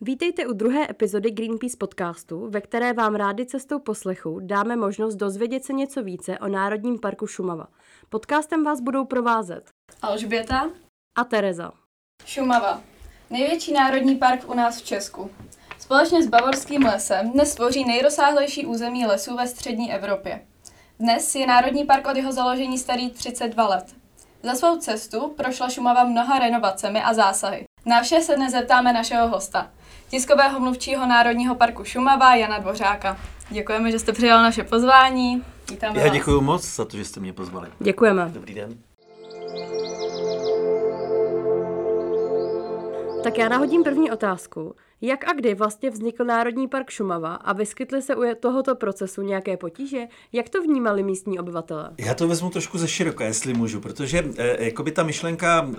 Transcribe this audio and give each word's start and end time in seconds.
Vítejte 0.00 0.46
u 0.46 0.52
druhé 0.52 0.86
epizody 0.90 1.30
Greenpeace 1.30 1.76
podcastu, 1.76 2.50
ve 2.50 2.60
které 2.60 2.92
vám 2.92 3.14
rádi 3.14 3.46
cestou 3.46 3.78
poslechu 3.78 4.40
dáme 4.42 4.76
možnost 4.76 5.14
dozvědět 5.14 5.64
se 5.64 5.72
něco 5.72 6.02
více 6.02 6.38
o 6.38 6.48
Národním 6.48 6.98
parku 6.98 7.26
Šumava. 7.26 7.66
Podcastem 8.08 8.64
vás 8.64 8.80
budou 8.80 9.04
provázet 9.04 9.70
Alžběta 10.02 10.70
a 11.16 11.24
Tereza. 11.24 11.72
Šumava. 12.24 12.82
Největší 13.30 13.72
národní 13.72 14.16
park 14.16 14.50
u 14.50 14.54
nás 14.54 14.80
v 14.80 14.84
Česku. 14.84 15.30
Společně 15.78 16.22
s 16.22 16.26
Bavorským 16.26 16.84
lesem 16.84 17.32
dnes 17.32 17.54
tvoří 17.54 17.84
nejrozsáhlejší 17.84 18.66
území 18.66 19.06
lesů 19.06 19.36
ve 19.36 19.46
střední 19.46 19.92
Evropě. 19.92 20.46
Dnes 20.98 21.34
je 21.34 21.46
Národní 21.46 21.84
park 21.84 22.06
od 22.06 22.16
jeho 22.16 22.32
založení 22.32 22.78
starý 22.78 23.10
32 23.10 23.68
let. 23.68 23.94
Za 24.42 24.54
svou 24.54 24.78
cestu 24.78 25.28
prošla 25.36 25.68
Šumava 25.68 26.04
mnoha 26.04 26.38
renovacemi 26.38 27.02
a 27.02 27.14
zásahy. 27.14 27.64
Na 27.86 28.02
vše 28.02 28.20
se 28.20 28.36
dnes 28.36 28.52
zeptáme 28.52 28.92
našeho 28.92 29.28
hosta, 29.28 29.70
tiskového 30.08 30.60
mluvčího 30.60 31.06
Národního 31.06 31.54
parku 31.54 31.84
Šumava 31.84 32.34
Jana 32.34 32.58
Dvořáka. 32.58 33.16
Děkujeme, 33.50 33.90
že 33.90 33.98
jste 33.98 34.12
přijal 34.12 34.42
naše 34.42 34.64
pozvání. 34.64 35.44
Vítáme 35.70 36.00
Já 36.00 36.08
děkuji 36.08 36.40
moc 36.40 36.74
za 36.76 36.84
to, 36.84 36.96
že 36.96 37.04
jste 37.04 37.20
mě 37.20 37.32
pozvali. 37.32 37.68
Děkujeme. 37.80 38.30
Dobrý 38.32 38.54
den. 38.54 38.78
Tak 43.22 43.38
já 43.38 43.48
nahodím 43.48 43.84
první 43.84 44.10
otázku. 44.10 44.74
Jak 45.00 45.28
a 45.28 45.32
kdy 45.32 45.54
vlastně 45.54 45.90
vznikl 45.90 46.24
Národní 46.24 46.68
park 46.68 46.90
Šumava 46.90 47.34
a 47.34 47.52
vyskytly 47.52 48.02
se 48.02 48.16
u 48.16 48.22
tohoto 48.40 48.74
procesu 48.74 49.22
nějaké 49.22 49.56
potíže? 49.56 50.06
Jak 50.32 50.48
to 50.48 50.62
vnímali 50.62 51.02
místní 51.02 51.38
obyvatele? 51.38 51.90
Já 51.98 52.14
to 52.14 52.28
vezmu 52.28 52.50
trošku 52.50 52.78
ze 52.78 52.88
široka, 52.88 53.24
jestli 53.24 53.54
můžu, 53.54 53.80
protože 53.80 54.24
eh, 54.38 54.64
jakoby 54.64 54.92
ta 54.92 55.02
myšlenka 55.02 55.70
eh, 55.72 55.76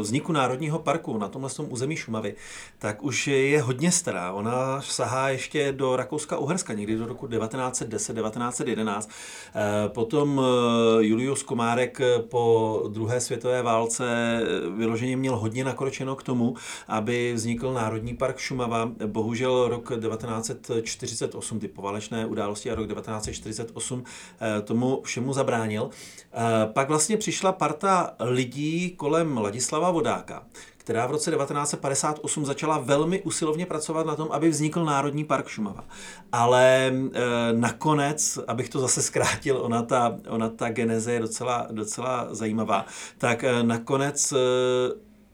vzniku 0.00 0.32
Národního 0.32 0.78
parku 0.78 1.18
na 1.18 1.28
tomhle 1.28 1.50
území 1.68 1.96
Šumavy, 1.96 2.34
tak 2.78 3.02
už 3.02 3.26
je 3.26 3.62
hodně 3.62 3.92
stará. 3.92 4.32
Ona 4.32 4.80
sahá 4.80 5.28
ještě 5.28 5.72
do 5.72 5.96
Rakouska-Uherska, 5.96 6.74
někdy 6.74 6.96
do 6.96 7.06
roku 7.06 7.26
1910-1911. 7.26 9.08
Eh, 9.54 9.88
potom 9.88 10.40
eh, 10.40 11.04
Julius 11.04 11.42
Komárek 11.42 12.00
po 12.30 12.84
druhé 12.88 13.20
světové 13.20 13.62
válce 13.62 14.04
eh, 14.06 14.70
vyloženě 14.76 15.16
měl 15.16 15.36
hodně 15.36 15.64
nakročeno 15.64 16.16
k 16.16 16.22
tomu, 16.22 16.54
aby 16.88 17.32
vznikl 17.34 17.72
Národní 17.72 18.14
park 18.14 18.43
Šumava. 18.44 18.90
Bohužel 19.06 19.68
rok 19.68 19.88
1948, 19.88 21.60
ty 21.60 21.68
poválečné 21.68 22.26
události 22.26 22.70
a 22.70 22.74
rok 22.74 22.88
1948 22.88 24.04
eh, 24.04 24.62
tomu 24.62 25.00
všemu 25.04 25.32
zabránil. 25.32 25.90
Eh, 25.90 26.38
pak 26.72 26.88
vlastně 26.88 27.16
přišla 27.16 27.52
parta 27.52 28.14
lidí 28.20 28.90
kolem 28.96 29.38
Ladislava 29.38 29.90
Vodáka, 29.90 30.42
která 30.84 31.06
v 31.06 31.10
roce 31.10 31.30
1958 31.30 32.44
začala 32.44 32.78
velmi 32.78 33.22
usilovně 33.22 33.66
pracovat 33.66 34.06
na 34.06 34.16
tom, 34.16 34.28
aby 34.30 34.48
vznikl 34.48 34.84
Národní 34.84 35.24
park 35.24 35.48
Šumava. 35.48 35.84
Ale 36.32 36.86
e, 36.86 37.10
nakonec, 37.52 38.38
abych 38.46 38.68
to 38.68 38.80
zase 38.80 39.02
zkrátil, 39.02 39.56
ona 39.56 39.82
ta, 39.82 40.16
ona 40.28 40.48
ta 40.48 40.68
geneze 40.68 41.12
je 41.12 41.20
docela, 41.20 41.66
docela 41.70 42.28
zajímavá, 42.30 42.86
tak 43.18 43.44
e, 43.44 43.62
nakonec 43.62 44.32
e, 44.32 44.36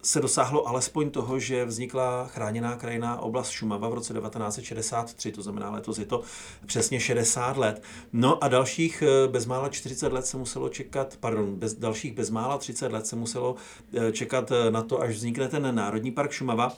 se 0.03 0.21
dosáhlo 0.21 0.69
alespoň 0.69 1.11
toho, 1.11 1.39
že 1.39 1.65
vznikla 1.65 2.27
chráněná 2.27 2.77
krajina 2.77 3.21
oblast 3.21 3.51
Šumava 3.51 3.89
v 3.89 3.95
roce 3.95 4.15
1963, 4.15 5.33
to 5.33 5.43
znamená 5.43 5.71
letos 5.71 5.99
je 5.99 6.07
to 6.07 6.23
přesně 6.67 7.01
60 7.01 7.57
let. 7.57 7.83
No 8.13 8.45
a 8.45 8.49
dalších 8.49 9.03
eh, 9.03 9.29
bezmála 9.29 9.69
40 9.69 10.13
let 10.13 10.27
se 10.27 10.37
muselo 10.37 10.69
čekat, 10.69 11.17
pardon, 11.21 11.57
bez, 11.57 11.75
dalších 11.75 12.13
bezmála 12.13 12.59
30 12.59 12.93
let 12.93 13.07
se 13.07 13.17
muselo 13.17 13.55
eh, 13.95 14.13
čekat 14.13 14.53
eh, 14.53 14.71
na 14.71 14.83
to, 14.83 15.01
až 15.01 15.15
vznikne 15.15 15.49
ten 15.49 15.75
Národní 15.75 16.11
park 16.11 16.31
Šumava. 16.31 16.77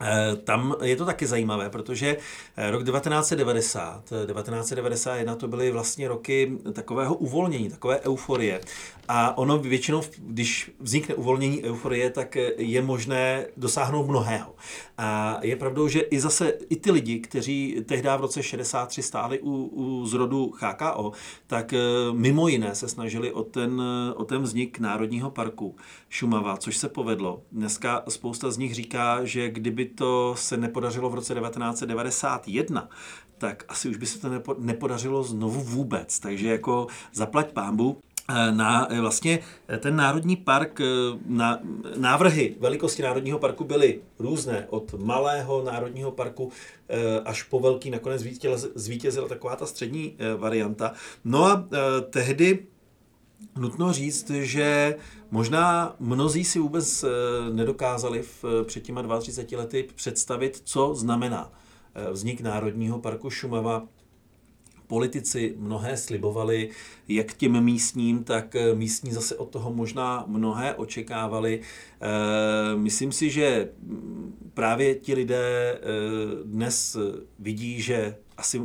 Eh, 0.00 0.36
tam 0.36 0.74
je 0.82 0.96
to 0.96 1.04
taky 1.04 1.26
zajímavé, 1.26 1.70
protože 1.70 2.16
eh, 2.56 2.70
rok 2.70 2.84
1990, 2.84 4.04
1991 4.04 5.32
eh, 5.32 5.36
to 5.36 5.48
byly 5.48 5.70
vlastně 5.70 6.08
roky 6.08 6.58
takového 6.72 7.14
uvolnění, 7.14 7.70
takové 7.70 8.00
euforie. 8.00 8.60
A 9.08 9.38
ono 9.38 9.58
většinou, 9.58 10.02
když 10.18 10.70
vznikne 10.80 11.14
uvolnění 11.14 11.64
euforie, 11.64 12.10
tak 12.10 12.36
je 12.56 12.82
možné 12.82 13.46
dosáhnout 13.56 14.06
mnohého. 14.06 14.54
A 14.98 15.38
je 15.42 15.56
pravdou, 15.56 15.88
že 15.88 16.00
i 16.00 16.20
zase 16.20 16.52
i 16.70 16.76
ty 16.76 16.90
lidi, 16.90 17.18
kteří 17.18 17.76
tehdy 17.86 18.08
v 18.16 18.20
roce 18.20 18.42
63 18.42 19.02
stáli 19.02 19.40
u, 19.40 19.64
u 19.64 20.06
zrodu 20.06 20.52
HKO, 20.60 21.12
tak 21.46 21.74
mimo 22.12 22.48
jiné 22.48 22.74
se 22.74 22.88
snažili 22.88 23.32
o 23.32 23.42
ten, 23.42 23.82
o 24.16 24.24
ten 24.24 24.42
vznik 24.42 24.78
Národního 24.78 25.30
parku 25.30 25.76
Šumava, 26.08 26.56
což 26.56 26.76
se 26.76 26.88
povedlo. 26.88 27.42
Dneska 27.52 28.02
spousta 28.08 28.50
z 28.50 28.58
nich 28.58 28.74
říká, 28.74 29.24
že 29.24 29.50
kdyby 29.50 29.85
to 29.86 30.34
se 30.38 30.56
nepodařilo 30.56 31.10
v 31.10 31.14
roce 31.14 31.34
1991, 31.34 32.88
tak 33.38 33.64
asi 33.68 33.88
už 33.88 33.96
by 33.96 34.06
se 34.06 34.18
to 34.18 34.28
nepodařilo 34.58 35.22
znovu 35.22 35.60
vůbec. 35.60 36.20
Takže 36.20 36.48
jako 36.48 36.86
zaplať 37.12 37.52
pámbu, 37.52 37.98
eh, 38.28 38.52
na 38.52 38.92
eh, 38.92 39.00
vlastně 39.00 39.38
eh, 39.68 39.78
ten 39.78 39.96
národní 39.96 40.36
park, 40.36 40.80
na, 41.26 41.60
návrhy 41.96 42.56
velikosti 42.60 43.02
národního 43.02 43.38
parku 43.38 43.64
byly 43.64 44.00
různé, 44.18 44.66
od 44.70 44.94
malého 44.94 45.62
národního 45.62 46.10
parku 46.10 46.52
až 47.24 47.42
po 47.42 47.60
velký, 47.60 47.90
nakonec 47.90 48.22
zvítězila 48.74 49.28
taková 49.28 49.56
ta 49.56 49.66
střední 49.66 50.16
varianta. 50.36 50.92
No 51.24 51.44
a 51.44 51.68
tehdy 52.10 52.66
nutno 53.58 53.92
říct, 53.92 54.30
že 54.30 54.96
možná 55.30 55.96
mnozí 56.00 56.44
si 56.44 56.58
vůbec 56.58 57.04
eh, 57.04 57.08
nedokázali 57.52 58.22
v, 58.22 58.44
před 58.64 58.80
těma 58.80 59.18
32 59.18 59.62
lety 59.62 59.88
představit, 59.94 60.62
co 60.64 60.94
znamená 60.94 61.52
eh, 61.94 62.10
vznik 62.12 62.40
Národního 62.40 62.98
parku 62.98 63.30
Šumava. 63.30 63.88
Politici 64.86 65.54
mnohé 65.58 65.96
slibovali, 65.96 66.70
jak 67.08 67.34
těm 67.34 67.64
místním, 67.64 68.24
tak 68.24 68.56
eh, 68.56 68.74
místní 68.74 69.12
zase 69.12 69.36
od 69.36 69.50
toho 69.50 69.72
možná 69.72 70.24
mnohé 70.26 70.74
očekávali. 70.74 71.60
Myslím 72.76 73.12
si, 73.12 73.30
že 73.30 73.70
mm, 73.82 74.50
právě 74.54 74.94
ti 74.94 75.14
lidé 75.14 75.80
dnes 76.44 76.96
vidí, 77.38 77.80
že 77.80 78.16
asi 78.36 78.62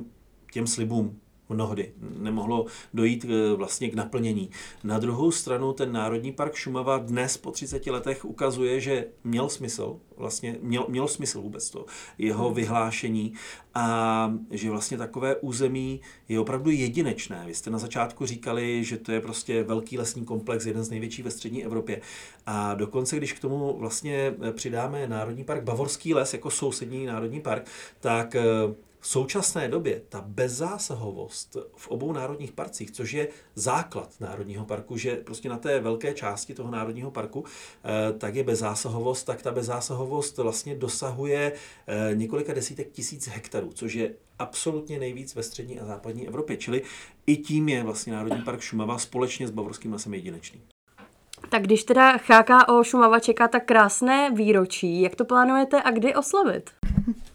těm 0.51 0.67
slibům 0.67 1.19
mnohdy 1.53 1.91
nemohlo 2.17 2.65
dojít 2.93 3.25
eh, 3.29 3.55
vlastně 3.55 3.89
k 3.89 3.93
naplnění. 3.93 4.49
Na 4.83 4.99
druhou 4.99 5.31
stranu 5.31 5.73
ten 5.73 5.91
Národní 5.91 6.31
park 6.31 6.55
Šumava 6.55 6.97
dnes 6.97 7.37
po 7.37 7.51
30 7.51 7.87
letech 7.87 8.25
ukazuje, 8.25 8.79
že 8.79 9.05
měl 9.23 9.49
smysl, 9.49 9.99
vlastně 10.17 10.57
měl, 10.61 10.85
mělo 10.89 11.07
smysl 11.07 11.41
vůbec 11.41 11.69
to, 11.69 11.85
jeho 12.17 12.45
hmm. 12.45 12.55
vyhlášení 12.55 13.33
a 13.73 14.33
že 14.51 14.69
vlastně 14.69 14.97
takové 14.97 15.35
území 15.35 16.01
je 16.29 16.39
opravdu 16.39 16.71
jedinečné. 16.71 17.43
Vy 17.47 17.55
jste 17.55 17.69
na 17.69 17.77
začátku 17.77 18.25
říkali, 18.25 18.83
že 18.83 18.97
to 18.97 19.11
je 19.11 19.21
prostě 19.21 19.63
velký 19.63 19.97
lesní 19.97 20.25
komplex, 20.25 20.65
jeden 20.65 20.83
z 20.83 20.89
největších 20.89 21.25
ve 21.25 21.31
střední 21.31 21.65
Evropě. 21.65 22.01
A 22.45 22.73
dokonce, 22.73 23.17
když 23.17 23.33
k 23.33 23.39
tomu 23.39 23.77
vlastně 23.77 24.33
přidáme 24.51 25.07
Národní 25.07 25.43
park 25.43 25.63
Bavorský 25.63 26.13
les 26.13 26.33
jako 26.33 26.49
sousední 26.49 27.05
národní 27.05 27.41
park, 27.41 27.67
tak 27.99 28.35
eh, 28.35 28.43
v 29.01 29.07
současné 29.07 29.67
době 29.67 30.01
ta 30.09 30.23
bezzásahovost 30.27 31.57
v 31.75 31.87
obou 31.87 32.13
národních 32.13 32.51
parcích, 32.51 32.91
což 32.91 33.11
je 33.11 33.27
základ 33.55 34.09
národního 34.19 34.65
parku, 34.65 34.97
že 34.97 35.15
prostě 35.15 35.49
na 35.49 35.57
té 35.57 35.79
velké 35.79 36.13
části 36.13 36.53
toho 36.53 36.71
národního 36.71 37.11
parku 37.11 37.45
eh, 37.45 38.13
tak 38.13 38.35
je 38.35 38.43
bezzásahovost, 38.43 39.25
tak 39.25 39.41
ta 39.41 39.51
bezzásahovost 39.51 40.37
vlastně 40.37 40.75
dosahuje 40.75 41.53
eh, 41.87 42.15
několika 42.15 42.53
desítek 42.53 42.91
tisíc 42.91 43.27
hektarů, 43.27 43.71
což 43.73 43.93
je 43.93 44.13
absolutně 44.39 44.99
nejvíc 44.99 45.35
ve 45.35 45.43
střední 45.43 45.79
a 45.79 45.85
západní 45.85 46.27
Evropě. 46.27 46.57
Čili 46.57 46.81
i 47.27 47.37
tím 47.37 47.69
je 47.69 47.83
vlastně 47.83 48.13
Národní 48.13 48.41
park 48.41 48.61
Šumava 48.61 48.97
společně 48.97 49.47
s 49.47 49.51
Bavorským 49.51 49.93
lesem 49.93 50.13
jedinečný. 50.13 50.61
Tak 51.49 51.63
když 51.63 51.83
teda 51.83 52.11
HKO 52.11 52.83
Šumava 52.83 53.19
čeká 53.19 53.47
tak 53.47 53.65
krásné 53.65 54.31
výročí, 54.31 55.01
jak 55.01 55.15
to 55.15 55.25
plánujete 55.25 55.81
a 55.81 55.91
kdy 55.91 56.15
oslavit? 56.15 56.80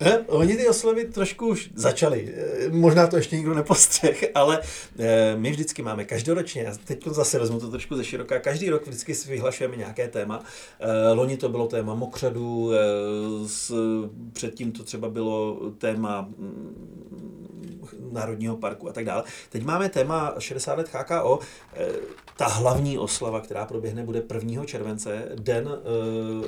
Eh, 0.01 0.19
oni 0.27 0.57
ty 0.57 0.69
oslavy 0.69 1.05
trošku 1.05 1.47
už 1.49 1.71
začali. 1.75 2.35
Eh, 2.37 2.69
možná 2.69 3.07
to 3.07 3.17
ještě 3.17 3.37
nikdo 3.37 3.55
nepostřeh, 3.55 4.25
ale 4.35 4.61
eh, 4.99 5.37
my 5.37 5.51
vždycky 5.51 5.83
máme 5.83 6.05
každoročně, 6.05 6.63
já 6.63 6.77
teď 6.85 7.05
to 7.05 7.15
zase 7.15 7.39
vezmu 7.39 7.61
to 7.61 7.71
trošku 7.71 7.97
ze 7.97 8.05
široká, 8.05 8.39
každý 8.39 8.71
rok 8.71 8.87
vždycky 8.87 9.15
si 9.15 9.31
vyhlašujeme 9.31 9.77
nějaké 9.77 10.09
téma. 10.09 10.45
Eh, 10.81 11.13
loni 11.13 11.37
to 11.37 11.49
bylo 11.49 11.67
téma 11.67 11.95
mokřadu, 11.95 12.71
předtím 14.33 14.73
to 14.73 14.85
třeba 14.85 15.09
bylo 15.09 15.61
téma 15.79 16.23
mm, 16.23 18.13
Národního 18.13 18.57
parku 18.57 18.89
a 18.89 18.93
tak 18.93 19.05
dále. 19.05 19.23
Teď 19.51 19.65
máme 19.65 19.89
téma 19.89 20.35
60 20.39 20.79
let 20.79 20.89
HKO. 20.93 21.39
Ta 22.37 22.47
hlavní 22.47 22.99
oslava, 22.99 23.41
která 23.41 23.65
proběhne, 23.67 24.05
bude 24.05 24.23
1. 24.35 24.65
července, 24.65 25.29
den 25.35 25.69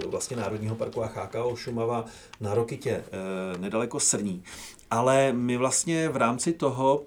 vlastně 0.06 0.36
Národního 0.36 0.76
parku 0.76 1.02
a 1.02 1.06
HKO 1.06 1.56
Šumava 1.56 2.04
na 2.40 2.54
Rokitě, 2.54 3.04
nedaleko 3.58 4.00
Srní. 4.00 4.43
Ale 4.90 5.32
my 5.32 5.56
vlastně 5.56 6.08
v 6.08 6.17
rámci 6.17 6.52
toho 6.52 7.05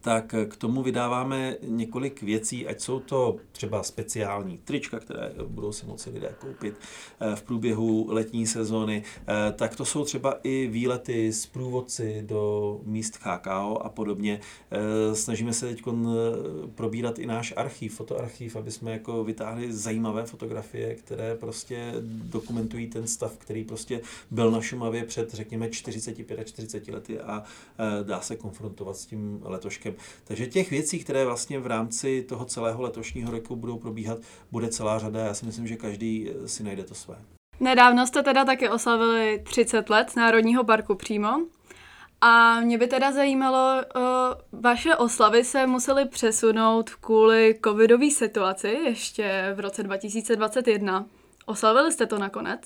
tak 0.00 0.34
k 0.48 0.56
tomu 0.56 0.82
vydáváme 0.82 1.56
několik 1.62 2.22
věcí, 2.22 2.66
ať 2.66 2.80
jsou 2.80 3.00
to 3.00 3.36
třeba 3.52 3.82
speciální 3.82 4.58
trička, 4.58 4.98
které 4.98 5.32
budou 5.46 5.72
si 5.72 5.86
moci 5.86 6.10
lidé 6.10 6.34
koupit 6.40 6.74
eh, 7.20 7.36
v 7.36 7.42
průběhu 7.42 8.06
letní 8.10 8.46
sezóny, 8.46 9.02
eh, 9.02 9.52
tak 9.52 9.76
to 9.76 9.84
jsou 9.84 10.04
třeba 10.04 10.38
i 10.42 10.66
výlety 10.66 11.32
z 11.32 11.46
průvodci 11.46 12.22
do 12.26 12.80
míst 12.84 13.18
KKO 13.18 13.78
a 13.82 13.88
podobně. 13.88 14.40
Eh, 14.70 15.14
snažíme 15.14 15.52
se 15.52 15.66
teď 15.66 15.82
probírat 16.74 17.18
i 17.18 17.26
náš 17.26 17.54
archiv, 17.56 17.94
fotoarchiv, 17.94 18.56
aby 18.56 18.70
jsme 18.70 18.92
jako 18.92 19.24
vytáhli 19.24 19.72
zajímavé 19.72 20.26
fotografie, 20.26 20.94
které 20.94 21.34
prostě 21.34 21.94
dokumentují 22.02 22.86
ten 22.86 23.06
stav, 23.06 23.36
který 23.38 23.64
prostě 23.64 24.00
byl 24.30 24.50
na 24.50 24.60
Šumavě 24.60 25.04
před, 25.04 25.34
řekněme, 25.34 25.70
45 25.70 26.38
a 26.38 26.44
40 26.44 26.88
lety 26.88 27.20
a 27.20 27.42
dá 28.02 28.20
se 28.20 28.36
konfrontovat 28.36 28.96
s 28.96 29.06
tím 29.06 29.40
letoškem 29.44 29.79
rokem. 29.80 30.02
Takže 30.24 30.46
těch 30.46 30.70
věcí, 30.70 30.98
které 30.98 31.24
vlastně 31.24 31.58
v 31.58 31.66
rámci 31.66 32.22
toho 32.22 32.44
celého 32.44 32.82
letošního 32.82 33.30
roku 33.30 33.56
budou 33.56 33.78
probíhat, 33.78 34.18
bude 34.52 34.68
celá 34.68 34.98
řada. 34.98 35.20
Já 35.20 35.34
si 35.34 35.46
myslím, 35.46 35.66
že 35.66 35.76
každý 35.76 36.30
eh, 36.30 36.48
si 36.48 36.62
najde 36.62 36.84
to 36.84 36.94
své. 36.94 37.16
Nedávno 37.60 38.06
jste 38.06 38.22
teda 38.22 38.44
taky 38.44 38.68
oslavili 38.68 39.42
30 39.44 39.90
let 39.90 40.16
Národního 40.16 40.64
parku 40.64 40.94
přímo. 40.94 41.40
A 42.20 42.60
mě 42.60 42.78
by 42.78 42.86
teda 42.86 43.12
zajímalo, 43.12 43.82
uh, 43.96 44.60
vaše 44.60 44.96
oslavy 44.96 45.44
se 45.44 45.66
musely 45.66 46.08
přesunout 46.08 46.90
kvůli 46.90 47.58
covidové 47.64 48.10
situaci 48.10 48.68
ještě 48.68 49.52
v 49.54 49.60
roce 49.60 49.82
2021. 49.82 51.06
Oslavili 51.46 51.92
jste 51.92 52.06
to 52.06 52.18
nakonec? 52.18 52.60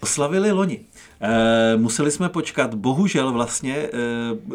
Oslavili 0.00 0.52
loni. 0.52 0.84
E, 1.20 1.76
museli 1.76 2.10
jsme 2.10 2.28
počkat, 2.28 2.74
bohužel 2.74 3.32
vlastně 3.32 3.76
e, 3.76 3.90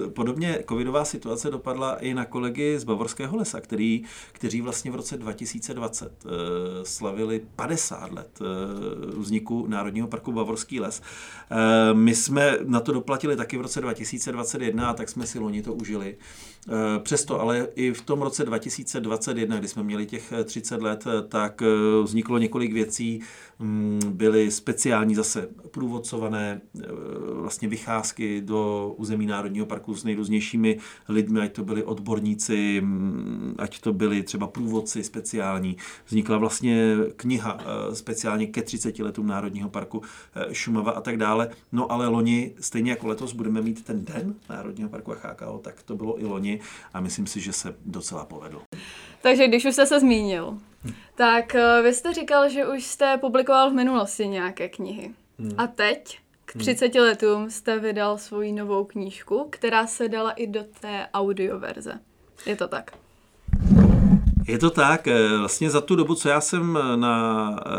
podobně 0.10 0.64
covidová 0.70 1.06
situace 1.06 1.50
dopadla 1.50 1.96
i 1.96 2.14
na 2.14 2.26
kolegy 2.26 2.80
z 2.80 2.84
Bavorského 2.84 3.38
lesa, 3.38 3.62
který, 3.62 4.04
kteří 4.32 4.62
vlastně 4.62 4.92
v 4.92 4.96
roce 4.96 5.18
2020 5.18 6.06
e, 6.06 6.30
eh, 6.30 6.86
slavili 6.86 7.42
50 7.56 8.12
let 8.12 8.40
e, 8.42 8.46
vzniku 9.20 9.68
Národního 9.68 10.08
parku 10.08 10.32
Bavorský 10.32 10.80
les. 10.80 11.02
E, 11.02 11.94
my 11.94 12.16
jsme 12.16 12.58
na 12.66 12.80
to 12.80 12.92
doplatili 12.92 13.36
taky 13.36 13.58
v 13.58 13.62
roce 13.62 13.82
2021 13.82 14.90
a 14.90 14.94
tak 14.94 15.10
jsme 15.10 15.28
si 15.28 15.40
loni 15.40 15.62
to 15.62 15.74
užili. 15.74 16.08
E, 16.10 16.51
přesto 17.04 17.42
ale 17.42 17.68
i 17.76 17.94
v 17.94 18.02
tom 18.02 18.22
roce 18.22 18.46
2021, 18.46 19.60
kdy 19.60 19.68
jsme 19.68 19.84
měli 19.84 20.06
těch 20.06 20.34
30 20.46 20.82
let, 20.82 21.06
tak 21.30 21.62
vzniklo 22.04 22.38
několik 22.38 22.74
věcí, 22.74 23.22
mm, 23.60 24.00
byly 24.06 24.52
speciální 24.52 25.16
zase 25.16 25.50
průvodcované 25.72 26.62
e, 26.76 26.88
vlastně 27.34 27.68
vycházky 27.68 28.42
do 28.42 28.94
území 28.98 29.26
Národního 29.26 29.66
parku 29.66 29.96
s 29.96 30.04
nejrůznějšími 30.04 30.78
lidmi, 31.10 31.40
ať 31.40 31.54
to 31.54 31.64
byli 31.64 31.84
odborníci, 31.84 32.84
ať 33.58 33.80
to 33.80 33.94
byli 33.94 34.24
třeba 34.24 34.48
průvodci 34.48 35.04
speciální. 35.04 35.78
Vznikla 36.06 36.38
vlastně 36.38 36.96
kniha 37.16 37.58
e, 37.60 37.96
speciálně 37.96 38.48
ke 38.48 38.62
30 38.62 39.00
letům 39.00 39.28
Národního 39.28 39.70
parku 39.70 40.02
e, 40.36 40.56
Šumava 40.56 40.92
a 40.92 41.02
tak 41.02 41.18
dále. 41.18 41.50
No 41.72 41.92
ale 41.92 42.08
loni, 42.08 42.54
stejně 42.60 42.92
jako 42.92 43.08
letos, 43.08 43.34
budeme 43.34 43.62
mít 43.62 43.84
ten 43.84 44.06
den 44.06 44.36
Národního 44.50 44.90
parku 44.90 45.12
a 45.12 45.16
HKO, 45.16 45.60
tak 45.64 45.84
to 45.84 45.96
bylo 45.96 46.22
i 46.22 46.26
loni 46.26 46.60
a 46.94 47.02
myslím 47.02 47.28
si, 47.28 47.40
že 47.40 47.54
se 47.54 47.76
docela 47.86 48.26
povedlo. 48.26 48.62
Takže 49.22 49.48
když 49.48 49.66
už 49.66 49.74
jste 49.74 49.86
se 49.86 50.00
zmínil, 50.00 50.58
tak 51.16 51.56
vy 51.84 51.94
jste 51.94 52.14
říkal, 52.14 52.50
že 52.50 52.68
už 52.68 52.84
jste 52.84 53.18
publikoval 53.18 53.70
v 53.70 53.74
minulosti 53.74 54.28
nějaké 54.28 54.70
knihy. 54.70 55.12
Hmm. 55.42 55.54
A 55.58 55.68
teď, 55.68 56.20
k 56.46 56.58
30 56.58 56.96
hmm. 56.96 57.04
letům, 57.04 57.50
jste 57.50 57.80
vydal 57.80 58.18
svoji 58.18 58.52
novou 58.52 58.86
knížku, 58.86 59.48
která 59.50 59.88
se 59.88 60.10
dala 60.10 60.32
i 60.32 60.48
do 60.48 60.64
té 60.82 61.08
audioverze. 61.14 62.00
Je 62.46 62.56
to 62.56 62.68
tak? 62.68 62.92
Je 64.48 64.58
to 64.58 64.70
tak. 64.70 65.08
Eh, 65.08 65.38
vlastně 65.38 65.70
za 65.70 65.82
tu 65.82 65.96
dobu, 65.96 66.16
co 66.16 66.30
já 66.30 66.42
jsem 66.42 66.80
na 66.96 67.56
eh, 67.60 67.72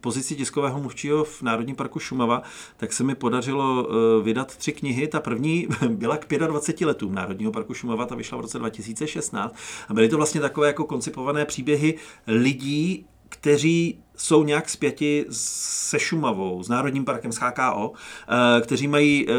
pozici 0.00 0.36
tiskového 0.36 0.80
mluvčího 0.80 1.24
v 1.24 1.42
Národním 1.42 1.76
parku 1.76 1.98
Šumava, 1.98 2.42
tak 2.76 2.92
se 2.92 3.04
mi 3.04 3.14
podařilo 3.14 3.88
eh, 3.90 4.22
vydat 4.22 4.56
tři 4.56 4.72
knihy. 4.72 5.08
Ta 5.08 5.20
první 5.20 5.68
byla 5.88 6.16
k 6.16 6.38
25 6.46 6.86
letům 6.86 7.14
Národního 7.14 7.52
parku 7.52 7.74
Šumava, 7.74 8.06
ta 8.06 8.14
vyšla 8.14 8.38
v 8.38 8.40
roce 8.40 8.58
2016. 8.58 9.56
A 9.88 9.94
byly 9.94 10.08
to 10.08 10.16
vlastně 10.16 10.40
takové 10.40 10.66
jako 10.66 10.84
koncipované 10.84 11.44
příběhy 11.44 11.94
lidí, 12.26 13.06
kteří 13.28 13.98
jsou 14.18 14.44
nějak 14.44 14.68
zpěti 14.68 15.26
se 15.30 15.98
Šumavou, 15.98 16.62
s 16.62 16.68
Národním 16.68 17.04
parkem, 17.04 17.32
s 17.32 17.36
HKO, 17.36 17.92
eh, 17.92 18.60
kteří 18.60 18.88
mají 18.88 19.26
eh, 19.28 19.32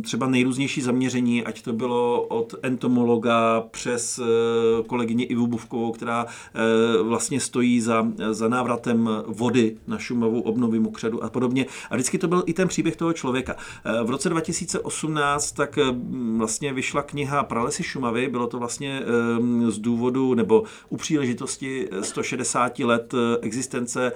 třeba 0.00 0.26
nejrůznější 0.26 0.80
zaměření, 0.80 1.44
ať 1.44 1.62
to 1.62 1.72
bylo 1.72 2.22
od 2.22 2.54
entomologa 2.62 3.64
přes 3.70 4.18
eh, 4.18 4.82
kolegyni 4.86 5.24
Ivu 5.24 5.46
Buvkovou, 5.46 5.92
která 5.92 6.26
vlastně 7.02 7.40
stojí 7.40 7.80
za, 7.80 8.06
za 8.30 8.48
návratem 8.48 9.10
vody 9.26 9.76
na 9.86 9.98
Šumavu, 9.98 10.40
obnovy 10.40 10.78
mokřadu 10.80 11.24
a 11.24 11.30
podobně. 11.30 11.66
A 11.90 11.94
vždycky 11.94 12.18
to 12.18 12.28
byl 12.28 12.42
i 12.46 12.52
ten 12.52 12.68
příběh 12.68 12.96
toho 12.96 13.12
člověka. 13.12 13.56
V 14.04 14.10
roce 14.10 14.28
2018 14.28 15.52
tak 15.52 15.78
vlastně 16.36 16.72
vyšla 16.72 17.02
kniha 17.02 17.42
Pralesy 17.42 17.82
Šumavy, 17.82 18.28
bylo 18.28 18.46
to 18.46 18.58
vlastně 18.58 19.02
z 19.68 19.78
důvodu 19.78 20.34
nebo 20.34 20.62
u 20.88 20.96
příležitosti 20.96 21.88
160 22.02 22.78
let 22.78 23.14
existence 23.40 23.63
existence 23.64 24.12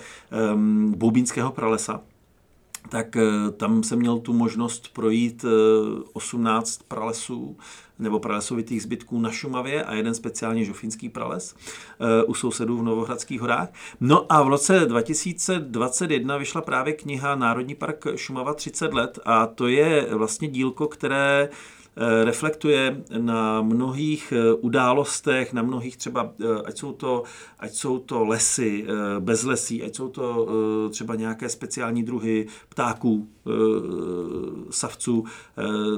um, 0.55 0.93
Boubínského 0.97 1.53
pralesa, 1.53 2.00
tak 2.89 3.17
uh, 3.17 3.50
tam 3.50 3.83
jsem 3.83 3.99
měl 3.99 4.19
tu 4.19 4.33
možnost 4.33 4.93
projít 4.93 5.45
uh, 5.45 5.50
eh, 5.50 6.05
18 6.12 6.83
pralesů 6.89 7.56
nebo 7.99 8.21
pralesovitých 8.21 8.83
zbytků 8.83 9.21
na 9.21 9.31
Šumavě 9.31 9.85
a 9.85 9.95
jeden 9.95 10.15
speciálně 10.15 10.65
žofínský 10.65 11.09
prales 11.09 11.55
uh, 11.55 12.31
u 12.31 12.35
sousedů 12.35 12.79
v 12.79 12.83
Novohradských 12.83 13.41
horách. 13.41 13.69
No 14.00 14.33
a 14.33 14.43
v 14.43 14.49
roce 14.49 14.87
2021 14.87 16.37
vyšla 16.37 16.61
právě 16.61 16.93
kniha 16.93 17.35
Národní 17.35 17.75
park 17.75 18.06
Šumava 18.17 18.55
30 18.55 18.95
let 18.95 19.19
a 19.25 19.47
to 19.47 19.69
je 19.69 20.09
vlastně 20.15 20.49
dílko, 20.49 20.87
které 20.87 21.49
Eh, 21.49 21.77
reflektuje 22.25 23.05
na 23.19 23.62
mnohých 23.62 24.33
eh, 24.33 24.55
událostech, 24.55 25.53
na 25.53 25.62
mnohých 25.62 25.97
třeba, 25.97 26.33
eh, 26.41 26.62
ať 26.65 26.79
jsou 26.79 26.93
to, 26.93 27.23
ať 27.59 27.73
jsou 27.73 27.99
to 27.99 28.25
lesy, 28.25 28.87
bez 29.21 29.43
lesí, 29.43 29.83
ať 29.83 29.95
jsou 29.95 30.09
to 30.09 30.49
třeba 30.91 31.15
nějaké 31.15 31.49
speciální 31.49 32.03
druhy 32.03 32.47
ptáků, 32.69 33.29
savců, 34.71 35.25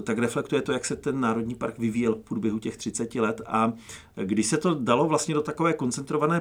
tak 0.03 0.19
reflektuje 0.19 0.63
to, 0.63 0.73
jak 0.73 0.85
se 0.85 0.97
ten 0.97 1.21
národní 1.21 1.55
park 1.55 1.79
vyvíjel 1.79 2.15
v 2.15 2.21
průběhu 2.21 2.59
těch 2.59 2.77
30 2.77 3.15
let. 3.15 3.41
A 3.47 3.73
když 4.17 4.47
se 4.47 4.57
to 4.57 4.75
dalo 4.75 5.07
vlastně 5.07 5.35
do 5.35 5.43
takové 5.43 5.73
koncentrované 5.73 6.41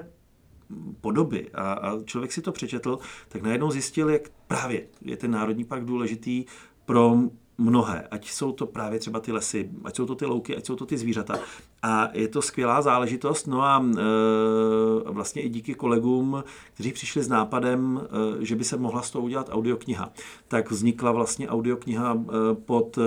podoby 1.01 1.49
a, 1.53 1.73
a 1.73 2.03
člověk 2.03 2.31
si 2.31 2.41
to 2.41 2.51
přečetl, 2.51 2.99
tak 3.27 3.41
najednou 3.41 3.71
zjistil, 3.71 4.09
jak 4.09 4.29
právě 4.47 4.87
je 5.01 5.17
ten 5.17 5.31
národní 5.31 5.63
park 5.65 5.83
důležitý 5.83 6.45
pro 6.85 7.17
mnohé, 7.59 8.07
ať 8.11 8.29
jsou 8.29 8.51
to 8.51 8.65
právě 8.65 8.99
třeba 8.99 9.19
ty 9.19 9.31
lesy, 9.31 9.69
ať 9.83 9.95
jsou 9.95 10.05
to 10.05 10.15
ty 10.15 10.25
louky, 10.25 10.57
ať 10.57 10.65
jsou 10.65 10.75
to 10.75 10.85
ty 10.85 10.97
zvířata. 10.97 11.39
A 11.83 12.09
je 12.13 12.27
to 12.27 12.41
skvělá 12.41 12.81
záležitost, 12.81 13.47
no 13.47 13.61
a 13.61 13.85
e, 13.97 14.01
vlastně 15.11 15.41
i 15.41 15.49
díky 15.49 15.73
kolegům, 15.73 16.43
kteří 16.73 16.91
přišli 16.91 17.23
s 17.23 17.27
nápadem, 17.27 18.01
e, 18.41 18.45
že 18.45 18.55
by 18.55 18.63
se 18.63 18.77
mohla 18.77 19.01
z 19.01 19.11
toho 19.11 19.25
udělat 19.25 19.49
audiokniha, 19.51 20.11
tak 20.47 20.71
vznikla 20.71 21.11
vlastně 21.11 21.49
audiokniha 21.49 22.17
e, 22.17 22.55
pod 22.55 22.97
e, 22.97 23.01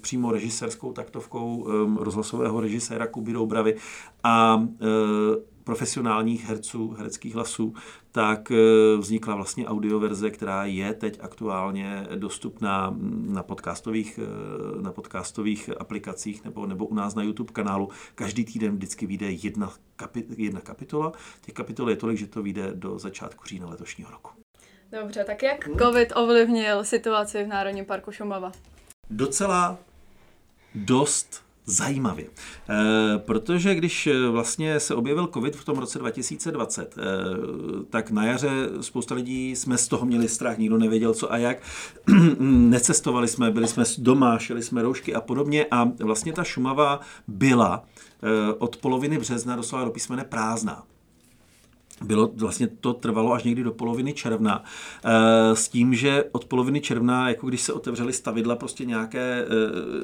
přímo 0.00 0.32
režisérskou 0.32 0.92
taktovkou 0.92 1.66
e, 1.68 2.04
rozhlasového 2.04 2.60
režiséra 2.60 3.06
Kuby 3.06 3.32
Doubravy. 3.32 3.76
A 4.24 4.64
e, 4.80 5.49
profesionálních 5.70 6.44
herců, 6.44 6.94
hereckých 6.98 7.34
hlasů, 7.34 7.74
tak 8.12 8.50
eh, 8.50 8.56
vznikla 8.98 9.34
vlastně 9.34 9.66
audioverze, 9.66 10.30
která 10.30 10.64
je 10.64 10.94
teď 10.94 11.18
aktuálně 11.22 12.06
dostupná 12.14 12.96
na 13.26 13.42
podcastových, 13.42 14.20
eh, 14.22 14.82
na 14.82 14.92
podcastových 14.92 15.70
aplikacích 15.78 16.44
nebo, 16.44 16.66
nebo 16.66 16.86
u 16.86 16.94
nás 16.94 17.14
na 17.14 17.22
YouTube 17.22 17.52
kanálu. 17.52 17.88
Každý 18.14 18.44
týden 18.44 18.76
vždycky 18.76 19.06
vyjde 19.06 19.30
jedna, 19.30 19.72
kapi, 19.96 20.24
jedna 20.36 20.60
kapitola. 20.60 21.12
Těch 21.40 21.54
kapitol 21.54 21.90
je 21.90 21.96
tolik, 21.96 22.18
že 22.18 22.26
to 22.26 22.42
vyjde 22.42 22.70
do 22.74 22.98
začátku 22.98 23.44
října 23.46 23.68
letošního 23.68 24.10
roku. 24.10 24.30
Dobře, 24.92 25.24
tak 25.24 25.42
jak 25.42 25.68
COVID 25.78 26.12
ovlivnil 26.16 26.84
situaci 26.84 27.44
v 27.44 27.48
Národním 27.48 27.84
parku 27.84 28.12
Šumava? 28.12 28.52
Docela 29.10 29.78
dost 30.74 31.49
zajímavě. 31.66 32.26
E, 32.26 33.18
protože 33.18 33.74
když 33.74 34.06
eh, 34.06 34.28
vlastně 34.28 34.80
se 34.80 34.94
objevil 34.94 35.26
COVID 35.34 35.56
v 35.56 35.64
tom 35.64 35.78
roce 35.78 35.98
2020, 35.98 36.98
e, 36.98 37.02
eh, 37.02 37.06
tak 37.90 38.10
na 38.10 38.24
jaře 38.24 38.50
spousta 38.80 39.14
lidí 39.14 39.56
jsme 39.56 39.78
z 39.78 39.88
toho 39.88 40.06
měli 40.06 40.28
strach, 40.28 40.58
nikdo 40.58 40.78
nevěděl 40.78 41.14
co 41.14 41.32
a 41.32 41.36
jak. 41.38 41.62
Necestovali 42.40 43.28
jsme, 43.28 43.50
byli 43.50 43.66
jsme 43.66 43.84
doma, 43.98 44.38
šeli 44.38 44.62
jsme 44.62 44.82
roušky 44.82 45.14
a 45.14 45.20
podobně 45.20 45.66
a 45.70 45.84
vlastně 45.98 46.32
ta 46.32 46.44
Šumava 46.44 47.00
byla 47.28 47.84
od 48.58 48.76
poloviny 48.76 49.18
března 49.18 49.56
doslova 49.56 49.84
do 49.84 49.90
písmene 49.90 50.24
prázdná. 50.24 50.84
Bylo, 52.04 52.30
vlastně 52.34 52.66
to 52.66 52.92
trvalo 52.92 53.32
až 53.32 53.44
někdy 53.44 53.62
do 53.62 53.72
poloviny 53.72 54.12
června. 54.12 54.64
E, 55.04 55.56
s 55.56 55.68
tím, 55.68 55.94
že 55.94 56.24
od 56.32 56.44
poloviny 56.44 56.80
června, 56.80 57.28
jako 57.28 57.46
když 57.46 57.60
se 57.60 57.72
otevřely 57.72 58.12
stavidla, 58.12 58.56
prostě 58.56 58.84
nějaké, 58.84 59.46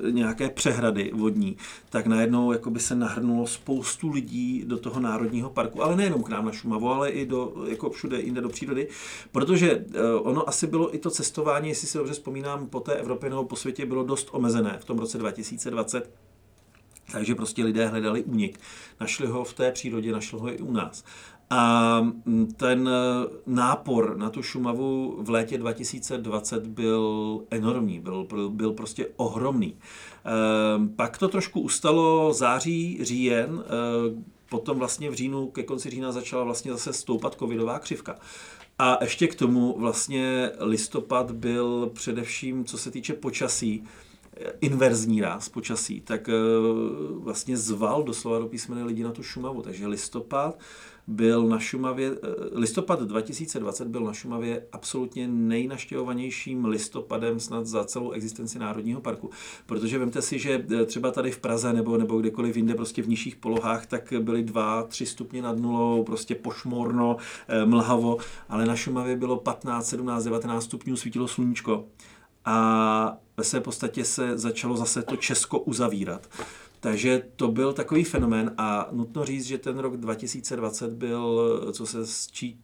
e, 0.08 0.12
nějaké 0.12 0.48
přehrady 0.50 1.10
vodní, 1.14 1.56
tak 1.90 2.06
najednou 2.06 2.52
jako 2.52 2.70
by 2.70 2.80
se 2.80 2.94
nahrnulo 2.94 3.46
spoustu 3.46 4.10
lidí 4.10 4.64
do 4.66 4.78
toho 4.78 5.00
národního 5.00 5.50
parku, 5.50 5.82
ale 5.82 5.96
nejenom 5.96 6.22
k 6.22 6.28
nám 6.28 6.44
na 6.44 6.52
Šumavu, 6.52 6.88
ale 6.88 7.10
i 7.10 7.26
do, 7.26 7.52
jako 7.68 7.90
všude 7.90 8.20
jinde 8.20 8.40
do 8.40 8.48
přírody, 8.48 8.88
protože 9.32 9.70
e, 9.70 10.14
ono 10.14 10.48
asi 10.48 10.66
bylo 10.66 10.94
i 10.94 10.98
to 10.98 11.10
cestování, 11.10 11.68
jestli 11.68 11.88
si 11.88 11.98
dobře 11.98 12.12
vzpomínám, 12.12 12.66
po 12.66 12.80
té 12.80 12.94
Evropě 12.94 13.30
nebo 13.30 13.44
po 13.44 13.56
světě 13.56 13.86
bylo 13.86 14.04
dost 14.04 14.28
omezené 14.32 14.76
v 14.80 14.84
tom 14.84 14.98
roce 14.98 15.18
2020, 15.18 16.10
takže 17.12 17.34
prostě 17.34 17.64
lidé 17.64 17.86
hledali 17.86 18.22
únik. 18.22 18.60
Našli 19.00 19.26
ho 19.26 19.44
v 19.44 19.54
té 19.54 19.72
přírodě, 19.72 20.12
našli 20.12 20.38
ho 20.38 20.52
i 20.52 20.58
u 20.58 20.72
nás. 20.72 21.04
A 21.50 22.00
mm, 22.00 22.46
ten 22.56 22.88
e, 22.88 22.92
nápor 23.46 24.16
na 24.16 24.30
tu 24.30 24.42
Šumavu 24.42 25.16
v 25.22 25.30
létě 25.30 25.58
2020 25.58 26.66
byl 26.66 27.40
enormní, 27.50 28.00
byl, 28.00 28.26
byl 28.48 28.72
prostě 28.72 29.06
ohromný. 29.16 29.74
E, 29.74 30.88
pak 30.96 31.18
to 31.18 31.28
trošku 31.28 31.60
ustalo 31.60 32.32
září, 32.32 32.98
říjen, 33.04 33.64
e, 33.64 34.22
potom 34.48 34.78
vlastně 34.78 35.10
v 35.10 35.14
říjnu, 35.14 35.46
ke 35.46 35.62
konci 35.62 35.90
října 35.90 36.12
začala 36.12 36.44
vlastně 36.44 36.72
zase 36.72 36.92
stoupat 36.92 37.34
covidová 37.34 37.78
křivka. 37.78 38.18
A 38.78 38.98
ještě 39.00 39.26
k 39.26 39.34
tomu 39.34 39.78
vlastně 39.78 40.50
listopad 40.60 41.30
byl 41.30 41.90
především, 41.94 42.64
co 42.64 42.78
se 42.78 42.90
týče 42.90 43.12
počasí, 43.12 43.84
inverzní 44.60 45.20
ráz 45.20 45.48
počasí, 45.48 46.00
tak 46.00 46.28
vlastně 47.10 47.56
zval 47.56 48.02
doslova 48.02 48.38
do 48.38 48.46
písmene 48.46 48.84
lidi 48.84 49.02
na 49.02 49.12
tu 49.12 49.22
Šumavu. 49.22 49.62
Takže 49.62 49.86
listopad 49.86 50.58
byl 51.06 51.46
na 51.46 51.58
Šumavě, 51.58 52.10
eh, 52.10 52.18
listopad 52.52 53.02
2020 53.02 53.88
byl 53.88 54.00
na 54.00 54.12
Šumavě 54.12 54.66
absolutně 54.72 55.28
nejnaštěvovanějším 55.28 56.64
listopadem 56.64 57.40
snad 57.40 57.66
za 57.66 57.84
celou 57.84 58.10
existenci 58.10 58.58
Národního 58.58 59.00
parku. 59.00 59.30
Protože 59.66 59.98
vemte 59.98 60.22
si, 60.22 60.38
že 60.38 60.64
eh, 60.74 60.84
třeba 60.84 61.10
tady 61.10 61.30
v 61.30 61.38
Praze 61.38 61.72
nebo, 61.72 61.98
nebo 61.98 62.18
kdekoliv 62.18 62.56
jinde 62.56 62.74
prostě 62.74 63.02
v 63.02 63.08
nižších 63.08 63.36
polohách, 63.36 63.86
tak 63.86 64.12
byly 64.20 64.42
2-3 64.42 65.06
stupně 65.06 65.42
nad 65.42 65.58
nulou, 65.58 66.04
prostě 66.04 66.34
pošmorno, 66.34 67.16
eh, 67.48 67.66
mlhavo, 67.66 68.16
ale 68.48 68.66
na 68.66 68.76
Šumavě 68.76 69.16
bylo 69.16 69.36
15, 69.36 69.88
17, 69.88 70.24
19 70.24 70.64
stupňů, 70.64 70.96
svítilo 70.96 71.28
sluníčko. 71.28 71.84
A 72.44 73.18
ve 73.36 73.44
své 73.44 73.60
podstatě 73.60 74.04
se 74.04 74.38
začalo 74.38 74.76
zase 74.76 75.02
to 75.02 75.16
Česko 75.16 75.58
uzavírat. 75.58 76.28
Takže 76.86 77.22
to 77.36 77.48
byl 77.48 77.72
takový 77.72 78.04
fenomén 78.04 78.54
a 78.58 78.88
nutno 78.92 79.24
říct, 79.24 79.44
že 79.44 79.58
ten 79.58 79.78
rok 79.78 79.96
2020 79.96 80.92
byl, 80.92 81.60
co 81.72 81.86
se 81.86 81.98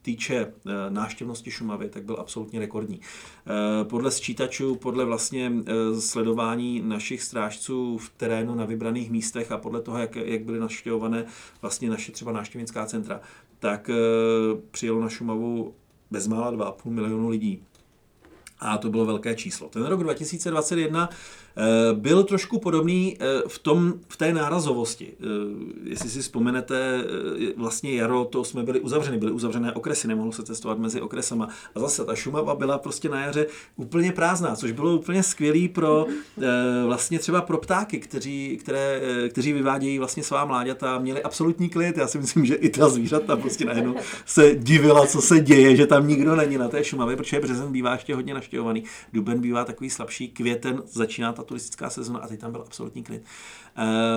týče 0.03 0.37
eh, 0.37 0.73
náštěvnosti 0.89 1.51
Šumavy, 1.51 1.89
tak 1.89 2.05
byl 2.05 2.17
absolutně 2.19 2.61
rekordní. 2.61 3.01
Eh, 3.01 3.85
podle 3.85 4.11
sčítačů, 4.11 4.77
podle 4.77 5.05
vlastně 5.05 5.53
eh, 5.67 6.01
sledování 6.01 6.83
našich 6.83 7.23
strážců 7.23 7.99
v 7.99 8.11
terénu 8.17 8.55
na 8.55 8.65
vybraných 8.65 9.11
místech 9.11 9.53
a 9.53 9.59
podle 9.59 9.83
toho, 9.83 9.99
jak, 9.99 10.17
jak 10.17 10.45
byly 10.45 10.59
naštěvované 10.59 11.25
vlastně 11.63 11.91
naše 11.91 12.13
třeba 12.13 12.33
návštěvnická 12.33 12.87
centra, 12.87 13.21
tak 13.59 13.91
přijelo 14.71 15.01
na 15.01 15.09
Šumavu 15.09 15.75
bezmála 16.11 16.53
2,5 16.53 16.91
milionu 16.91 17.29
lidí. 17.29 17.63
A 18.59 18.79
to 18.79 18.91
bylo 18.91 19.07
velké 19.07 19.35
číslo. 19.35 19.69
Ten 19.69 19.85
rok 19.85 20.03
2021 20.03 21.09
Eh, 21.09 21.17
byl 21.95 22.25
trošku 22.25 22.59
podobný 22.59 23.17
eh, 23.21 23.43
v, 23.49 23.59
tom, 23.59 23.95
v 24.09 24.17
té 24.17 24.33
nárazovosti. 24.33 25.13
Eh, 25.13 25.27
jestli 25.85 26.11
si 26.11 26.21
vzpomenete, 26.21 27.05
vlastně 27.57 27.95
jaro, 27.95 28.25
to 28.25 28.45
jsme 28.45 28.63
byli 28.63 28.81
uzavřeni, 28.81 29.19
byly 29.19 29.33
uzavřené 29.33 29.73
okresy, 29.73 30.09
nemohlo 30.09 30.33
se 30.33 30.43
cestovat 30.43 30.79
mezi 30.79 31.01
okresama. 31.01 31.49
A 31.75 31.81
zase 31.81 32.05
ta 32.05 32.15
Šumava 32.15 32.55
byla 32.55 32.79
prostě 32.79 33.09
na 33.09 33.25
jaře 33.25 33.47
úplně 33.77 34.13
prázdná, 34.13 34.57
což 34.57 34.73
bylo 34.73 34.97
úplně 34.97 35.23
skvělý 35.23 35.69
pro 35.69 36.07
vlastně 36.87 37.19
třeba 37.19 37.41
pro 37.41 37.59
ptáky, 37.59 37.99
kteří, 37.99 38.59
které, 38.61 39.01
kteří 39.29 39.53
vyvádějí 39.53 39.99
vlastně 39.99 40.23
svá 40.23 40.45
mláďata, 40.45 40.99
měli 40.99 41.23
absolutní 41.23 41.69
klid. 41.69 41.97
Já 41.97 42.07
si 42.07 42.19
myslím, 42.19 42.47
že 42.47 42.55
i 42.55 42.69
ta 42.69 42.89
zvířata 42.89 43.37
prostě 43.37 43.65
najednou 43.65 43.95
se 44.27 44.55
divila, 44.55 45.07
co 45.07 45.21
se 45.23 45.41
děje, 45.41 45.77
že 45.77 45.87
tam 45.87 46.09
nikdo 46.09 46.37
není 46.37 46.59
na 46.59 46.69
té 46.69 46.85
Šumavě, 46.85 47.17
protože 47.17 47.41
březen 47.41 47.73
bývá 47.73 47.93
ještě 47.93 48.15
hodně 48.15 48.35
naštěvovaný. 48.35 48.85
Duben 49.13 49.41
bývá 49.41 49.65
takový 49.65 49.91
slabší, 49.91 50.29
květen 50.29 50.83
začíná 50.87 51.33
ta 51.33 51.42
ta 51.43 51.49
turistická 51.49 51.91
sezona 51.91 52.19
a 52.19 52.29
teď 52.29 52.41
tam 52.41 52.53
byl 52.53 52.63
absolutní 52.67 53.03
klid. 53.03 53.23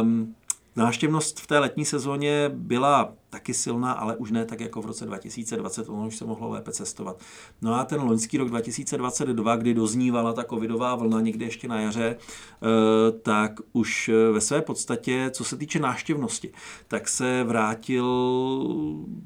Um, 0.01 0.35
Náštěvnost 0.77 1.39
v 1.39 1.47
té 1.47 1.59
letní 1.59 1.85
sezóně 1.85 2.51
byla 2.53 3.13
taky 3.29 3.53
silná, 3.53 3.91
ale 3.91 4.15
už 4.15 4.31
ne 4.31 4.45
tak 4.45 4.59
jako 4.59 4.81
v 4.81 4.85
roce 4.85 5.05
2020, 5.05 5.89
ono 5.89 6.07
už 6.07 6.15
se 6.15 6.25
mohlo 6.25 6.49
lépe 6.49 6.71
cestovat. 6.71 7.19
No 7.61 7.75
a 7.75 7.85
ten 7.85 8.01
loňský 8.01 8.37
rok 8.37 8.49
2022, 8.49 9.55
kdy 9.55 9.73
doznívala 9.73 10.33
ta 10.33 10.43
covidová 10.43 10.95
vlna 10.95 11.21
někde 11.21 11.45
ještě 11.45 11.67
na 11.67 11.81
jaře, 11.81 12.17
eh, 12.17 13.11
tak 13.11 13.51
už 13.73 14.11
ve 14.31 14.41
své 14.41 14.61
podstatě, 14.61 15.29
co 15.33 15.43
se 15.43 15.57
týče 15.57 15.79
náštěvnosti, 15.79 16.51
tak 16.87 17.07
se 17.07 17.43
vrátil, 17.43 18.05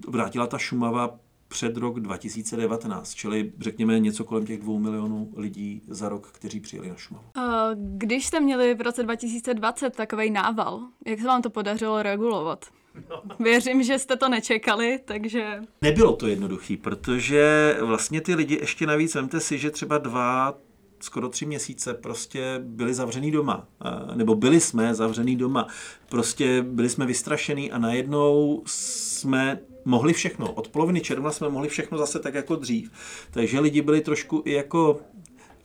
vrátila 0.08 0.48
ta 0.48 0.58
Šumava 0.58 1.20
před 1.50 1.78
rok 1.78 2.00
2019, 2.00 3.14
čili 3.14 3.52
řekněme 3.60 4.00
něco 4.00 4.24
kolem 4.24 4.46
těch 4.46 4.60
dvou 4.60 4.80
milionů 4.80 5.34
lidí 5.36 5.82
za 5.88 6.10
rok, 6.10 6.28
kteří 6.28 6.60
přijeli 6.60 6.90
na 6.90 6.96
Šumavu. 6.96 7.26
Když 7.76 8.26
jste 8.26 8.40
měli 8.40 8.76
v 8.76 8.82
roce 8.82 9.04
2020 9.04 9.96
takový 9.96 10.32
nával, 10.32 10.82
jak 11.06 11.20
se 11.20 11.28
vám 11.28 11.42
to 11.42 11.50
podařilo 11.50 12.04
regulovat? 12.04 12.66
No. 13.10 13.22
Věřím, 13.40 13.84
že 13.84 14.00
jste 14.00 14.16
to 14.16 14.30
nečekali, 14.30 15.00
takže... 15.06 15.62
Nebylo 15.82 16.16
to 16.16 16.28
jednoduché, 16.28 16.78
protože 16.78 17.76
vlastně 17.82 18.22
ty 18.22 18.36
lidi 18.36 18.58
ještě 18.62 18.86
navíc, 18.86 19.16
vemte 19.16 19.40
si, 19.40 19.58
že 19.58 19.72
třeba 19.72 19.98
dva, 19.98 20.58
skoro 21.00 21.30
tři 21.30 21.46
měsíce 21.46 21.94
prostě 21.94 22.62
byli 22.64 22.94
zavřený 22.94 23.32
doma. 23.32 23.68
Nebo 24.16 24.36
byli 24.36 24.60
jsme 24.60 24.96
zavřený 24.96 25.36
doma. 25.36 25.68
Prostě 26.10 26.62
byli 26.62 26.90
jsme 26.90 27.06
vystrašený 27.06 27.72
a 27.72 27.78
najednou 27.78 28.64
jsme 28.66 29.60
mohli 29.86 30.14
všechno. 30.14 30.54
Od 30.54 30.68
poloviny 30.68 31.02
června 31.02 31.32
jsme 31.32 31.50
mohli 31.50 31.70
všechno 31.70 31.98
zase 31.98 32.20
tak 32.20 32.34
jako 32.34 32.56
dřív. 32.56 32.92
Takže 33.32 33.60
lidi 33.60 33.82
byli 33.82 34.02
trošku 34.02 34.42
i 34.46 34.52
jako 34.52 35.00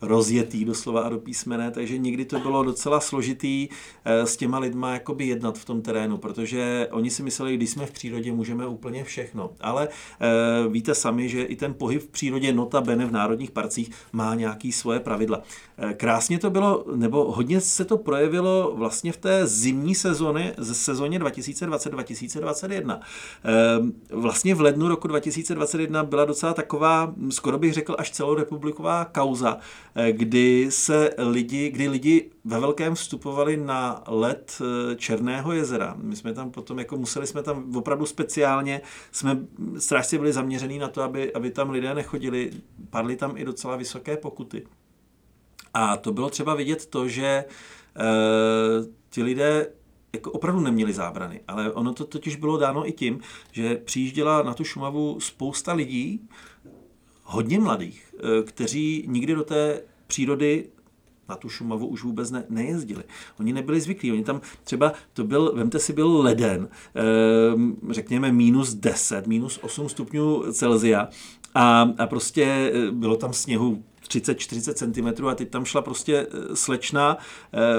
rozjetý 0.06 0.64
doslova 0.64 1.00
a 1.00 1.08
do 1.08 1.18
písmene, 1.18 1.70
takže 1.70 1.98
někdy 1.98 2.24
to 2.24 2.40
bylo 2.40 2.64
docela 2.64 3.00
složitý 3.00 3.68
eh, 4.04 4.26
s 4.26 4.36
těma 4.36 4.58
lidma 4.58 4.92
jakoby 4.92 5.26
jednat 5.26 5.58
v 5.58 5.64
tom 5.64 5.82
terénu, 5.82 6.16
protože 6.18 6.88
oni 6.90 7.10
si 7.10 7.22
mysleli, 7.22 7.56
když 7.56 7.70
jsme 7.70 7.86
v 7.86 7.92
přírodě, 7.92 8.32
můžeme 8.32 8.66
úplně 8.66 9.04
všechno. 9.04 9.50
Ale 9.60 9.88
e, 9.88 10.68
víte 10.68 10.94
sami, 10.94 11.28
že 11.28 11.42
i 11.42 11.56
ten 11.56 11.74
pohyb 11.74 12.02
v 12.02 12.08
přírodě 12.08 12.52
nota 12.52 12.80
bene 12.80 13.06
v 13.06 13.12
národních 13.12 13.50
parcích 13.50 13.90
má 14.12 14.34
nějaký 14.34 14.72
svoje 14.72 15.00
pravidla. 15.00 15.42
E, 15.78 15.94
krásně 15.94 16.38
to 16.38 16.50
bylo, 16.50 16.84
nebo 16.94 17.32
hodně 17.32 17.60
se 17.60 17.84
to 17.84 17.98
projevilo 17.98 18.72
vlastně 18.76 19.12
v 19.12 19.16
té 19.16 19.46
zimní 19.46 19.94
sezóně, 19.94 20.54
sezóně 20.72 21.18
2020-2021. 21.18 23.00
E, 23.00 23.00
vlastně 24.16 24.54
v 24.54 24.60
lednu 24.60 24.88
roku 24.88 25.08
2021 25.08 26.04
byla 26.04 26.24
docela 26.24 26.54
taková, 26.54 27.14
skoro 27.30 27.58
bych 27.58 27.72
řekl, 27.72 27.96
až 27.98 28.10
celorepubliková 28.10 29.04
kauza, 29.04 29.58
Eh, 29.93 29.93
kdy 30.10 30.66
se 30.70 31.10
lidi, 31.18 31.70
kdy 31.70 31.88
lidi 31.88 32.30
ve 32.44 32.60
velkém 32.60 32.94
vstupovali 32.94 33.56
na 33.56 34.02
led 34.06 34.60
eh, 34.60 34.96
Černého 34.96 35.52
jezera. 35.52 35.94
My 35.98 36.16
jsme 36.16 36.34
tam 36.34 36.50
potom, 36.50 36.78
jako 36.78 36.96
museli 36.96 37.26
jsme 37.26 37.42
tam 37.42 37.76
opravdu 37.76 38.06
speciálně, 38.06 38.80
jsme 39.12 39.38
strážci 39.78 40.18
byli 40.18 40.32
zaměřený 40.32 40.78
na 40.78 40.88
to, 40.88 41.02
aby, 41.02 41.32
aby 41.32 41.50
tam 41.50 41.70
lidé 41.70 41.94
nechodili, 41.94 42.50
padly 42.90 43.16
tam 43.16 43.36
i 43.36 43.44
docela 43.44 43.76
vysoké 43.76 44.16
pokuty. 44.16 44.66
A 45.74 45.96
to 45.96 46.12
bylo 46.12 46.30
třeba 46.30 46.54
vidět 46.54 46.86
to, 46.86 47.08
že 47.08 47.26
e, 47.26 47.44
ti 49.10 49.22
lidé 49.22 49.66
jako 50.14 50.30
opravdu 50.30 50.60
neměli 50.60 50.92
zábrany, 50.92 51.40
ale 51.48 51.72
ono 51.72 51.92
to 51.92 52.04
totiž 52.04 52.36
bylo 52.36 52.58
dáno 52.58 52.88
i 52.88 52.92
tím, 52.92 53.20
že 53.52 53.76
přijížděla 53.76 54.42
na 54.42 54.54
tu 54.54 54.64
Šumavu 54.64 55.20
spousta 55.20 55.72
lidí, 55.72 56.28
hodně 57.34 57.60
mladých, 57.60 58.14
eh, 58.14 58.42
kteří 58.42 59.04
nikdy 59.08 59.34
do 59.34 59.44
té 59.44 59.82
přírody 60.06 60.66
na 61.28 61.36
tu 61.36 61.48
Šumavu 61.48 61.86
už 61.86 62.02
vůbec 62.02 62.30
ne, 62.30 62.44
nejezdili. 62.48 63.02
Oni 63.40 63.52
nebyli 63.52 63.80
zvyklí. 63.80 64.12
Oni 64.12 64.24
tam 64.24 64.40
třeba, 64.64 64.92
to 65.12 65.24
byl, 65.24 65.52
vemte 65.54 65.78
si, 65.78 65.92
byl 65.92 66.20
leden, 66.20 66.68
e, 66.96 67.92
řekněme 67.92 68.32
minus 68.32 68.74
10, 68.74 69.26
minus 69.26 69.58
8 69.62 69.88
stupňů 69.88 70.52
Celzia 70.52 71.08
a, 71.54 71.90
a 71.98 72.06
prostě 72.06 72.44
eh, 72.44 72.90
bylo 72.90 73.16
tam 73.16 73.32
sněhu 73.32 73.84
30-40 74.08 74.74
cm 74.74 75.26
a 75.26 75.34
teď 75.34 75.50
tam 75.50 75.64
šla 75.64 75.82
prostě 75.82 76.26
slečna, 76.54 77.16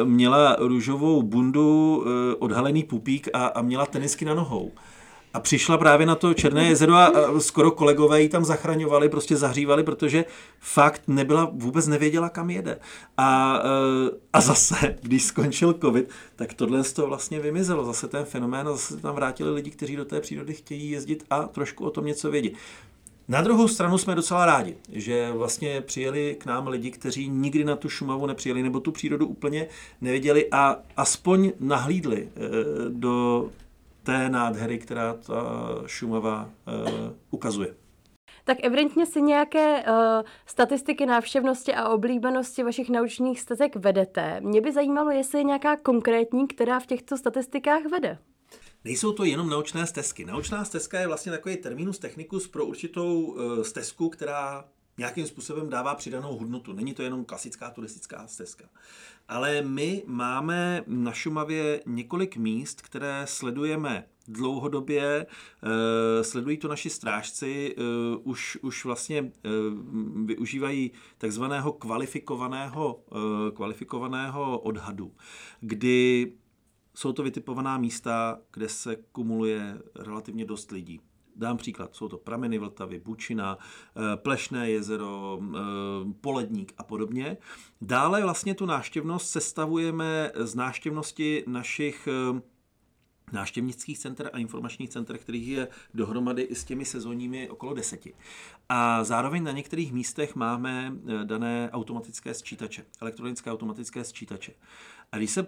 měla 0.04 0.56
růžovou 0.60 1.22
bundu, 1.22 2.04
odhalený 2.40 2.84
pupík 2.84 3.28
a, 3.34 3.46
a 3.46 3.62
měla 3.62 3.86
tenisky 3.86 4.26
na 4.26 4.34
nohou. 4.34 4.72
A 5.36 5.40
přišla 5.40 5.78
právě 5.78 6.06
na 6.06 6.16
to 6.16 6.34
Černé 6.34 6.68
jezero 6.68 6.94
a, 6.94 7.12
skoro 7.40 7.72
kolegové 7.72 8.22
ji 8.22 8.30
tam 8.30 8.46
zachraňovali, 8.46 9.10
prostě 9.10 9.36
zahřívali, 9.38 9.84
protože 9.84 10.26
fakt 10.60 11.02
nebyla, 11.08 11.52
vůbec 11.54 11.88
nevěděla, 11.88 12.30
kam 12.30 12.50
jede. 12.50 12.80
A, 13.18 13.60
eh, 13.64 14.18
a 14.34 14.42
zase, 14.42 14.96
když 15.02 15.24
skončil 15.24 15.74
covid, 15.74 16.10
tak 16.36 16.54
tohle 16.54 16.84
z 16.84 16.94
toho 16.94 17.08
vlastně 17.08 17.40
vymizelo. 17.40 17.86
Zase 17.86 18.08
ten 18.08 18.26
fenomén 18.26 18.68
a 18.68 18.72
zase 18.72 18.94
se 18.94 19.00
tam 19.00 19.16
vrátili 19.16 19.52
lidi, 19.52 19.72
kteří 19.72 19.96
do 19.96 20.06
té 20.06 20.22
přírody 20.22 20.54
chtějí 20.54 20.92
jezdit 20.92 21.26
a 21.30 21.44
trošku 21.44 21.86
o 21.86 21.90
tom 21.90 22.06
něco 22.06 22.32
vědí. 22.32 22.52
Na 23.28 23.42
druhou 23.42 23.68
stranu 23.68 23.98
jsme 23.98 24.16
docela 24.16 24.46
rádi, 24.46 24.76
že 24.92 25.32
vlastně 25.32 25.82
přijeli 25.82 26.36
k 26.40 26.46
nám 26.46 26.68
lidi, 26.68 26.92
kteří 26.92 27.30
nikdy 27.30 27.64
na 27.64 27.76
tu 27.76 27.90
Šumavu 27.90 28.26
nepřijeli 28.26 28.64
nebo 28.64 28.80
tu 28.80 28.92
přírodu 28.92 29.28
úplně 29.28 29.68
neviděli 30.02 30.48
a 30.52 30.78
aspoň 30.98 31.52
nahlídli 31.60 32.30
eh, 32.36 32.40
do 32.90 33.50
té 34.06 34.30
nádhery, 34.30 34.78
která 34.80 35.14
ta 35.14 35.44
Šumava 35.86 36.50
uh, 36.68 36.90
ukazuje. 37.32 37.76
Tak 38.44 38.58
evidentně 38.64 39.06
si 39.06 39.22
nějaké 39.22 39.84
uh, 39.84 39.94
statistiky 40.46 41.06
návštěvnosti 41.06 41.74
a 41.74 41.90
oblíbenosti 41.90 42.64
vašich 42.64 42.90
naučných 42.90 43.40
stezek 43.40 43.76
vedete. 43.76 44.42
Mě 44.42 44.62
by 44.62 44.72
zajímalo, 44.72 45.12
jestli 45.12 45.40
je 45.40 45.44
nějaká 45.44 45.78
konkrétní, 45.78 46.48
která 46.48 46.80
v 46.80 46.86
těchto 46.86 47.18
statistikách 47.18 47.82
vede. 47.92 48.18
Nejsou 48.84 49.12
to 49.12 49.24
jenom 49.24 49.50
naučné 49.50 49.86
stezky. 49.86 50.26
Naučná 50.26 50.66
stezka 50.66 51.00
je 51.00 51.08
vlastně 51.08 51.32
takový 51.32 51.58
terminus 51.58 52.00
technicus 52.00 52.48
pro 52.48 52.66
určitou 52.66 53.22
uh, 53.22 53.62
stezku, 53.62 54.10
která 54.10 54.66
nějakým 54.98 55.28
způsobem 55.28 55.70
dává 55.70 55.96
přidanou 55.96 56.38
hodnotu. 56.38 56.74
Není 56.74 56.94
to 56.94 57.02
jenom 57.02 57.26
klasická 57.26 57.70
turistická 57.70 58.28
stezka. 58.28 58.66
Ale 59.28 59.62
my 59.62 60.04
máme 60.08 60.84
na 60.88 61.12
Šumavě 61.12 61.82
několik 61.86 62.38
míst, 62.38 62.82
které 62.82 63.26
sledujeme 63.28 64.06
dlouhodobě, 64.28 65.26
eh, 65.26 66.24
sledují 66.24 66.58
to 66.58 66.68
naši 66.68 66.90
strážci, 66.90 67.76
eh, 67.78 67.82
už, 68.24 68.58
už 68.62 68.86
vlastně 68.86 69.18
eh, 69.18 69.50
využívají 70.26 70.92
takzvaného 71.18 71.74
kvalifikovaného, 71.74 73.04
kvalifikovaného 73.54 74.60
odhadu, 74.60 75.12
kdy 75.60 76.32
jsou 76.96 77.14
to 77.14 77.24
vytipovaná 77.24 77.78
místa, 77.78 78.40
kde 78.54 78.70
se 78.70 78.96
kumuluje 78.96 79.78
relativně 79.96 80.46
dost 80.46 80.72
lidí. 80.72 81.02
Dám 81.36 81.58
příklad, 81.58 81.96
jsou 81.96 82.08
to 82.08 82.18
prameny 82.18 82.58
Vltavy, 82.58 83.00
Bučina, 83.00 83.58
eh, 83.58 84.18
Plešné 84.18 84.70
jezero, 84.70 85.40
eh, 85.42 85.60
Poledník 86.22 86.74
a 86.78 86.84
podobně. 86.84 87.38
Dále 87.82 88.22
vlastně 88.22 88.56
tu 88.56 88.66
náštěvnost 88.66 89.30
sestavujeme 89.30 90.32
z 90.36 90.56
náštěvnosti 90.56 91.44
našich 91.48 92.08
eh, 92.08 92.42
náštěvnických 93.32 94.00
center 94.00 94.30
a 94.34 94.38
informačních 94.38 94.90
center, 94.90 95.18
kterých 95.18 95.48
je 95.48 95.68
dohromady 95.94 96.42
i 96.42 96.56
s 96.56 96.64
těmi 96.64 96.86
sezónními 96.86 97.50
okolo 97.50 97.74
deseti. 97.74 98.14
A 98.70 99.04
zároveň 99.04 99.44
na 99.44 99.52
některých 99.52 99.94
místech 99.94 100.36
máme 100.36 100.94
dané 101.24 101.70
automatické 101.72 102.34
sčítače, 102.34 102.86
elektronické 103.02 103.52
automatické 103.52 104.04
sčítače. 104.04 104.54
A 105.12 105.18
když 105.18 105.32
se 105.32 105.48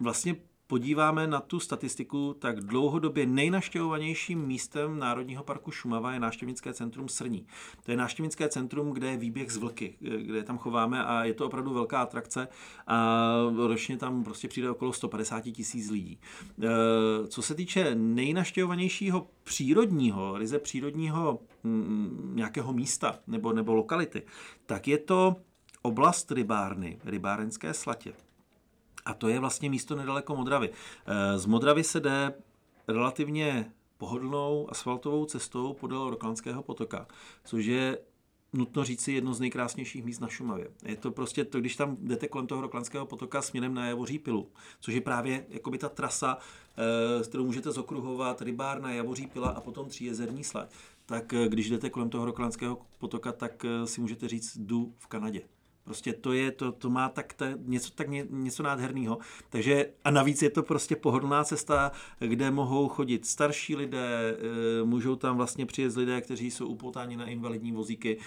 vlastně 0.00 0.36
podíváme 0.66 1.26
na 1.26 1.40
tu 1.40 1.60
statistiku, 1.60 2.34
tak 2.38 2.60
dlouhodobě 2.60 3.26
nejnaštěvovanějším 3.26 4.46
místem 4.46 4.98
Národního 4.98 5.44
parku 5.44 5.70
Šumava 5.70 6.12
je 6.12 6.20
návštěvnické 6.20 6.74
centrum 6.74 7.08
Srní. 7.08 7.46
To 7.82 7.90
je 7.90 7.96
návštěvnické 7.96 8.48
centrum, 8.48 8.90
kde 8.90 9.10
je 9.10 9.16
výběh 9.16 9.52
z 9.52 9.56
vlky, 9.56 9.96
kde 10.00 10.42
tam 10.42 10.58
chováme 10.58 11.04
a 11.04 11.24
je 11.24 11.34
to 11.34 11.46
opravdu 11.46 11.74
velká 11.74 12.02
atrakce 12.02 12.48
a 12.86 13.26
ročně 13.66 13.96
tam 13.96 14.24
prostě 14.24 14.48
přijde 14.48 14.70
okolo 14.70 14.92
150 14.92 15.40
tisíc 15.40 15.90
lidí. 15.90 16.18
E, 16.62 16.68
co 17.26 17.42
se 17.42 17.54
týče 17.54 17.94
nejnaštěvovanějšího 17.94 19.30
přírodního, 19.44 20.38
ryze 20.38 20.58
přírodního 20.58 21.38
mm, 21.62 22.32
nějakého 22.34 22.72
místa 22.72 23.18
nebo, 23.26 23.52
nebo 23.52 23.74
lokality, 23.74 24.22
tak 24.66 24.88
je 24.88 24.98
to 24.98 25.36
oblast 25.82 26.32
rybárny, 26.32 26.98
rybárenské 27.04 27.74
slatě. 27.74 28.12
A 29.04 29.14
to 29.14 29.28
je 29.28 29.40
vlastně 29.40 29.70
místo 29.70 29.96
nedaleko 29.96 30.36
Modravy. 30.36 30.70
Eh, 31.06 31.38
z 31.38 31.46
Modravy 31.46 31.84
se 31.84 32.00
jde 32.00 32.34
relativně 32.88 33.72
pohodlnou 33.98 34.66
asfaltovou 34.70 35.24
cestou 35.24 35.72
podél 35.72 36.10
Roklanského 36.10 36.62
potoka, 36.62 37.06
což 37.44 37.64
je 37.64 37.98
nutno 38.52 38.84
říci 38.84 39.12
jedno 39.12 39.34
z 39.34 39.40
nejkrásnějších 39.40 40.04
míst 40.04 40.20
na 40.20 40.28
Šumavě. 40.28 40.68
Je 40.84 40.96
to 40.96 41.10
prostě 41.10 41.44
to, 41.44 41.60
když 41.60 41.76
tam 41.76 41.96
jdete 42.00 42.28
kolem 42.28 42.46
toho 42.46 42.60
Roklanského 42.60 43.06
potoka 43.06 43.42
směrem 43.42 43.74
na 43.74 43.86
Javoří 43.86 44.18
pilu, 44.18 44.48
což 44.80 44.94
je 44.94 45.00
právě 45.00 45.46
jakoby 45.48 45.78
ta 45.78 45.88
trasa, 45.88 46.38
eh, 46.76 47.24
s 47.24 47.28
kterou 47.28 47.44
můžete 47.44 47.70
zokruhovat 47.70 48.42
rybárna, 48.42 48.92
Javoří 48.92 49.26
pila 49.26 49.48
a 49.48 49.60
potom 49.60 49.88
tříjezerní 49.88 50.44
sled. 50.44 50.70
Tak 51.06 51.32
eh, 51.32 51.48
když 51.48 51.70
jdete 51.70 51.90
kolem 51.90 52.10
toho 52.10 52.24
Roklanského 52.24 52.78
potoka, 52.98 53.32
tak 53.32 53.66
si 53.84 54.00
můžete 54.00 54.28
říct 54.28 54.56
jdu 54.56 54.94
v 54.98 55.06
Kanadě. 55.06 55.42
Prostě 55.84 56.12
to 56.12 56.32
je, 56.32 56.50
to, 56.50 56.72
to 56.72 56.90
má 56.90 57.08
tak 57.08 57.32
ta, 57.34 57.46
něco, 57.56 57.90
tak 57.90 58.08
ně, 58.08 58.26
něco 58.30 58.62
nádherného. 58.62 59.18
Takže 59.50 59.90
a 60.04 60.10
navíc 60.10 60.42
je 60.42 60.50
to 60.50 60.62
prostě 60.62 60.96
pohodlná 60.96 61.44
cesta, 61.44 61.92
kde 62.18 62.50
mohou 62.50 62.88
chodit 62.88 63.26
starší 63.26 63.76
lidé, 63.76 64.36
e, 64.80 64.84
můžou 64.84 65.16
tam 65.16 65.36
vlastně 65.36 65.66
přijet 65.66 65.96
lidé, 65.96 66.20
kteří 66.20 66.50
jsou 66.50 66.66
upoutáni 66.66 67.16
na 67.16 67.26
invalidní 67.26 67.72
vozíky, 67.72 68.18
e, 68.18 68.24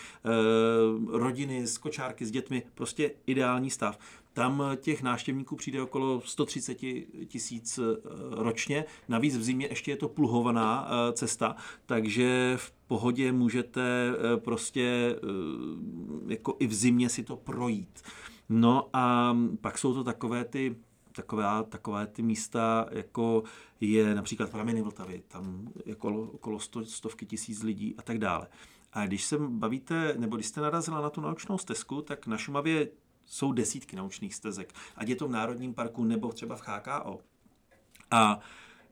rodiny 1.18 1.68
s 1.68 1.78
kočárky, 1.78 2.26
s 2.26 2.32
dětmi, 2.32 2.64
prostě 2.76 3.12
ideální 3.26 3.70
stav. 3.70 4.00
Tam 4.36 4.64
těch 4.76 5.04
návštěvníků 5.04 5.56
přijde 5.56 5.82
okolo 5.82 6.22
130 6.26 6.78
tisíc 7.28 7.78
eh, 7.78 7.82
ročně. 8.32 8.86
Navíc 9.08 9.38
v 9.38 9.44
zimě 9.44 9.68
ještě 9.70 9.92
je 9.92 9.98
to 9.98 10.10
pluhovaná 10.10 10.88
eh, 10.88 11.14
cesta, 11.14 11.56
takže 11.86 12.54
v 12.58 12.72
pohodě 12.88 13.32
můžete 13.32 13.82
eh, 13.82 14.38
prostě 14.38 15.16
jako 16.28 16.56
i 16.60 16.68
v 16.68 16.74
zimě 16.74 17.10
si 17.10 17.24
to 17.24 17.36
projít. 17.36 18.02
No 18.50 18.90
a 18.94 19.38
pak 19.62 19.78
jsou 19.78 19.94
to 19.94 20.04
takové 20.04 20.46
ty 20.46 20.76
taková, 21.12 21.64
takové 21.64 22.08
ty 22.08 22.22
místa, 22.22 22.86
jako 22.92 23.44
je 23.82 24.16
například 24.16 24.52
prameny 24.52 24.82
Vltavy, 24.82 25.24
tam 25.28 25.68
jako 25.86 26.22
okolo 26.22 26.60
sto, 26.60 26.86
stovky 26.86 27.26
tisíc 27.26 27.64
lidí 27.64 27.96
a 27.98 28.02
tak 28.02 28.18
dále. 28.18 28.48
A 28.94 29.06
když 29.06 29.24
se 29.24 29.38
bavíte, 29.38 30.16
nebo 30.18 30.36
když 30.36 30.48
jste 30.48 30.62
narazila 30.62 31.02
na 31.02 31.10
tu 31.10 31.22
naučnou 31.22 31.58
stezku, 31.58 32.02
tak 32.02 32.28
na 32.28 32.38
Šumavě 32.38 32.88
jsou 33.26 33.52
desítky 33.52 33.96
naučných 33.96 34.36
stezek, 34.36 34.74
ať 34.96 35.08
je 35.08 35.16
to 35.16 35.28
v 35.28 35.32
Národním 35.32 35.74
parku 35.74 36.04
nebo 36.04 36.32
třeba 36.32 36.56
v 36.56 36.62
HKO. 36.68 37.20
A 38.12 38.40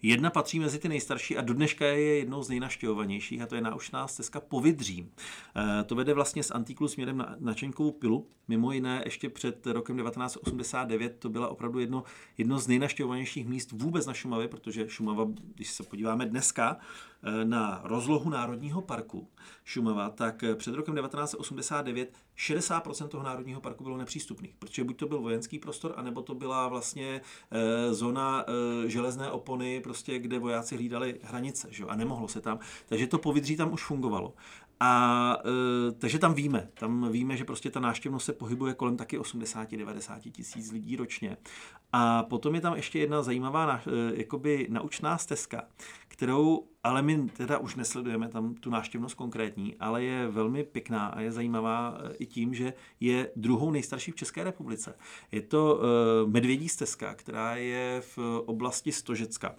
Jedna 0.06 0.30
patří 0.30 0.60
mezi 0.60 0.80
ty 0.80 0.90
nejstarší 0.90 1.38
a 1.38 1.42
do 1.42 1.54
dneška 1.54 1.86
je 1.86 2.18
jednou 2.18 2.44
z 2.44 2.50
nejnaštěvovanějších 2.50 3.42
a 3.42 3.46
to 3.46 3.56
je 3.56 3.62
naučná 3.62 4.08
stezka 4.08 4.40
Povidřím. 4.40 5.12
E, 5.56 5.84
to 5.84 5.96
vede 5.96 6.14
vlastně 6.14 6.44
z 6.44 6.52
Antiklu 6.52 6.88
směrem 6.88 7.18
na, 7.18 7.36
na 7.40 7.54
Čenkovou 7.54 7.92
pilu. 7.92 8.28
Mimo 8.48 8.72
jiné 8.72 9.02
ještě 9.06 9.30
před 9.30 9.68
rokem 9.68 9.98
1989 9.98 11.16
to 11.20 11.30
byla 11.30 11.48
opravdu 11.48 11.80
jedno, 11.80 12.04
jedno 12.38 12.60
z 12.60 12.68
nejnaštěvovanějších 12.68 13.48
míst 13.48 13.72
vůbec 13.72 14.06
na 14.06 14.14
Šumavě, 14.14 14.48
protože 14.48 14.90
Šumava, 14.90 15.28
když 15.56 15.72
se 15.72 15.84
podíváme 15.84 16.26
dneska, 16.26 16.78
Eh, 16.78 17.13
na 17.44 17.82
rozlohu 17.84 18.30
Národního 18.30 18.82
parku 18.82 19.28
Šumava, 19.66 20.10
tak 20.10 20.44
eh, 20.44 20.56
před 20.56 20.76
rokem 20.76 20.96
1989 20.96 22.14
60% 22.38 23.08
toho 23.08 23.24
Národního 23.24 23.62
parku 23.62 23.84
bylo 23.84 23.98
nepřístupných, 23.98 24.56
protože 24.60 24.84
buď 24.84 24.98
to 24.98 25.08
byl 25.08 25.22
vojenský 25.22 25.60
prostor, 25.60 25.94
anebo 25.98 26.22
to 26.22 26.36
byla 26.36 26.68
vlastně 26.68 27.22
e, 27.52 27.94
zóna 27.94 28.46
železné 28.86 29.32
opony, 29.32 29.82
prostě, 29.82 30.20
kde 30.20 30.40
vojáci 30.40 30.76
hlídali 30.76 31.20
hranice, 31.24 31.68
že? 31.72 31.84
a 31.84 31.96
nemohlo 31.96 32.28
se 32.28 32.42
tam. 32.42 32.60
Takže 32.86 33.08
to 33.08 33.18
povidří 33.18 33.58
tam 33.58 33.74
už 33.74 33.84
fungovalo. 33.84 34.34
A 34.80 35.38
e, 35.46 35.92
takže 35.92 36.20
tam 36.20 36.34
víme, 36.34 36.70
tam 36.74 37.12
víme, 37.12 37.38
že 37.38 37.46
prostě 37.46 37.72
ta 37.72 37.80
návštěvnost 37.80 38.26
se 38.26 38.34
pohybuje 38.34 38.74
kolem 38.74 38.98
taky 38.98 39.20
80-90 39.20 40.32
tisíc 40.32 40.72
lidí 40.72 40.96
ročně. 40.96 41.38
A 41.92 42.24
potom 42.24 42.56
je 42.56 42.62
tam 42.62 42.76
ještě 42.76 43.00
jedna 43.00 43.22
zajímavá 43.22 43.82
e, 43.88 44.20
jakoby 44.20 44.68
naučná 44.70 45.18
stezka, 45.18 45.64
kterou 46.14 46.68
ale 46.84 47.02
my 47.02 47.30
teda 47.30 47.58
už 47.58 47.76
nesledujeme 47.76 48.28
tam 48.30 48.56
tu 48.56 48.70
návštěvnost 48.70 49.16
konkrétní, 49.16 49.76
ale 49.80 50.04
je 50.04 50.28
velmi 50.28 50.64
pěkná 50.64 51.08
a 51.08 51.22
je 51.22 51.32
zajímavá 51.32 51.98
e, 51.98 52.16
i 52.16 52.26
tím, 52.26 52.54
že 52.54 52.74
je 53.00 53.32
druhou 53.36 53.72
nejstarší 53.72 54.12
v 54.12 54.16
České 54.16 54.44
republice. 54.44 54.96
Je 55.32 55.42
to 55.42 55.82
e, 55.82 56.28
Medvědí 56.28 56.70
stezka, 56.70 57.14
která 57.14 57.56
je 57.56 58.02
v 58.02 58.42
oblasti 58.46 58.92
Stožecka 58.92 59.56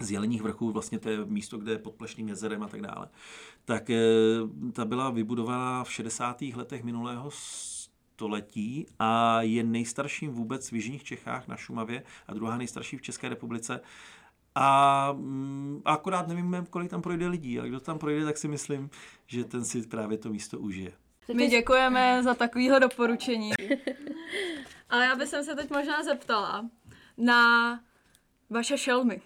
z 0.00 0.10
Jeleních 0.10 0.42
vrchů, 0.42 0.72
vlastně 0.72 0.98
to 0.98 1.08
je 1.08 1.24
místo, 1.24 1.58
kde 1.58 1.72
je 1.72 1.78
pod 1.78 1.94
Plešným 1.94 2.28
jezerem 2.28 2.62
a 2.62 2.68
tak 2.68 2.80
dále, 2.80 3.08
tak 3.64 3.90
e, 3.90 4.00
ta 4.72 4.84
byla 4.84 5.10
vybudovaná 5.10 5.84
v 5.84 5.92
60. 5.92 6.42
letech 6.42 6.84
minulého 6.84 7.30
století 7.30 8.86
a 8.98 9.42
je 9.42 9.64
nejstarším 9.64 10.30
vůbec 10.30 10.70
v 10.70 10.74
Jižních 10.74 11.04
Čechách 11.04 11.48
na 11.48 11.56
Šumavě 11.56 12.02
a 12.26 12.34
druhá 12.34 12.56
nejstarší 12.56 12.96
v 12.96 13.02
České 13.02 13.28
republice. 13.28 13.80
A, 14.54 15.08
mm, 15.12 15.82
a 15.84 15.92
akorát 15.92 16.28
nevíme, 16.28 16.64
kolik 16.70 16.90
tam 16.90 17.02
projde 17.02 17.28
lidí, 17.28 17.58
ale 17.58 17.68
kdo 17.68 17.80
tam 17.80 17.98
projde, 17.98 18.24
tak 18.24 18.38
si 18.38 18.48
myslím, 18.48 18.90
že 19.26 19.44
ten 19.44 19.64
si 19.64 19.86
právě 19.86 20.18
to 20.18 20.28
místo 20.28 20.58
užije. 20.58 20.92
My 21.34 21.48
děkujeme 21.48 22.22
za 22.22 22.34
takovýhle 22.34 22.80
doporučení. 22.80 23.52
Ale 24.90 25.04
já 25.04 25.16
bych 25.16 25.28
se 25.28 25.54
teď 25.54 25.70
možná 25.70 26.02
zeptala 26.02 26.68
na 27.16 27.80
vaše 28.50 28.78
šelmy. 28.78 29.20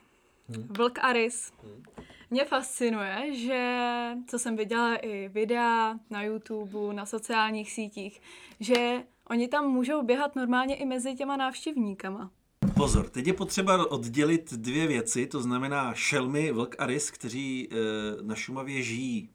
Hmm. 0.48 0.68
Vlk 0.76 0.98
a 1.02 1.12
rys. 1.12 1.52
Hmm. 1.62 1.82
Mě 2.30 2.44
fascinuje, 2.44 3.34
že 3.34 3.80
co 4.26 4.38
jsem 4.38 4.56
viděla 4.56 4.96
i 4.96 5.28
videa 5.28 5.98
na 6.10 6.22
YouTube, 6.22 6.94
na 6.94 7.06
sociálních 7.06 7.72
sítích, 7.72 8.20
že 8.60 9.02
oni 9.30 9.48
tam 9.48 9.66
můžou 9.70 10.02
běhat 10.02 10.36
normálně 10.36 10.76
i 10.76 10.84
mezi 10.84 11.14
těma 11.14 11.36
návštěvníkama. 11.36 12.30
Pozor, 12.74 13.08
teď 13.08 13.26
je 13.26 13.32
potřeba 13.32 13.90
oddělit 13.90 14.52
dvě 14.52 14.86
věci, 14.86 15.26
to 15.26 15.42
znamená 15.42 15.94
šelmy, 15.94 16.52
vlk 16.52 16.76
a 16.78 16.86
rys, 16.86 17.10
kteří 17.10 17.68
e, 17.70 17.76
na 18.22 18.34
Šumavě 18.34 18.82
žijí 18.82 19.30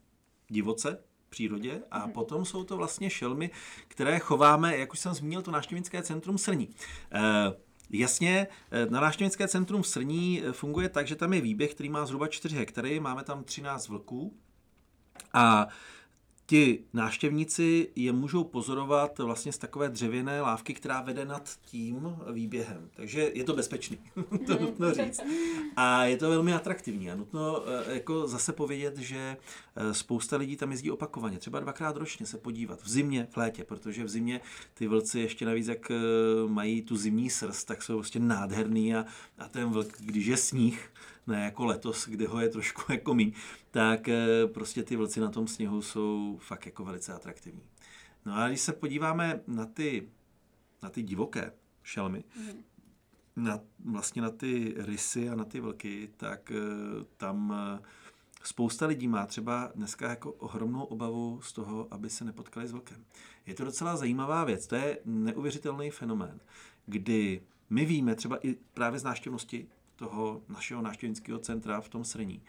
divoce, 0.47 0.97
v 1.27 1.29
přírodě 1.29 1.81
a 1.91 2.05
mm. 2.05 2.11
potom 2.11 2.45
jsou 2.45 2.63
to 2.63 2.77
vlastně 2.77 3.09
šelmy, 3.09 3.49
které 3.87 4.19
chováme, 4.19 4.77
jak 4.77 4.93
už 4.93 4.99
jsem 4.99 5.13
zmínil, 5.13 5.41
to 5.41 5.51
návštěvnické 5.51 6.03
centrum 6.03 6.37
Srní. 6.37 6.69
E, 7.11 7.71
Jasně, 7.93 8.47
na 8.89 8.99
návštěvnické 8.99 9.47
centrum 9.47 9.83
Srní 9.83 10.43
funguje 10.51 10.89
tak, 10.89 11.07
že 11.07 11.15
tam 11.15 11.33
je 11.33 11.41
výběh, 11.41 11.73
který 11.73 11.89
má 11.89 12.05
zhruba 12.05 12.27
4 12.27 12.57
hektary, 12.57 12.99
máme 12.99 13.23
tam 13.23 13.43
13 13.43 13.87
vlků 13.87 14.33
a 15.33 15.67
ti 16.51 16.79
návštěvníci 16.93 17.89
je 17.95 18.11
můžou 18.11 18.43
pozorovat 18.43 19.19
vlastně 19.19 19.51
z 19.51 19.57
takové 19.57 19.89
dřevěné 19.89 20.41
lávky, 20.41 20.73
která 20.73 21.01
vede 21.01 21.25
nad 21.25 21.49
tím 21.65 22.15
výběhem. 22.31 22.89
Takže 22.95 23.31
je 23.33 23.43
to 23.43 23.53
bezpečný, 23.53 23.97
to 24.47 24.59
nutno 24.59 24.93
říct. 24.93 25.19
A 25.75 26.03
je 26.05 26.17
to 26.17 26.29
velmi 26.29 26.53
atraktivní 26.53 27.11
a 27.11 27.15
nutno 27.15 27.63
eh, 27.67 27.93
jako 27.93 28.27
zase 28.27 28.53
povědět, 28.53 28.97
že 28.97 29.37
eh, 29.75 29.93
spousta 29.93 30.37
lidí 30.37 30.57
tam 30.57 30.71
jezdí 30.71 30.91
opakovaně, 30.91 31.37
třeba 31.37 31.59
dvakrát 31.59 31.97
ročně 31.97 32.25
se 32.25 32.37
podívat, 32.37 32.83
v 32.83 32.89
zimě, 32.89 33.27
v 33.31 33.37
létě, 33.37 33.63
protože 33.63 34.03
v 34.03 34.09
zimě 34.09 34.41
ty 34.73 34.87
vlci 34.87 35.19
ještě 35.19 35.45
navíc, 35.45 35.67
jak 35.67 35.91
eh, 35.91 35.95
mají 36.47 36.81
tu 36.81 36.97
zimní 36.97 37.29
srst, 37.29 37.67
tak 37.67 37.83
jsou 37.83 37.93
prostě 37.93 38.19
nádherný 38.19 38.95
a, 38.95 39.05
a 39.39 39.47
ten 39.47 39.69
vlk, 39.69 39.97
když 39.99 40.25
je 40.25 40.37
sníh, 40.37 40.91
ne 41.27 41.43
jako 41.45 41.65
letos, 41.65 42.07
kde 42.07 42.27
ho 42.27 42.39
je 42.39 42.49
trošku 42.49 42.81
jako 42.91 43.13
míň, 43.13 43.33
tak 43.71 44.09
prostě 44.53 44.83
ty 44.83 44.95
vlci 44.95 45.19
na 45.19 45.29
tom 45.29 45.47
sněhu 45.47 45.81
jsou 45.81 46.39
fakt 46.41 46.65
jako 46.65 46.85
velice 46.85 47.13
atraktivní. 47.13 47.63
No 48.25 48.35
a 48.35 48.47
když 48.47 48.61
se 48.61 48.73
podíváme 48.73 49.41
na 49.47 49.65
ty, 49.65 50.09
na 50.83 50.89
ty 50.89 51.03
divoké 51.03 51.53
šelmy, 51.83 52.23
mm. 52.37 52.63
na, 53.35 53.59
vlastně 53.85 54.21
na 54.21 54.29
ty 54.29 54.73
rysy 54.77 55.29
a 55.29 55.35
na 55.35 55.45
ty 55.45 55.59
vlky, 55.59 56.09
tak 56.17 56.51
uh, 56.51 57.03
tam 57.17 57.49
uh, 57.49 57.85
spousta 58.43 58.85
lidí 58.85 59.07
má 59.07 59.25
třeba 59.25 59.71
dneska 59.75 60.09
jako 60.09 60.31
ohromnou 60.31 60.83
obavu 60.83 61.41
z 61.41 61.53
toho, 61.53 61.87
aby 61.91 62.09
se 62.09 62.25
nepotkali 62.25 62.67
s 62.67 62.71
vlkem. 62.71 63.05
Je 63.45 63.53
to 63.53 63.65
docela 63.65 63.97
zajímavá 63.97 64.43
věc, 64.43 64.67
to 64.67 64.75
je 64.75 64.99
neuvěřitelný 65.05 65.89
fenomén, 65.89 66.39
kdy 66.85 67.41
my 67.69 67.85
víme 67.85 68.15
třeba 68.15 68.47
i 68.47 68.57
právě 68.73 68.99
z 68.99 69.03
návštěvnosti 69.03 69.67
toho 70.01 70.41
našeho 70.49 70.81
návštěvnického 70.81 71.39
centra 71.39 71.81
v 71.81 71.89
tom 71.89 72.03
Srení, 72.03 72.41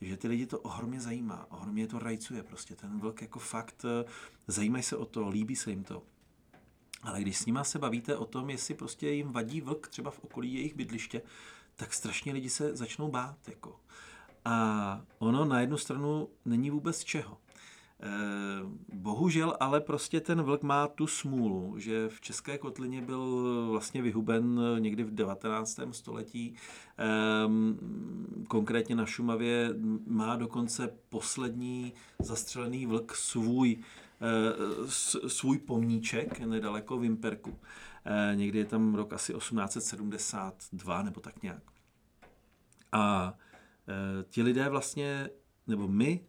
že 0.00 0.16
ty 0.16 0.28
lidi 0.28 0.46
to 0.46 0.60
ohromně 0.60 1.00
zajímá, 1.00 1.46
ohromně 1.50 1.86
to 1.86 1.98
rajcuje 1.98 2.42
prostě. 2.42 2.76
Ten 2.76 3.00
vlk 3.00 3.22
jako 3.22 3.38
fakt 3.38 3.84
eh, 3.84 4.04
zajímají 4.46 4.82
se 4.82 4.96
o 4.96 5.04
to, 5.04 5.28
líbí 5.28 5.56
se 5.56 5.70
jim 5.70 5.84
to. 5.84 6.02
Ale 7.02 7.20
když 7.20 7.36
s 7.38 7.46
nima 7.46 7.64
se 7.64 7.78
bavíte 7.78 8.16
o 8.16 8.24
tom, 8.24 8.50
jestli 8.50 8.74
prostě 8.74 9.08
jim 9.10 9.32
vadí 9.32 9.60
vlk 9.60 9.88
třeba 9.88 10.10
v 10.10 10.18
okolí 10.18 10.54
jejich 10.54 10.74
bydliště, 10.74 11.22
tak 11.76 11.92
strašně 11.92 12.32
lidi 12.32 12.50
se 12.50 12.76
začnou 12.76 13.08
bát. 13.10 13.48
Jako. 13.48 13.80
A 14.44 15.04
ono 15.18 15.44
na 15.44 15.60
jednu 15.60 15.76
stranu 15.76 16.28
není 16.44 16.70
vůbec 16.70 17.04
čeho. 17.04 17.38
Eh, 18.02 18.62
bohužel 18.92 19.56
ale 19.60 19.80
prostě 19.80 20.20
ten 20.20 20.42
vlk 20.42 20.62
má 20.62 20.86
tu 20.86 21.06
smůlu, 21.06 21.78
že 21.78 22.08
v 22.08 22.20
České 22.20 22.58
kotlině 22.58 23.02
byl 23.02 23.66
vlastně 23.70 24.02
vyhuben 24.02 24.60
někdy 24.78 25.04
v 25.04 25.14
19. 25.14 25.92
století. 25.92 26.54
Ehm, 26.98 27.78
konkrétně 28.48 28.94
na 28.94 29.06
Šumavě 29.06 29.74
má 30.06 30.36
dokonce 30.36 30.94
poslední 31.08 31.92
zastřelený 32.22 32.86
vlk 32.86 33.14
svůj, 33.14 33.76
eh, 34.20 35.28
svůj 35.28 35.58
pomníček 35.58 36.40
nedaleko 36.40 36.98
Vimperku. 36.98 37.58
Eh, 38.04 38.36
někdy 38.36 38.58
je 38.58 38.64
tam 38.64 38.94
rok 38.94 39.12
asi 39.12 39.34
1872 39.34 41.02
nebo 41.02 41.20
tak 41.20 41.42
nějak. 41.42 41.62
A 42.92 43.34
ti 44.28 44.42
lidé 44.42 44.68
vlastně, 44.68 45.30
nebo 45.66 45.88
my 45.88 46.20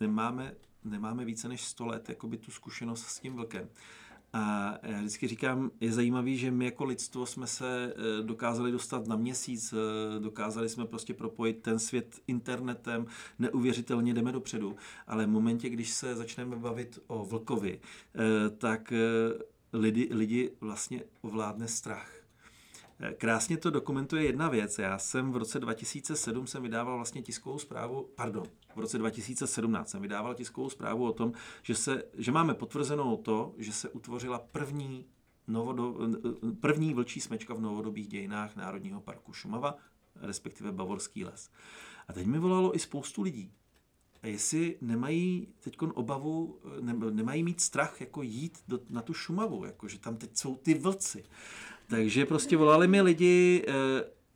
nemáme 0.00 0.54
nemáme 0.84 1.24
více 1.24 1.48
než 1.48 1.64
100 1.64 1.86
let 1.86 2.08
jakoby 2.08 2.38
tu 2.38 2.50
zkušenost 2.50 3.02
s 3.02 3.20
tím 3.20 3.34
vlkem. 3.34 3.68
A 4.32 4.74
já 4.82 4.98
vždycky 4.98 5.28
říkám, 5.28 5.70
je 5.80 5.92
zajímavý, 5.92 6.38
že 6.38 6.50
my 6.50 6.64
jako 6.64 6.84
lidstvo 6.84 7.26
jsme 7.26 7.46
se 7.46 7.94
eh, 7.96 8.22
dokázali 8.22 8.72
dostat 8.72 9.06
na 9.06 9.16
měsíc, 9.16 9.72
eh, 9.72 10.20
dokázali 10.20 10.68
jsme 10.68 10.86
prostě 10.86 11.14
propojit 11.14 11.62
ten 11.62 11.78
svět 11.78 12.20
internetem, 12.26 13.06
neuvěřitelně 13.38 14.14
jdeme 14.14 14.32
dopředu, 14.32 14.76
ale 15.06 15.26
v 15.26 15.28
momentě, 15.28 15.68
když 15.68 15.90
se 15.90 16.16
začneme 16.16 16.56
bavit 16.56 16.98
o 17.06 17.24
vlkovi, 17.24 17.80
eh, 17.80 18.50
tak 18.50 18.92
lidi, 19.72 20.08
lidi 20.10 20.50
vlastně 20.60 21.02
ovládne 21.20 21.68
strach. 21.68 22.19
Krásně 23.16 23.56
to 23.56 23.70
dokumentuje 23.70 24.24
jedna 24.24 24.48
věc. 24.48 24.78
Já 24.78 24.98
jsem 24.98 25.32
v 25.32 25.36
roce 25.36 25.60
2007 25.60 26.46
jsem 26.46 26.62
vydával 26.62 26.96
vlastně 26.96 27.22
tiskovou 27.22 27.58
zprávu, 27.58 28.08
pardon, 28.14 28.46
v 28.74 28.78
roce 28.78 28.98
2017 28.98 29.90
jsem 29.90 30.02
vydával 30.02 30.34
tiskovou 30.34 30.70
zprávu 30.70 31.06
o 31.06 31.12
tom, 31.12 31.32
že, 31.62 31.74
se, 31.74 32.02
že 32.14 32.32
máme 32.32 32.54
potvrzenou 32.54 33.16
to, 33.16 33.54
že 33.58 33.72
se 33.72 33.88
utvořila 33.88 34.38
první, 34.38 35.06
novodo, 35.48 35.96
první 36.60 36.94
vlčí 36.94 37.20
smečka 37.20 37.54
v 37.54 37.60
novodobých 37.60 38.08
dějinách 38.08 38.56
Národního 38.56 39.00
parku 39.00 39.32
Šumava, 39.32 39.76
respektive 40.16 40.72
Bavorský 40.72 41.24
les. 41.24 41.50
A 42.08 42.12
teď 42.12 42.26
mi 42.26 42.38
volalo 42.38 42.76
i 42.76 42.78
spoustu 42.78 43.22
lidí. 43.22 43.52
A 44.22 44.26
jestli 44.26 44.76
nemají 44.80 45.48
teď 45.60 45.76
obavu, 45.82 46.60
ne, 46.80 46.94
nemají 47.10 47.42
mít 47.42 47.60
strach 47.60 48.00
jako 48.00 48.22
jít 48.22 48.58
do, 48.68 48.80
na 48.90 49.02
tu 49.02 49.14
Šumavu, 49.14 49.64
jako 49.64 49.88
že 49.88 49.98
tam 49.98 50.16
teď 50.16 50.30
jsou 50.36 50.56
ty 50.56 50.74
vlci. 50.74 51.24
Takže 51.86 52.26
prostě 52.26 52.56
volali 52.56 52.88
mi 52.88 53.00
lidi 53.00 53.64
eh, 53.68 53.72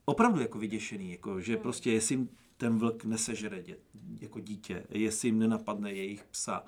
opravdu 0.05 0.41
jako 0.41 0.59
vyděšený, 0.59 1.11
jako, 1.11 1.41
že 1.41 1.57
prostě 1.57 1.93
jestli 1.93 2.15
jim 2.15 2.29
ten 2.57 2.79
vlk 2.79 3.05
nesežere 3.05 3.63
dě, 3.63 3.77
jako 4.21 4.41
dítě, 4.41 4.87
jestli 4.91 5.29
jim 5.29 5.39
nenapadne 5.39 5.93
jejich 5.93 6.25
psa. 6.25 6.65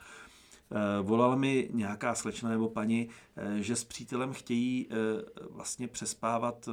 Eh, 0.70 1.02
volala 1.02 1.36
mi 1.36 1.70
nějaká 1.72 2.14
slečna 2.14 2.50
nebo 2.50 2.68
paní, 2.68 3.08
eh, 3.36 3.62
že 3.62 3.76
s 3.76 3.84
přítelem 3.84 4.32
chtějí 4.32 4.88
vlastně 5.50 5.88
přespávat 5.88 6.68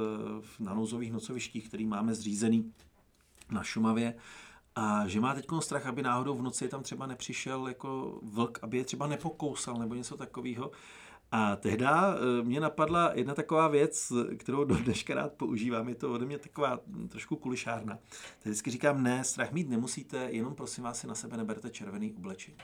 na 0.60 0.74
nouzových 0.74 1.12
nocovištích, 1.12 1.68
který 1.68 1.86
máme 1.86 2.14
zřízený 2.14 2.72
na 3.50 3.62
Šumavě 3.62 4.14
a 4.76 5.08
že 5.08 5.20
má 5.20 5.34
teď 5.34 5.46
strach, 5.60 5.86
aby 5.86 6.02
náhodou 6.02 6.34
v 6.34 6.42
noci 6.42 6.68
tam 6.68 6.82
třeba 6.82 7.06
nepřišel 7.06 7.68
jako 7.68 8.18
vlk, 8.22 8.58
aby 8.62 8.76
je 8.76 8.84
třeba 8.84 9.06
nepokousal 9.06 9.74
nebo 9.74 9.94
něco 9.94 10.16
takového. 10.16 10.70
A 11.32 11.56
tehdy 11.56 11.84
eh, 11.84 12.42
mě 12.42 12.60
napadla 12.60 13.10
jedna 13.14 13.34
taková 13.34 13.68
věc, 13.68 14.12
kterou 14.36 14.64
do 14.64 14.74
dneška 14.74 15.14
rád 15.14 15.32
používám, 15.32 15.88
je 15.88 15.94
to 15.94 16.12
ode 16.12 16.26
mě 16.26 16.38
taková 16.38 16.80
trošku 17.08 17.36
kulišárna. 17.36 17.98
Teď 18.38 18.44
vždycky 18.44 18.70
říkám, 18.70 19.02
ne, 19.02 19.24
strach 19.24 19.52
mít 19.52 19.68
nemusíte, 19.68 20.28
jenom 20.30 20.54
prosím 20.54 20.84
vás 20.84 21.00
si 21.00 21.06
na 21.06 21.14
sebe 21.14 21.36
neberte 21.36 21.70
červený 21.70 22.12
oblečení. 22.12 22.56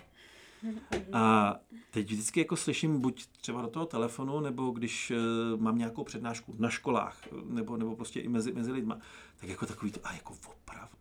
A 1.12 1.57
teď 1.90 2.11
vždycky 2.11 2.40
jako 2.40 2.57
slyším 2.57 3.01
buď 3.01 3.27
třeba 3.27 3.62
do 3.62 3.68
toho 3.68 3.87
telefonu, 3.87 4.40
nebo 4.40 4.70
když 4.70 5.11
uh, 5.11 5.61
mám 5.61 5.79
nějakou 5.79 6.05
přednášku 6.05 6.55
na 6.59 6.70
školách, 6.70 7.18
nebo, 7.44 7.77
nebo 7.77 7.96
prostě 7.96 8.20
i 8.20 8.29
mezi, 8.29 8.53
mezi 8.53 8.73
lidma, 8.73 8.99
tak 9.37 9.49
jako 9.49 9.66
takový 9.66 9.92
to, 9.92 10.01
a 10.05 10.12
jako 10.12 10.35
opravdu, 10.46 10.96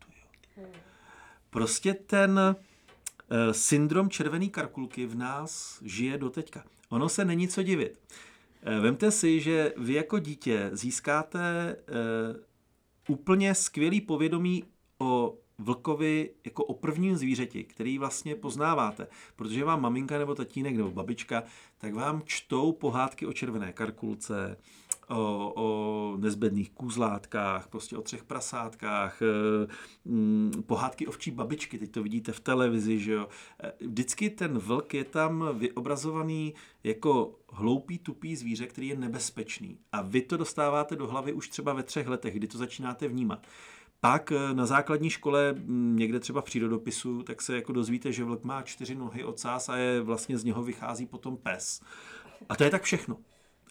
jo. 0.58 0.69
Prostě 1.49 1.93
ten 1.93 2.39
uh, 2.39 3.51
syndrom 3.51 4.09
červené 4.09 4.47
karkulky 4.47 5.05
v 5.05 5.15
nás 5.15 5.79
žije 5.85 6.17
do 6.17 6.29
teďka. 6.29 6.63
Ono 6.89 7.09
se 7.09 7.25
není 7.25 7.47
co 7.47 7.63
divit. 7.63 7.91
Uh, 7.91 8.83
vemte 8.83 9.12
si, 9.12 9.41
že 9.41 9.73
vy 9.77 9.93
jako 9.93 10.19
dítě 10.19 10.69
získáte 10.73 11.75
uh, 11.75 13.15
úplně 13.15 13.55
skvělý 13.55 14.01
povědomí 14.01 14.63
o 14.99 15.38
vlkovi 15.59 16.29
jako 16.45 16.63
o 16.63 16.73
prvním 16.73 17.17
zvířeti, 17.17 17.63
který 17.63 17.97
vlastně 17.97 18.35
poznáváte, 18.35 19.07
protože 19.35 19.63
vám 19.63 19.81
maminka 19.81 20.17
nebo 20.17 20.35
tatínek 20.35 20.75
nebo 20.75 20.91
babička, 20.91 21.43
tak 21.77 21.93
vám 21.93 22.21
čtou 22.25 22.71
pohádky 22.71 23.25
o 23.25 23.33
červené 23.33 23.73
karkulce, 23.73 24.57
o, 25.10 25.54
o 25.56 26.17
nezbedných 26.17 26.72
kůzlátkách, 26.72 27.67
prostě 27.67 27.98
o 27.98 28.02
třech 28.02 28.24
prasátkách, 28.24 29.22
eh, 29.22 29.67
mm, 30.06 30.63
pohádky 30.65 31.08
ovčí 31.08 31.32
babičky, 31.32 31.78
teď 31.78 31.91
to 31.91 32.04
vidíte 32.04 32.32
v 32.32 32.39
televizi, 32.39 33.00
že 33.00 33.13
jo. 33.13 33.28
Eh, 33.63 33.72
vždycky 33.82 34.30
ten 34.30 34.58
vlk 34.58 34.93
je 34.93 35.04
tam 35.04 35.50
vyobrazovaný 35.54 36.54
jako 36.84 37.39
hloupý, 37.52 38.00
tupý 38.00 38.36
zvíře, 38.36 38.67
který 38.67 38.88
je 38.88 38.98
nebezpečný. 38.98 39.78
A 39.91 40.02
vy 40.02 40.22
to 40.22 40.38
dostáváte 40.38 40.95
do 40.95 41.08
hlavy 41.08 41.34
už 41.34 41.50
třeba 41.50 41.74
ve 41.74 41.84
třech 41.84 42.08
letech, 42.08 42.34
kdy 42.34 42.48
to 42.48 42.58
začínáte 42.58 43.08
vnímat. 43.08 43.48
Pak 44.00 44.32
eh, 44.32 44.54
na 44.54 44.65
základní 44.65 45.10
škole, 45.10 45.56
někde 45.67 46.19
třeba 46.19 46.41
v 46.41 46.45
přírodopisu, 46.45 47.24
tak 47.24 47.41
se 47.41 47.56
jako 47.56 47.74
dozvíte, 47.74 48.12
že 48.12 48.24
vlk 48.24 48.43
má 48.43 48.62
čtyři 48.62 48.95
nohy, 48.95 49.24
ocás 49.24 49.69
a 49.69 49.78
je 49.78 50.02
vlastně 50.02 50.38
z 50.38 50.43
něho 50.43 50.63
vychází 50.63 51.06
potom 51.06 51.38
pes. 51.38 51.82
A 52.50 52.56
to 52.56 52.63
je 52.63 52.69
tak 52.69 52.84
všechno. 52.84 53.17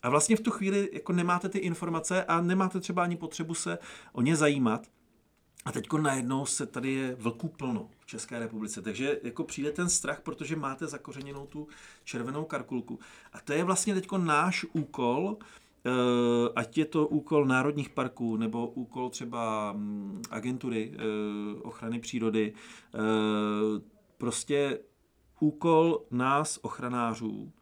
A 0.02 0.10
vlastně 0.10 0.36
v 0.36 0.40
tu 0.40 0.50
chvíli 0.50 0.90
jako 0.92 1.12
nemáte 1.12 1.48
ty 1.48 1.58
informace 1.58 2.24
a 2.24 2.40
nemáte 2.40 2.80
třeba 2.80 3.02
ani 3.02 3.16
potřebu 3.16 3.54
se 3.54 3.78
o 4.12 4.22
ně 4.22 4.36
zajímat. 4.36 4.86
A 5.64 5.72
teď 5.72 5.92
najednou 5.92 6.46
se 6.46 6.66
tady 6.66 6.92
je 6.92 7.14
vlků 7.14 7.48
plno 7.48 7.88
v 7.98 8.06
České 8.06 8.38
republice. 8.38 8.82
Takže 8.82 9.20
jako 9.22 9.44
přijde 9.44 9.72
ten 9.72 9.88
strach, 9.88 10.20
protože 10.20 10.56
máte 10.56 10.86
zakořeněnou 10.86 11.46
tu 11.46 11.68
červenou 12.04 12.44
karkulku. 12.44 12.98
A 13.32 13.40
to 13.40 13.52
je 13.52 13.64
vlastně 13.64 13.94
teď 13.94 14.08
náš 14.16 14.66
úkol, 14.72 15.36
eh, 15.86 15.90
ať 16.56 16.78
je 16.78 16.84
to 16.84 17.06
úkol 17.06 17.46
národních 17.46 17.88
parků 17.88 18.36
nebo 18.36 18.66
úkol 18.66 19.10
třeba 19.10 19.72
mm, 19.72 20.22
agentury 20.30 20.92
eh, 20.94 21.62
ochrany 21.62 22.00
přírody, 22.00 22.52
eh, 22.94 22.98
prostě 24.18 24.78
úkol 25.40 26.04
nás, 26.10 26.58
ochranářů, 26.62 27.52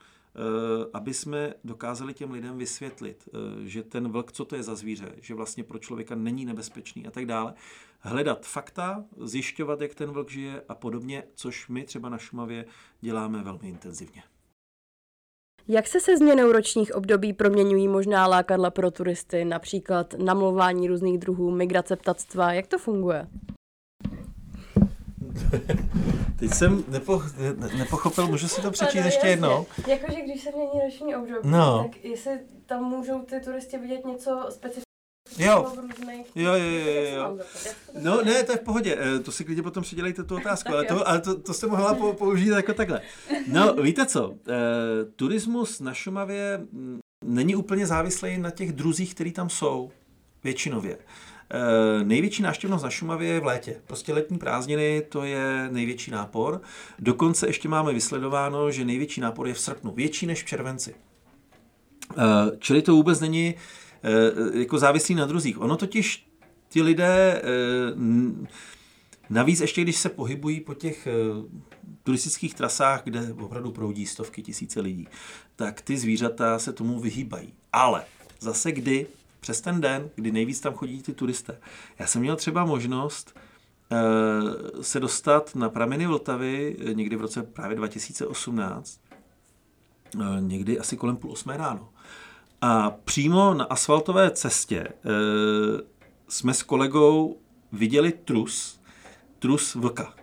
aby 0.92 1.14
jsme 1.14 1.54
dokázali 1.64 2.14
těm 2.14 2.30
lidem 2.30 2.58
vysvětlit, 2.58 3.28
eh, 3.28 3.38
že 3.68 3.82
ten 3.82 4.08
vlk, 4.08 4.32
co 4.32 4.44
to 4.44 4.56
je 4.56 4.62
za 4.62 4.74
zvíře, 4.74 5.12
že 5.20 5.34
vlastně 5.34 5.64
pro 5.64 5.78
člověka 5.78 6.14
není 6.14 6.44
nebezpečný 6.44 7.06
a 7.06 7.10
tak 7.10 7.26
dále. 7.26 7.54
Hledat 8.00 8.46
fakta, 8.46 9.04
zjišťovat, 9.20 9.80
jak 9.80 9.94
ten 9.94 10.10
vlk 10.10 10.30
žije 10.30 10.62
a 10.68 10.74
podobně, 10.74 11.24
což 11.34 11.68
my 11.68 11.84
třeba 11.84 12.08
na 12.08 12.18
Šumavě 12.18 12.64
děláme 13.00 13.42
velmi 13.42 13.68
intenzivně. 13.68 14.22
Jak 15.68 15.86
se 15.86 16.00
se 16.00 16.16
změnou 16.16 16.52
ročních 16.52 16.94
období 16.94 17.32
proměňují 17.32 17.88
možná 17.88 18.26
lákadla 18.26 18.70
pro 18.70 18.90
turisty, 18.90 19.44
například 19.44 20.14
namlouvání 20.14 20.88
různých 20.88 21.18
druhů, 21.18 21.50
migrace 21.50 21.96
ptactva? 21.96 22.52
Jak 22.52 22.66
to 22.66 22.78
funguje? 22.78 23.28
Teď 26.38 26.54
jsem 26.54 26.84
nepo, 26.88 27.22
ne, 27.38 27.68
nepochopil, 27.78 28.26
můžu 28.26 28.48
si 28.48 28.62
to 28.62 28.70
přečíst 28.70 29.00
no, 29.00 29.06
ještě 29.06 29.26
jednou? 29.26 29.66
Jakože 29.86 30.20
když 30.22 30.42
se 30.42 30.50
mění 30.50 30.80
roční 30.84 31.16
období, 31.16 31.48
no. 31.48 31.82
tak 31.82 32.04
jestli 32.04 32.40
tam 32.66 32.84
můžou 32.84 33.22
ty 33.22 33.40
turisti 33.40 33.78
vidět 33.78 34.06
něco 34.06 34.46
specifického 34.50 34.86
Jo. 35.38 35.72
Jo, 36.34 36.54
jo, 36.54 36.54
jo, 36.54 37.14
jo. 37.14 37.38
No 38.00 38.22
ne, 38.22 38.42
to 38.42 38.52
je 38.52 38.58
v 38.58 38.60
pohodě, 38.60 38.98
eh, 39.00 39.18
to 39.18 39.32
si 39.32 39.44
klidně 39.44 39.62
potom 39.62 39.82
přidělejte 39.82 40.24
tu 40.24 40.36
otázku, 40.36 40.72
ale 40.72 40.84
to, 40.84 41.08
ale 41.08 41.20
to, 41.20 41.40
to 41.40 41.54
jste 41.54 41.66
mohla 41.66 41.94
použít 41.94 42.48
jako 42.48 42.74
takhle. 42.74 43.00
No, 43.46 43.74
víte 43.74 44.06
co, 44.06 44.34
eh, 44.48 45.04
turismus 45.16 45.80
na 45.80 45.94
Šumavě 45.94 46.60
mm, 46.72 46.98
není 47.24 47.56
úplně 47.56 47.86
závislý 47.86 48.38
na 48.38 48.50
těch 48.50 48.72
druzích, 48.72 49.14
který 49.14 49.32
tam 49.32 49.50
jsou, 49.50 49.90
většinově. 50.44 50.98
Eh, 51.50 52.04
největší 52.04 52.42
návštěvnost 52.42 52.84
na 52.84 52.90
Šumavě 52.90 53.28
je 53.28 53.40
v 53.40 53.44
létě. 53.44 53.80
Prostě 53.86 54.12
letní 54.12 54.38
prázdniny, 54.38 55.02
to 55.08 55.24
je 55.24 55.68
největší 55.70 56.10
nápor. 56.10 56.60
Dokonce 56.98 57.46
ještě 57.46 57.68
máme 57.68 57.92
vysledováno, 57.92 58.70
že 58.70 58.84
největší 58.84 59.20
nápor 59.20 59.48
je 59.48 59.54
v 59.54 59.60
srpnu, 59.60 59.90
větší 59.90 60.26
než 60.26 60.42
v 60.42 60.46
červenci. 60.46 60.94
Eh, 62.18 62.22
čili 62.58 62.82
to 62.82 62.92
vůbec 62.92 63.20
není 63.20 63.54
eh, 64.02 64.58
jako 64.58 64.78
závislý 64.78 65.14
na 65.14 65.26
druzích. 65.26 65.60
Ono 65.60 65.76
totiž 65.76 66.26
ti 66.68 66.82
lidé, 66.82 67.42
navíc 69.30 69.60
ještě 69.60 69.82
když 69.82 69.96
se 69.96 70.08
pohybují 70.08 70.60
po 70.60 70.74
těch 70.74 71.08
turistických 72.02 72.54
trasách, 72.54 73.04
kde 73.04 73.32
opravdu 73.40 73.70
proudí 73.70 74.06
stovky 74.06 74.42
tisíce 74.42 74.80
lidí, 74.80 75.08
tak 75.56 75.80
ty 75.80 75.98
zvířata 75.98 76.58
se 76.58 76.72
tomu 76.72 77.00
vyhýbají. 77.00 77.52
Ale 77.72 78.04
zase 78.40 78.72
kdy 78.72 79.06
přes 79.40 79.60
ten 79.60 79.80
den, 79.80 80.10
kdy 80.14 80.32
nejvíc 80.32 80.60
tam 80.60 80.74
chodí 80.74 81.02
ty 81.02 81.12
turisté. 81.12 81.58
Já 81.98 82.06
jsem 82.06 82.20
měl 82.20 82.36
třeba 82.36 82.64
možnost 82.64 83.36
uh, 83.92 84.82
se 84.82 85.00
dostat 85.00 85.54
na 85.54 85.68
prameny 85.68 86.06
Vltavy 86.06 86.76
eh, 86.78 86.94
někdy 86.94 87.16
v 87.16 87.20
roce 87.20 87.42
právě 87.42 87.76
2018, 87.76 89.00
uh, 90.14 90.22
eh, 90.22 90.40
někdy 90.40 90.78
asi 90.78 90.96
kolem 90.96 91.16
půl 91.16 91.32
osmé 91.32 91.56
ráno. 91.56 91.88
A 92.60 92.90
přímo 92.90 93.54
na 93.54 93.64
asfaltové 93.64 94.30
cestě 94.30 94.88
jsme 96.28 96.54
s 96.54 96.62
kolegou 96.62 97.38
viděli 97.72 98.12
trus, 98.12 98.80
trus 99.38 99.74
vlka. 99.74 100.14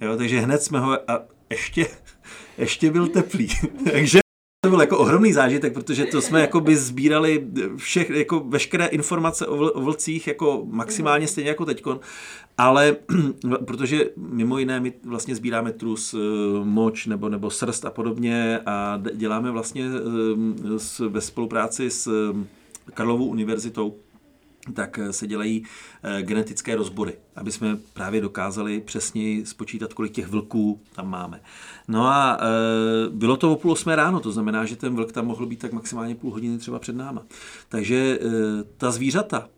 Jo, 0.00 0.16
takže 0.16 0.40
hned 0.40 0.62
jsme 0.62 0.80
ho, 0.80 1.10
a 1.10 1.24
ještě, 1.50 1.86
ještě 2.58 2.90
byl 2.90 3.08
teplý. 3.08 3.48
takže 3.92 4.23
to 4.64 4.70
byl 4.70 4.80
jako 4.80 4.98
ohromný 4.98 5.32
zážitek, 5.32 5.72
protože 5.72 6.04
to 6.04 6.20
jsme 6.20 6.40
jako 6.40 6.60
by 6.60 6.76
sbírali 6.76 7.46
všech, 7.76 8.10
jako 8.10 8.40
veškeré 8.40 8.86
informace 8.86 9.46
o, 9.46 9.56
o 9.56 9.80
vlcích 9.80 10.26
jako 10.26 10.62
maximálně 10.70 11.28
stejně 11.28 11.50
jako 11.50 11.64
teďkon, 11.64 12.00
ale 12.58 12.96
protože 13.64 14.10
mimo 14.16 14.58
jiné 14.58 14.80
my 14.80 14.92
vlastně 15.04 15.34
sbíráme 15.34 15.72
trus, 15.72 16.14
eh, 16.14 16.18
moč 16.64 17.06
nebo, 17.06 17.28
nebo 17.28 17.50
srst 17.50 17.84
a 17.84 17.90
podobně 17.90 18.60
a 18.66 19.00
děláme 19.14 19.50
vlastně 19.50 19.84
eh, 19.84 20.78
s, 20.78 20.98
ve 21.08 21.20
spolupráci 21.20 21.90
s 21.90 22.06
eh, 22.06 22.46
Karlovou 22.94 23.26
univerzitou 23.26 23.96
tak 24.74 24.98
se 25.10 25.26
dělají 25.26 25.64
genetické 26.20 26.76
rozbory, 26.76 27.12
aby 27.36 27.52
jsme 27.52 27.78
právě 27.92 28.20
dokázali 28.20 28.80
přesněji 28.80 29.46
spočítat, 29.46 29.94
kolik 29.94 30.12
těch 30.12 30.26
vlků 30.26 30.80
tam 30.94 31.10
máme. 31.10 31.40
No 31.88 32.06
a 32.06 32.38
e, 32.40 32.46
bylo 33.10 33.36
to 33.36 33.52
o 33.52 33.56
půl 33.56 33.72
osmé 33.72 33.96
ráno, 33.96 34.20
to 34.20 34.32
znamená, 34.32 34.64
že 34.64 34.76
ten 34.76 34.94
vlk 34.94 35.12
tam 35.12 35.26
mohl 35.26 35.46
být 35.46 35.58
tak 35.58 35.72
maximálně 35.72 36.14
půl 36.14 36.32
hodiny 36.32 36.58
třeba 36.58 36.78
před 36.78 36.96
náma. 36.96 37.22
Takže 37.68 37.96
e, 37.96 38.18
ta 38.76 38.90
zvířata, 38.90 39.48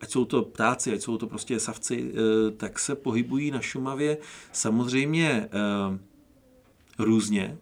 ať 0.00 0.10
jsou 0.10 0.24
to 0.24 0.42
ptáci, 0.42 0.92
ať 0.92 1.00
jsou 1.00 1.18
to 1.18 1.26
prostě 1.26 1.60
savci, 1.60 2.12
e, 2.12 2.50
tak 2.50 2.78
se 2.78 2.94
pohybují 2.94 3.50
na 3.50 3.60
Šumavě 3.60 4.18
samozřejmě 4.52 5.28
e, 5.28 5.48
různě. 6.98 7.58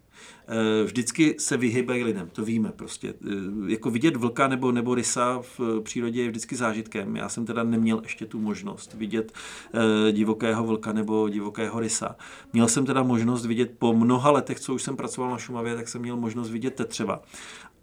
Eh, 0.48 0.84
vždycky 0.84 1.36
se 1.38 1.56
vyhybají 1.56 2.04
lidem, 2.04 2.28
to 2.32 2.44
víme 2.44 2.72
prostě. 2.76 3.14
Eh, 3.26 3.72
jako 3.72 3.90
vidět 3.90 4.16
vlka 4.16 4.48
nebo, 4.48 4.72
nebo 4.72 4.94
rysa 4.94 5.42
v 5.58 5.80
přírodě 5.80 6.22
je 6.22 6.28
vždycky 6.28 6.56
zážitkem. 6.56 7.16
Já 7.16 7.28
jsem 7.28 7.46
teda 7.46 7.62
neměl 7.62 8.00
ještě 8.04 8.26
tu 8.26 8.40
možnost 8.40 8.94
vidět 8.94 9.32
eh, 10.08 10.12
divokého 10.12 10.64
vlka 10.64 10.92
nebo 10.92 11.28
divokého 11.28 11.80
rysa. 11.80 12.16
Měl 12.52 12.68
jsem 12.68 12.86
teda 12.86 13.02
možnost 13.02 13.46
vidět 13.46 13.70
po 13.78 13.92
mnoha 13.92 14.30
letech, 14.30 14.60
co 14.60 14.74
už 14.74 14.82
jsem 14.82 14.96
pracoval 14.96 15.30
na 15.30 15.38
Šumavě, 15.38 15.76
tak 15.76 15.88
jsem 15.88 16.00
měl 16.00 16.16
možnost 16.16 16.50
vidět 16.50 16.74
tetřeva. 16.74 17.22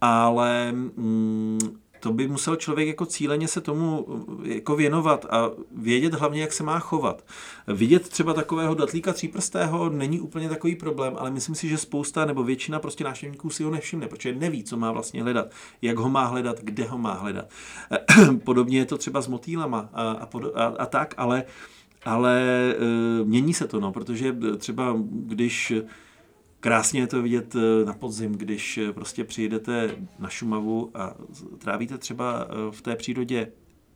Ale 0.01 0.71
mm, 0.71 1.59
to 2.01 2.13
by 2.13 2.27
musel 2.27 2.55
člověk 2.55 2.87
jako 2.87 3.05
cíleně 3.05 3.47
se 3.47 3.61
tomu 3.61 4.07
eh, 4.45 4.53
jako 4.53 4.75
věnovat 4.75 5.25
a 5.29 5.49
vědět 5.71 6.13
hlavně, 6.13 6.41
jak 6.41 6.53
se 6.53 6.63
má 6.63 6.79
chovat. 6.79 7.23
Vidět 7.67 8.09
třeba 8.09 8.33
takového 8.33 8.75
datlíka 8.75 9.13
tříprstého 9.13 9.89
není 9.89 10.19
úplně 10.19 10.49
takový 10.49 10.75
problém, 10.75 11.13
ale 11.17 11.31
myslím 11.31 11.55
si, 11.55 11.69
že 11.69 11.77
spousta 11.77 12.25
nebo 12.25 12.43
většina 12.43 12.79
prostě 12.79 13.03
návštěvníků 13.03 13.49
si 13.49 13.63
ho 13.63 13.71
nevšimne, 13.71 14.07
protože 14.07 14.35
neví, 14.35 14.63
co 14.63 14.77
má 14.77 14.91
vlastně 14.91 15.23
hledat, 15.23 15.51
jak 15.81 15.97
ho 15.97 16.09
má 16.09 16.25
hledat, 16.25 16.59
kde 16.63 16.83
ho 16.83 16.97
má 16.97 17.13
hledat. 17.13 17.45
Podobně 18.43 18.77
je 18.77 18.85
to 18.85 18.97
třeba 18.97 19.21
s 19.21 19.27
motýlama 19.27 19.89
a, 19.93 20.01
a, 20.11 20.29
a, 20.55 20.65
a 20.65 20.85
tak, 20.85 21.13
ale 21.17 21.43
ale 22.05 22.41
e, 22.41 22.75
mění 23.23 23.53
se 23.53 23.67
to, 23.67 23.79
no, 23.79 23.91
protože 23.91 24.35
třeba 24.57 24.95
když 25.11 25.73
Krásně 26.61 26.99
je 26.99 27.07
to 27.07 27.21
vidět 27.21 27.55
eh, 27.55 27.85
na 27.85 27.93
podzim, 27.93 28.31
když 28.31 28.77
eh, 28.77 28.93
prostě 28.93 29.23
přijedete 29.23 29.95
na 30.19 30.29
Šumavu 30.29 30.91
a 30.93 31.15
trávíte 31.57 31.97
třeba 31.97 32.47
eh, 32.49 32.71
v 32.71 32.81
té 32.81 32.95
přírodě 32.95 33.51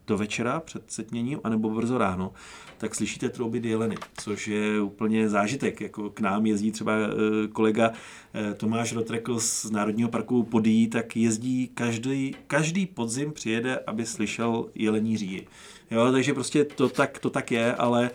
do 0.07 0.17
večera 0.17 0.59
před 0.59 0.83
setměním, 0.91 1.39
anebo 1.43 1.69
brzo 1.69 1.97
ráno, 1.97 2.33
tak 2.77 2.95
slyšíte 2.95 3.29
trouby 3.29 3.69
jeleny, 3.69 3.95
což 4.17 4.47
je 4.47 4.81
úplně 4.81 5.29
zážitek. 5.29 5.81
Jako 5.81 6.09
k 6.09 6.19
nám 6.19 6.45
jezdí 6.45 6.71
třeba 6.71 6.93
kolega 7.53 7.91
Tomáš 8.57 8.93
Rotrekl 8.93 9.39
z 9.39 9.71
Národního 9.71 10.09
parku 10.09 10.43
Podí, 10.43 10.87
tak 10.87 11.15
jezdí 11.15 11.67
každý, 11.73 12.35
každý 12.47 12.85
podzim 12.85 13.33
přijede, 13.33 13.79
aby 13.87 14.05
slyšel 14.05 14.69
jelení 14.75 15.17
říji. 15.17 15.47
Jo, 15.91 16.11
takže 16.11 16.33
prostě 16.33 16.65
to 16.65 16.89
tak, 16.89 17.19
to 17.19 17.29
tak 17.29 17.51
je, 17.51 17.75
ale 17.75 18.11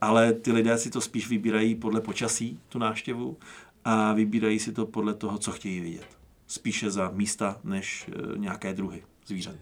ale 0.00 0.32
ty 0.32 0.52
lidé 0.52 0.78
si 0.78 0.90
to 0.90 1.00
spíš 1.00 1.28
vybírají 1.28 1.74
podle 1.74 2.00
počasí, 2.00 2.60
tu 2.68 2.78
návštěvu, 2.78 3.36
a 3.84 4.12
vybírají 4.12 4.58
si 4.58 4.72
to 4.72 4.86
podle 4.86 5.14
toho, 5.14 5.38
co 5.38 5.52
chtějí 5.52 5.80
vidět. 5.80 6.18
Spíše 6.46 6.90
za 6.90 7.10
místa 7.10 7.60
než 7.64 8.08
e, 8.08 8.38
nějaké 8.38 8.74
druhy 8.74 9.04
zvířat. 9.26 9.56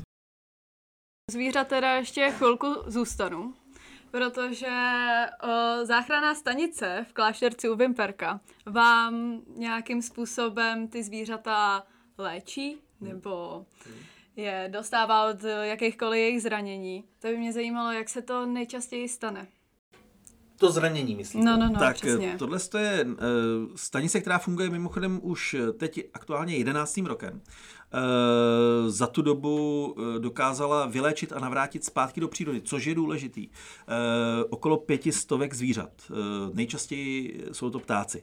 Zvířat 1.31 1.69
teda 1.69 1.93
ještě 1.93 2.31
chvilku 2.31 2.67
zůstanu, 2.87 3.55
protože 4.11 4.77
o, 5.43 5.85
záchranná 5.85 6.35
stanice 6.35 7.07
v 7.09 7.13
klášterci 7.13 7.69
u 7.69 7.77
Vimperka 7.77 8.41
vám 8.67 9.43
nějakým 9.57 10.03
způsobem 10.03 10.89
ty 10.89 11.03
zvířata 11.03 11.87
léčí 12.19 12.79
nebo 13.01 13.67
je 14.37 14.69
dostává 14.73 15.31
od 15.31 15.45
jakýchkoliv 15.63 16.19
jejich 16.19 16.43
zranění. 16.43 17.05
To 17.19 17.29
by 17.29 17.37
mě 17.37 17.53
zajímalo, 17.53 17.93
jak 17.93 18.09
se 18.09 18.23
to 18.23 18.47
nejčastěji 18.47 19.09
stane. 19.09 19.47
To 20.59 20.73
zranění, 20.73 21.15
myslím. 21.15 21.45
No, 21.45 21.57
no, 21.57 21.69
no, 21.69 21.79
tak 21.79 21.97
přesně. 21.97 22.35
tohle 22.39 22.59
je 22.79 23.05
uh, 23.05 23.15
stanice, 23.77 24.21
která 24.21 24.39
funguje 24.39 24.71
mimochodem 24.71 25.21
už 25.23 25.57
teď 25.77 26.01
aktuálně 26.15 26.57
11. 26.57 26.97
rokem. 26.97 27.41
Uh, 27.95 28.91
za 28.91 29.07
tu 29.07 29.23
dobu 29.23 29.87
uh, 29.99 30.15
dokázala 30.19 30.87
vyléčit 30.87 31.33
a 31.33 31.41
navrátit 31.41 31.85
zpátky 31.85 32.21
do 32.21 32.29
přírody, 32.29 32.61
což 32.61 32.85
je 32.85 32.95
důležitý. 32.95 33.49
Uh, 33.49 33.55
okolo 34.51 34.77
pěti 34.77 35.13
stovek 35.13 35.55
zvířat. 35.55 35.91
Uh, 36.11 36.17
nejčastěji 36.55 37.45
jsou 37.53 37.71
to 37.71 37.79
ptáci. 37.79 38.23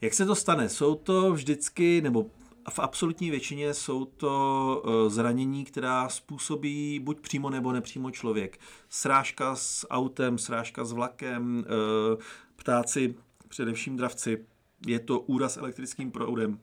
Jak 0.00 0.14
se 0.14 0.26
to 0.26 0.34
stane? 0.34 0.68
Jsou 0.68 0.94
to 0.94 1.32
vždycky, 1.32 2.00
nebo 2.00 2.26
v 2.70 2.78
absolutní 2.78 3.30
většině 3.30 3.74
jsou 3.74 4.04
to 4.04 4.82
eh, 4.86 5.10
zranění, 5.10 5.64
která 5.64 6.08
způsobí 6.08 7.00
buď 7.00 7.20
přímo 7.20 7.50
nebo 7.50 7.72
nepřímo 7.72 8.10
člověk. 8.10 8.58
Srážka 8.88 9.56
s 9.56 9.86
autem, 9.90 10.38
srážka 10.38 10.84
s 10.84 10.92
vlakem, 10.92 11.64
eh, 11.66 12.22
ptáci, 12.56 13.14
především 13.48 13.96
dravci, 13.96 14.46
je 14.86 15.00
to 15.00 15.20
úraz 15.20 15.56
elektrickým 15.56 16.10
proudem, 16.10 16.58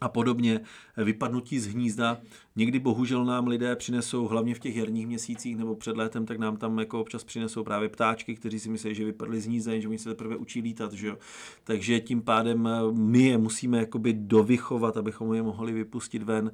a 0.00 0.08
podobně, 0.08 0.60
vypadnutí 0.96 1.58
z 1.58 1.66
hnízda. 1.66 2.18
Někdy 2.56 2.78
bohužel 2.78 3.24
nám 3.24 3.46
lidé 3.46 3.76
přinesou, 3.76 4.26
hlavně 4.26 4.54
v 4.54 4.58
těch 4.58 4.76
jarních 4.76 5.06
měsících 5.06 5.56
nebo 5.56 5.74
před 5.74 5.96
létem, 5.96 6.26
tak 6.26 6.38
nám 6.38 6.56
tam 6.56 6.78
jako 6.78 7.00
občas 7.00 7.24
přinesou 7.24 7.64
právě 7.64 7.88
ptáčky, 7.88 8.34
kteří 8.34 8.60
si 8.60 8.70
myslí, 8.70 8.94
že 8.94 9.04
vypadly 9.04 9.40
z 9.40 9.46
hnízda, 9.46 9.78
že 9.78 9.88
oni 9.88 9.98
se 9.98 10.08
teprve 10.08 10.36
učí 10.36 10.60
lítat. 10.60 10.92
Že 10.92 11.06
jo? 11.06 11.18
Takže 11.64 12.00
tím 12.00 12.22
pádem 12.22 12.68
my 12.92 13.22
je 13.22 13.38
musíme 13.38 13.78
jakoby 13.78 14.12
dovychovat, 14.12 14.96
abychom 14.96 15.34
je 15.34 15.42
mohli 15.42 15.72
vypustit 15.72 16.22
ven 16.22 16.50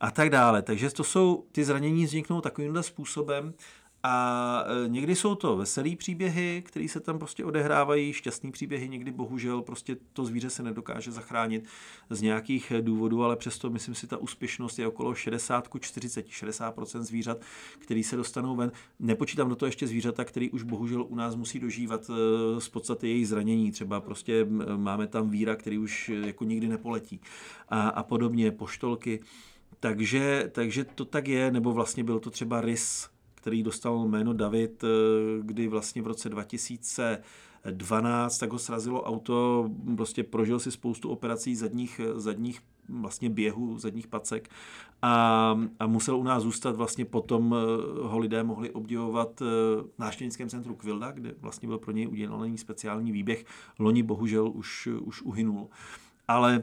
a 0.00 0.10
tak 0.10 0.30
dále. 0.30 0.62
Takže 0.62 0.90
to 0.90 1.04
jsou, 1.04 1.44
ty 1.52 1.64
zranění 1.64 2.04
vzniknou 2.04 2.40
takovýmhle 2.40 2.82
způsobem 2.82 3.54
a 4.02 4.64
e, 4.84 4.88
někdy 4.88 5.14
jsou 5.14 5.34
to 5.34 5.56
veselý 5.56 5.96
příběhy, 5.96 6.62
které 6.66 6.88
se 6.88 7.00
tam 7.00 7.18
prostě 7.18 7.44
odehrávají, 7.44 8.12
šťastný 8.12 8.52
příběhy, 8.52 8.88
někdy 8.88 9.10
bohužel 9.10 9.62
prostě 9.62 9.96
to 10.12 10.24
zvíře 10.24 10.50
se 10.50 10.62
nedokáže 10.62 11.12
zachránit 11.12 11.64
z 12.10 12.22
nějakých 12.22 12.72
důvodů, 12.80 13.24
ale 13.24 13.36
přesto 13.36 13.70
myslím 13.70 13.94
si, 13.94 14.06
ta 14.06 14.16
úspěšnost 14.16 14.78
je 14.78 14.86
okolo 14.86 15.14
60 15.14 15.68
40, 15.80 16.26
60% 16.26 17.00
zvířat, 17.00 17.40
který 17.78 18.02
se 18.02 18.16
dostanou 18.16 18.56
ven. 18.56 18.72
Nepočítám 19.00 19.48
do 19.48 19.56
toho 19.56 19.66
ještě 19.66 19.86
zvířata, 19.86 20.24
který 20.24 20.50
už 20.50 20.62
bohužel 20.62 21.06
u 21.08 21.14
nás 21.14 21.34
musí 21.34 21.60
dožívat 21.60 22.10
e, 22.10 22.60
z 22.60 22.68
podstaty 22.68 23.08
jejich 23.08 23.28
zranění. 23.28 23.72
Třeba 23.72 24.00
prostě 24.00 24.46
máme 24.76 25.06
tam 25.06 25.30
víra, 25.30 25.56
který 25.56 25.78
už 25.78 26.08
jako 26.08 26.44
nikdy 26.44 26.68
nepoletí 26.68 27.20
a, 27.68 27.88
a 27.88 28.02
podobně, 28.02 28.50
poštolky. 28.50 29.20
Takže, 29.80 30.50
takže 30.52 30.84
to 30.84 31.04
tak 31.04 31.28
je, 31.28 31.50
nebo 31.50 31.72
vlastně 31.72 32.04
byl 32.04 32.20
to 32.20 32.30
třeba 32.30 32.60
rys, 32.60 33.08
který 33.46 33.62
dostal 33.62 34.08
jméno 34.08 34.32
David, 34.32 34.84
eh, 34.84 34.88
kdy 35.42 35.68
vlastně 35.68 36.02
v 36.02 36.06
roce 36.06 36.28
2012 36.28 38.38
tak 38.38 38.52
ho 38.52 38.58
srazilo 38.58 39.02
auto, 39.02 39.70
prostě 39.96 40.22
prožil 40.22 40.58
si 40.58 40.70
spoustu 40.70 41.08
operací 41.08 41.56
zadních, 41.56 42.00
zadních 42.14 42.60
vlastně 42.88 43.30
běhu, 43.30 43.78
zadních 43.78 44.06
pacek 44.06 44.48
a, 45.02 45.58
a 45.80 45.86
musel 45.86 46.16
u 46.16 46.22
nás 46.22 46.42
zůstat 46.42 46.76
vlastně 46.76 47.04
potom 47.04 47.54
eh, 47.54 47.56
ho 48.02 48.18
lidé 48.18 48.42
mohli 48.42 48.70
obdivovat 48.70 49.40
v 49.40 49.80
eh, 49.80 49.84
návštěvnickém 49.98 50.48
centru 50.48 50.74
Kvilda, 50.74 51.10
kde 51.10 51.34
vlastně 51.40 51.68
byl 51.68 51.78
pro 51.78 51.92
něj 51.92 52.08
udělaný 52.08 52.58
speciální 52.58 53.12
výběh. 53.12 53.44
Loni 53.78 54.02
bohužel 54.02 54.50
už, 54.54 54.86
už 54.86 55.22
uhynul. 55.22 55.68
Ale 56.28 56.62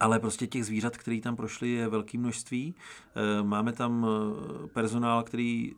ale 0.00 0.20
prostě 0.20 0.46
těch 0.46 0.64
zvířat, 0.64 0.96
které 0.96 1.20
tam 1.20 1.36
prošly, 1.36 1.68
je 1.68 1.88
velké 1.88 2.18
množství. 2.18 2.74
Eh, 3.14 3.42
máme 3.42 3.72
tam 3.72 4.06
eh, 4.06 4.68
personál, 4.68 5.22
který 5.22 5.72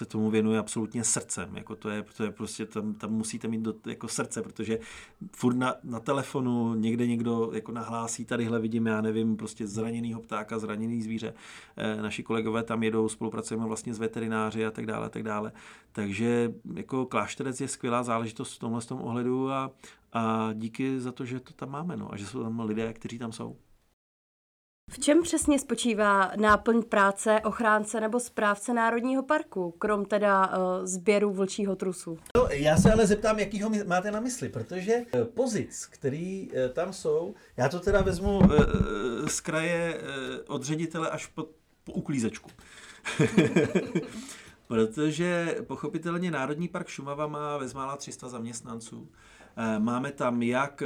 se 0.00 0.06
tomu 0.06 0.30
věnuje 0.30 0.58
absolutně 0.58 1.04
srdcem. 1.04 1.56
Jako 1.56 1.76
to, 1.76 1.88
je, 1.90 2.04
to 2.16 2.24
je 2.24 2.30
prostě, 2.30 2.66
tam, 2.66 2.94
tam 2.94 3.12
musíte 3.12 3.48
mít 3.48 3.60
do, 3.60 3.74
jako 3.86 4.08
srdce, 4.08 4.42
protože 4.42 4.78
furt 5.36 5.56
na, 5.56 5.74
na 5.84 6.00
telefonu 6.00 6.74
někde 6.74 7.06
někdo 7.06 7.50
jako 7.54 7.72
nahlásí, 7.72 8.24
tadyhle 8.24 8.58
vidím, 8.60 8.86
já 8.86 9.00
nevím, 9.00 9.36
prostě 9.36 9.66
zraněnýho 9.66 10.20
ptáka, 10.20 10.58
zraněný 10.58 11.02
zvíře. 11.02 11.34
E, 11.76 12.02
naši 12.02 12.22
kolegové 12.22 12.62
tam 12.62 12.82
jedou, 12.82 13.08
spolupracujeme 13.08 13.66
vlastně 13.66 13.94
s 13.94 13.98
veterináři 13.98 14.66
a 14.66 14.70
tak 14.70 14.86
dále, 14.86 15.06
a 15.06 15.08
tak 15.08 15.22
dále. 15.22 15.52
Takže 15.92 16.52
jako 16.74 17.06
klášterec 17.06 17.60
je 17.60 17.68
skvělá 17.68 18.02
záležitost 18.02 18.54
v 18.54 18.58
tomhle 18.58 18.80
tom 18.80 19.02
ohledu 19.02 19.50
a, 19.50 19.70
a 20.12 20.50
díky 20.52 21.00
za 21.00 21.12
to, 21.12 21.24
že 21.24 21.40
to 21.40 21.52
tam 21.52 21.70
máme, 21.70 21.96
no, 21.96 22.12
a 22.12 22.16
že 22.16 22.26
jsou 22.26 22.42
tam 22.42 22.60
lidé, 22.60 22.92
kteří 22.92 23.18
tam 23.18 23.32
jsou. 23.32 23.56
V 24.92 24.98
čem 24.98 25.22
přesně 25.22 25.58
spočívá 25.58 26.30
náplň 26.36 26.82
práce 26.82 27.40
ochránce 27.44 28.00
nebo 28.00 28.20
správce 28.20 28.74
Národního 28.74 29.22
parku, 29.22 29.70
krom 29.70 30.04
teda 30.04 30.46
uh, 30.46 30.54
sběru 30.86 31.32
vlčího 31.32 31.76
trusu? 31.76 32.18
No, 32.36 32.48
já 32.50 32.76
se 32.76 32.92
ale 32.92 33.06
zeptám, 33.06 33.38
jakýho 33.38 33.70
máte 33.86 34.10
na 34.10 34.20
mysli, 34.20 34.48
protože 34.48 34.92
eh, 34.92 35.24
pozic, 35.24 35.86
který 35.86 36.50
uh, 36.50 36.72
tam 36.72 36.92
jsou, 36.92 37.34
já 37.56 37.68
to 37.68 37.80
teda 37.80 38.02
vezmu 38.02 38.38
uh, 38.38 38.48
z 39.26 39.40
kraje 39.40 40.00
uh, 40.00 40.54
od 40.54 40.64
ředitele 40.64 41.10
až 41.10 41.26
po, 41.26 41.46
po 41.84 41.92
uklízečku. 41.92 42.50
protože 44.68 45.56
pochopitelně 45.66 46.30
Národní 46.30 46.68
park 46.68 46.88
Šumava 46.88 47.26
má 47.26 47.56
vezmála 47.56 47.96
300 47.96 48.28
zaměstnanců. 48.28 49.08
Eh, 49.62 49.78
máme 49.78 50.12
tam 50.12 50.42
jak 50.42 50.82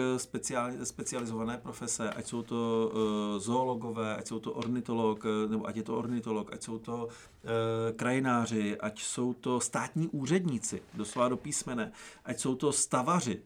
specializované 0.85 1.59
profese, 1.59 2.11
ať 2.11 2.27
jsou 2.27 2.43
to 2.43 2.93
eh, 2.93 3.41
zoologové, 3.41 4.17
ať 4.17 4.27
jsou 4.27 4.39
to 4.39 4.53
ornitolog, 4.53 5.25
eh, 5.25 5.49
nebo 5.49 5.67
ať 5.67 5.77
je 5.77 5.83
to 5.83 5.99
ornitolog, 5.99 6.53
ať 6.53 6.63
jsou 6.63 6.79
to 6.79 7.09
krajináři, 7.97 8.77
ať 8.81 9.03
jsou 9.03 9.35
to 9.35 9.61
státní 9.61 10.09
úředníci, 10.09 10.83
doslova 10.95 11.29
do 11.29 11.37
písmene, 11.37 11.93
ať 12.25 12.41
jsou 12.41 12.55
to 12.55 12.73
stavaři, 12.73 13.43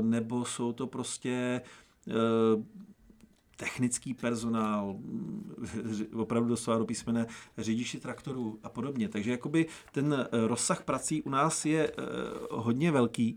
nebo 0.00 0.44
jsou 0.44 0.72
to 0.72 0.86
prostě 0.86 1.60
technický 3.56 4.14
personál, 4.14 4.96
opravdu 6.14 6.48
doslova 6.48 6.78
do 6.78 6.84
písmene 6.84 7.26
řidiči 7.58 8.00
traktorů 8.00 8.58
a 8.62 8.68
podobně. 8.68 9.08
Takže 9.08 9.30
jakoby 9.30 9.66
ten 9.92 10.28
rozsah 10.46 10.82
prací 10.82 11.22
u 11.22 11.30
nás 11.30 11.64
je 11.64 11.92
hodně 12.50 12.90
velký 12.90 13.36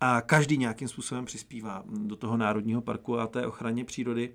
a 0.00 0.20
každý 0.20 0.58
nějakým 0.58 0.88
způsobem 0.88 1.24
přispívá 1.24 1.82
do 1.86 2.16
toho 2.16 2.36
národního 2.36 2.80
parku 2.82 3.18
a 3.18 3.26
té 3.26 3.46
ochraně 3.46 3.84
přírody. 3.84 4.34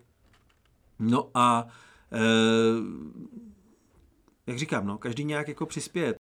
No 1.00 1.30
a 1.34 1.67
e, 2.12 2.19
jak 4.47 4.58
říkám, 4.58 4.86
no, 4.88 4.97
každý 4.97 5.24
nějak 5.24 5.47
jako 5.47 5.65
přispěje. 5.65 6.15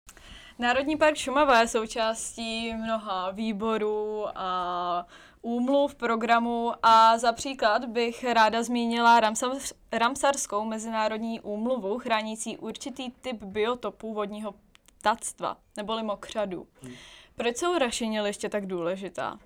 Národní 0.60 0.97
park 0.97 1.15
Šumava 1.15 1.60
je 1.60 1.67
součástí 1.67 2.73
mnoha 2.73 3.32
výborů 3.32 4.25
a 4.36 5.06
úmluv 5.41 5.95
programu 5.95 6.71
a 6.84 7.17
za 7.17 7.32
příklad 7.32 7.86
bych 7.86 8.23
ráda 8.23 8.63
zmínila 8.63 9.19
Ramsars, 9.19 9.73
Ramsarskou 9.91 10.65
mezinárodní 10.65 11.41
úmluvu 11.41 11.99
chránící 11.99 12.58
určitý 12.58 13.12
typ 13.12 13.43
biotopů 13.43 14.13
vodního 14.13 14.56
ptactva, 14.99 15.58
neboli 15.78 16.04
mokřadu. 16.04 16.67
Hmm. 16.82 16.93
Proč 17.39 17.58
jsou 17.58 17.78
rašeniliště 17.78 18.49
tak 18.49 18.65
důležitá? 18.65 19.39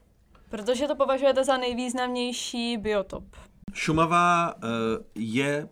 Protože 0.50 0.88
to 0.88 0.96
považujete 0.96 1.44
za 1.44 1.58
nejvýznamnější 1.58 2.78
biotop. 2.78 3.24
Šumava 3.74 4.54
eh, 4.56 4.68
je 5.16 5.70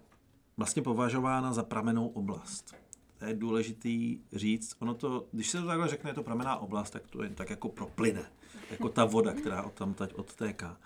vlastně 0.58 0.82
považována 0.82 1.54
za 1.54 1.64
pramenou 1.64 2.08
oblast. 2.08 2.76
To 3.20 3.26
je 3.26 3.34
důležitý 3.34 4.20
říct. 4.34 4.76
Ono 4.80 4.94
to, 4.94 5.26
když 5.32 5.50
se 5.50 5.62
to 5.62 5.68
takhle 5.68 5.88
řekne, 5.88 6.10
je 6.10 6.14
to 6.14 6.24
pramená 6.24 6.58
oblast, 6.58 6.90
tak 6.90 7.08
to 7.08 7.24
je 7.24 7.30
tak 7.30 7.50
jako 7.50 7.70
proplyne. 7.70 8.24
Jako 8.72 8.90
ta 8.90 9.06
voda, 9.06 9.34
která 9.34 9.64
od 9.64 9.74
tam 9.74 9.94
teď 9.94 10.14
odtéká. 10.14 10.78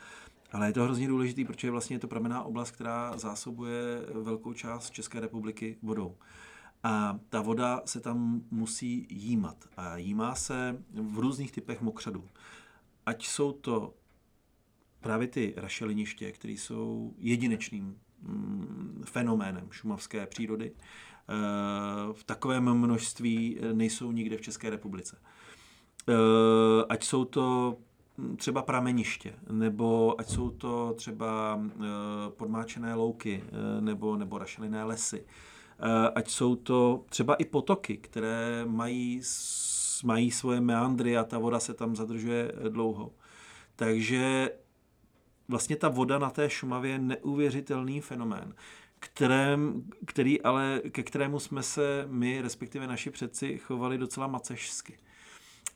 Ale 0.51 0.67
je 0.67 0.73
to 0.73 0.83
hrozně 0.83 1.07
důležitý, 1.07 1.45
protože 1.45 1.71
vlastně 1.71 1.95
je 1.95 1.99
to 1.99 2.07
pramená 2.07 2.43
oblast, 2.43 2.71
která 2.71 3.17
zásobuje 3.17 4.05
velkou 4.13 4.53
část 4.53 4.91
České 4.91 5.19
republiky 5.19 5.77
vodou. 5.81 6.15
A 6.85 7.19
ta 7.29 7.41
voda 7.41 7.81
se 7.85 7.99
tam 7.99 8.41
musí 8.51 9.07
jímat. 9.09 9.57
A 9.77 9.97
jímá 9.97 10.35
se 10.35 10.83
v 10.93 11.19
různých 11.19 11.51
typech 11.51 11.81
mokřadů. 11.81 12.23
Ať 13.05 13.27
jsou 13.27 13.51
to 13.51 13.93
právě 14.99 15.27
ty 15.27 15.53
rašeliniště, 15.57 16.31
které 16.31 16.53
jsou 16.53 17.13
jedinečným 17.17 17.97
mm, 18.21 19.03
fenoménem 19.05 19.67
šumavské 19.71 20.27
přírody. 20.27 20.71
E, 20.71 20.73
v 22.13 22.23
takovém 22.23 22.73
množství 22.73 23.59
nejsou 23.73 24.11
nikde 24.11 24.37
v 24.37 24.41
České 24.41 24.69
republice. 24.69 25.17
E, 26.07 26.13
ať 26.89 27.03
jsou 27.03 27.25
to 27.25 27.77
třeba 28.35 28.61
prameniště, 28.61 29.33
nebo 29.51 30.19
ať 30.19 30.29
jsou 30.29 30.49
to 30.49 30.93
třeba 30.93 31.61
e, 31.65 31.85
podmáčené 32.29 32.93
louky, 32.93 33.43
nebo, 33.79 34.17
nebo 34.17 34.37
rašelinné 34.37 34.83
lesy, 34.83 35.25
Eh, 35.25 35.54
ať 36.15 36.29
jsou 36.29 36.55
to 36.55 37.03
třeba 37.09 37.35
i 37.35 37.45
potoky, 37.45 37.97
které 37.97 38.65
mají, 38.65 39.21
mají 40.03 40.31
svoje 40.31 40.61
meandry 40.61 41.17
a 41.17 41.23
ta 41.23 41.37
voda 41.37 41.59
se 41.59 41.73
tam 41.73 41.95
zadržuje 41.95 42.51
eh, 42.55 42.69
dlouho. 42.69 43.11
Takže 43.75 44.51
vlastně 45.47 45.75
ta 45.75 45.89
voda 45.89 46.19
na 46.19 46.29
té 46.29 46.49
Šumavě 46.49 46.91
je 46.91 46.99
neuvěřitelný 46.99 48.01
fenomén, 48.01 48.53
kterém, 48.99 49.83
který 50.05 50.41
ale, 50.41 50.81
ke 50.91 51.03
kterému 51.03 51.39
jsme 51.39 51.63
se 51.63 52.05
my, 52.09 52.41
respektive 52.41 52.87
naši 52.87 53.11
předci, 53.11 53.57
chovali 53.57 53.97
docela 53.97 54.27
macežsky. 54.27 54.97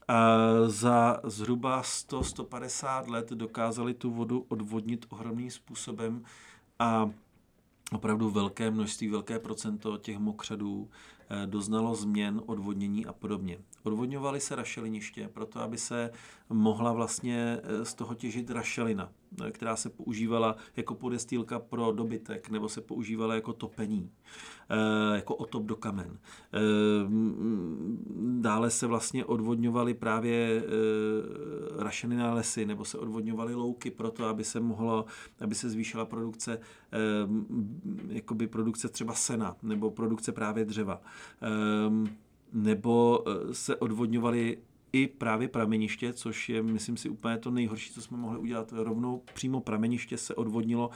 A 0.07 0.37
za 0.65 1.19
zhruba 1.23 1.81
100-150 1.81 3.09
let 3.09 3.29
dokázali 3.29 3.93
tu 3.93 4.11
vodu 4.11 4.45
odvodnit 4.49 5.05
ohromným 5.09 5.51
způsobem 5.51 6.23
a 6.79 7.09
opravdu 7.91 8.29
velké 8.29 8.71
množství, 8.71 9.09
velké 9.09 9.39
procento 9.39 9.97
těch 9.97 10.17
mokřadů 10.17 10.89
doznalo 11.45 11.95
změn, 11.95 12.41
odvodnění 12.45 13.05
a 13.05 13.13
podobně. 13.13 13.59
Odvodňovaly 13.83 14.39
se 14.39 14.55
rašeliniště 14.55 15.29
proto, 15.33 15.59
aby 15.59 15.77
se 15.77 16.11
mohla 16.49 16.93
vlastně 16.93 17.59
z 17.83 17.93
toho 17.93 18.15
těžit 18.15 18.49
rašelina, 18.49 19.11
která 19.51 19.75
se 19.75 19.89
používala 19.89 20.55
jako 20.77 20.95
podestýlka 20.95 21.59
pro 21.59 21.91
dobytek 21.91 22.49
nebo 22.49 22.69
se 22.69 22.81
používala 22.81 23.35
jako 23.35 23.53
topení, 23.53 24.11
jako 25.13 25.35
otop 25.35 25.63
do 25.63 25.75
kamen. 25.75 26.19
Dále 28.41 28.69
se 28.69 28.87
vlastně 28.87 29.25
odvodňovaly 29.25 29.93
právě 29.93 30.63
rašelina 31.77 32.33
lesy 32.33 32.65
nebo 32.65 32.85
se 32.85 32.97
odvodňovaly 32.97 33.55
louky 33.55 33.91
proto, 33.91 34.25
aby 34.25 34.43
se 34.43 34.59
mohlo, 34.59 35.05
aby 35.41 35.55
se 35.55 35.69
zvýšila 35.69 36.05
produkce, 36.05 36.59
jakoby 38.07 38.47
produkce 38.47 38.89
třeba 38.89 39.13
sena 39.13 39.55
nebo 39.63 39.91
produkce 39.91 40.31
právě 40.31 40.65
dřeva. 40.65 41.01
Nebo 42.53 43.23
eh, 43.27 43.53
se 43.53 43.75
odvodňovaly 43.75 44.57
i 44.93 45.07
právě 45.07 45.47
prameniště, 45.47 46.13
což 46.13 46.49
je, 46.49 46.63
myslím 46.63 46.97
si, 46.97 47.09
úplně 47.09 47.37
to 47.37 47.51
nejhorší, 47.51 47.93
co 47.93 48.01
jsme 48.01 48.17
mohli 48.17 48.39
udělat. 48.39 48.71
Rovnou 48.71 49.21
přímo 49.33 49.61
prameniště 49.61 50.17
se 50.17 50.35
odvodnilo 50.35 50.89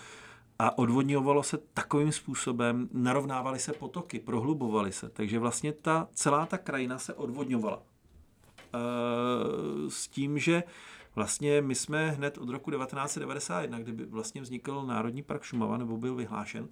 a 0.60 0.78
odvodňovalo 0.78 1.44
se 1.44 1.58
takovým 1.74 2.12
způsobem, 2.12 2.90
narovnávaly 2.94 3.60
se 3.60 3.74
potoky, 3.74 4.20
prohlubovaly 4.20 4.92
se. 4.92 5.10
Takže 5.10 5.40
vlastně 5.40 5.74
ta 5.74 6.08
celá 6.14 6.46
ta 6.46 6.58
krajina 6.58 6.98
se 6.98 7.14
odvodňovala. 7.14 7.84
E, 8.74 8.80
s 9.90 10.08
tím, 10.08 10.40
že 10.40 10.64
vlastně 11.16 11.62
my 11.62 11.76
jsme 11.76 12.12
hned 12.12 12.38
od 12.38 12.50
roku 12.50 12.72
1991, 12.72 13.80
kdy 13.80 14.06
vlastně 14.06 14.42
vznikl 14.42 14.86
Národní 14.86 15.24
park 15.24 15.44
Šumava, 15.44 15.78
nebo 15.78 15.98
byl 15.98 16.16
vyhlášen, 16.16 16.68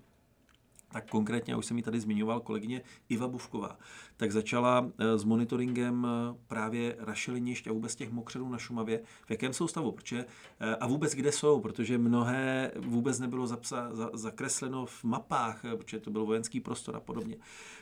tak 0.92 1.10
konkrétně, 1.10 1.54
já 1.54 1.58
už 1.58 1.66
jsem 1.66 1.78
ji 1.78 1.84
tady 1.84 2.00
zmiňoval, 2.00 2.40
kolegyně 2.40 2.82
Iva 3.10 3.28
Buvková, 3.28 3.78
tak 4.18 4.32
začala 4.32 4.92
eh, 4.98 5.18
s 5.18 5.24
monitoringem 5.24 6.08
eh, 6.08 6.38
právě 6.48 6.96
rašelinišť 7.00 7.68
a 7.68 7.74
vůbec 7.74 7.96
těch 7.96 8.12
mokřadů 8.12 8.50
na 8.50 8.58
Šumavě, 8.58 9.02
v 9.26 9.32
jakém 9.32 9.54
jsou 9.54 9.68
stavu, 9.68 9.92
protože, 9.92 10.26
eh, 10.60 10.76
a 10.76 10.88
vůbec 10.88 11.14
kde 11.14 11.32
jsou, 11.32 11.60
protože 11.60 11.98
mnohé 11.98 12.72
vůbec 12.80 13.20
nebylo 13.20 13.48
zapsa, 13.48 13.90
za, 13.96 14.10
zakresleno 14.14 14.86
v 14.86 15.04
mapách, 15.04 15.62
protože 15.78 16.00
to 16.00 16.12
byl 16.12 16.26
vojenský 16.26 16.60
prostor 16.60 16.96
a 16.96 17.00
podobně. 17.00 17.38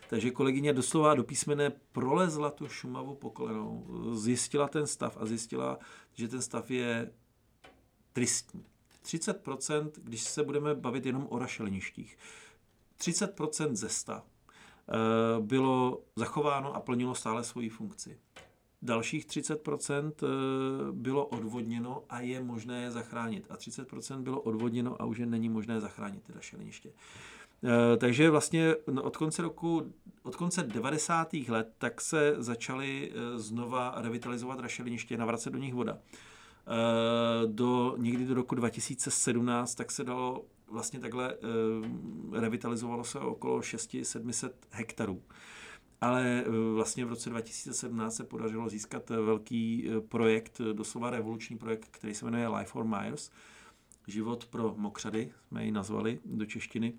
Takže 0.09 0.31
kolegyně 0.31 0.73
doslova 0.73 1.15
do 1.15 1.23
písmene 1.23 1.71
prolezla 1.91 2.51
tu 2.51 2.67
Šumavu 2.67 3.15
po 3.15 3.29
kolenou, 3.29 3.85
zjistila 4.13 4.67
ten 4.67 4.87
stav 4.87 5.17
a 5.19 5.25
zjistila, 5.25 5.79
že 6.13 6.27
ten 6.27 6.41
stav 6.41 6.71
je 6.71 7.11
tristní. 8.13 8.65
30%, 9.03 9.91
když 10.03 10.21
se 10.21 10.43
budeme 10.43 10.75
bavit 10.75 11.05
jenom 11.05 11.27
o 11.29 11.39
rašeliništích. 11.39 12.17
30% 12.99 13.75
ze 13.75 13.89
100 13.89 14.13
eh, 14.13 14.21
bylo 15.39 16.01
zachováno 16.15 16.75
a 16.75 16.79
plnilo 16.79 17.15
stále 17.15 17.43
svoji 17.43 17.69
funkci. 17.69 18.17
Dalších 18.81 19.25
30% 19.25 20.11
eh, 20.23 20.27
bylo 20.91 21.25
odvodněno 21.25 22.03
a 22.09 22.19
je 22.19 22.43
možné 22.43 22.81
je 22.81 22.91
zachránit. 22.91 23.45
A 23.49 23.55
30% 23.55 24.21
bylo 24.21 24.41
odvodněno 24.41 25.01
a 25.01 25.05
už 25.05 25.17
je 25.17 25.25
není 25.25 25.49
možné 25.49 25.79
zachránit 25.79 26.23
ty 26.23 26.33
rašeliniště. 26.33 26.91
Eh, 27.63 27.97
takže 27.97 28.29
vlastně 28.29 28.75
od 29.01 29.17
konce 29.17 29.41
roku, 29.41 29.93
od 30.23 30.35
konce 30.35 30.63
90. 30.63 31.33
let, 31.33 31.73
tak 31.77 32.01
se 32.01 32.35
začaly 32.37 33.11
znova 33.35 33.93
revitalizovat 33.97 34.59
rašeliniště, 34.59 35.17
navracet 35.17 35.53
do 35.53 35.59
nich 35.59 35.73
voda. 35.73 35.97
Do, 37.45 37.95
někdy 37.97 38.25
do 38.25 38.33
roku 38.33 38.55
2017 38.55 39.75
tak 39.75 39.91
se 39.91 40.03
dalo 40.03 40.45
vlastně 40.71 40.99
takhle 40.99 41.35
uh, 41.35 42.39
revitalizovalo 42.39 43.03
se 43.03 43.19
okolo 43.19 43.59
600-700 43.59 44.51
hektarů. 44.71 45.21
Ale 46.01 46.43
uh, 46.47 46.75
vlastně 46.75 47.05
v 47.05 47.09
roce 47.09 47.29
2017 47.29 48.15
se 48.15 48.23
podařilo 48.23 48.69
získat 48.69 49.11
uh, 49.11 49.17
velký 49.17 49.89
projekt, 50.09 50.61
doslova 50.73 51.09
revoluční 51.09 51.57
projekt, 51.57 51.87
který 51.91 52.13
se 52.13 52.25
jmenuje 52.25 52.47
Life 52.47 52.71
for 52.71 52.85
Myers. 52.85 53.31
Život 54.07 54.45
pro 54.45 54.73
mokřady, 54.77 55.31
jsme 55.47 55.65
ji 55.65 55.71
nazvali 55.71 56.19
do 56.25 56.45
češtiny. 56.45 56.93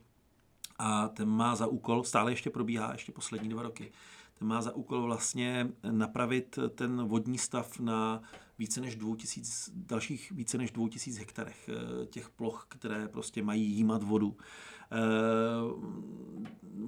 A 0.79 1.09
ten 1.09 1.29
má 1.29 1.57
za 1.57 1.67
úkol, 1.67 2.05
stále 2.05 2.33
ještě 2.33 2.51
probíhá, 2.51 2.93
ještě 2.93 3.13
poslední 3.13 3.49
dva 3.49 3.63
roky, 3.63 3.93
ten 4.39 4.49
má 4.49 4.63
za 4.63 4.75
úkol 4.75 5.03
vlastně 5.03 5.69
napravit 5.91 6.59
ten 6.75 7.05
vodní 7.05 7.39
stav 7.39 7.81
na 7.81 8.23
více 8.61 8.81
než 8.81 8.97
2000, 8.97 9.71
dalších 9.75 10.31
více 10.31 10.59
než 10.59 10.71
2000 10.71 11.19
hektarech 11.19 11.69
eh, 11.69 12.07
těch 12.07 12.31
ploch, 12.31 12.67
které 12.69 13.09
prostě 13.09 13.43
mají 13.43 13.65
jímat 13.65 14.03
vodu. 14.03 14.37
Eh, 14.93 14.97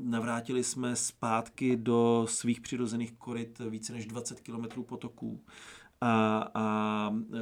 navrátili 0.02 0.64
jsme 0.64 0.96
zpátky 0.96 1.76
do 1.76 2.26
svých 2.28 2.60
přirozených 2.60 3.12
koryt 3.12 3.58
více 3.70 3.92
než 3.92 4.06
20 4.06 4.40
km 4.40 4.82
potoků. 4.82 5.44
A, 6.04 6.50
a 6.54 7.14
e, 7.14 7.38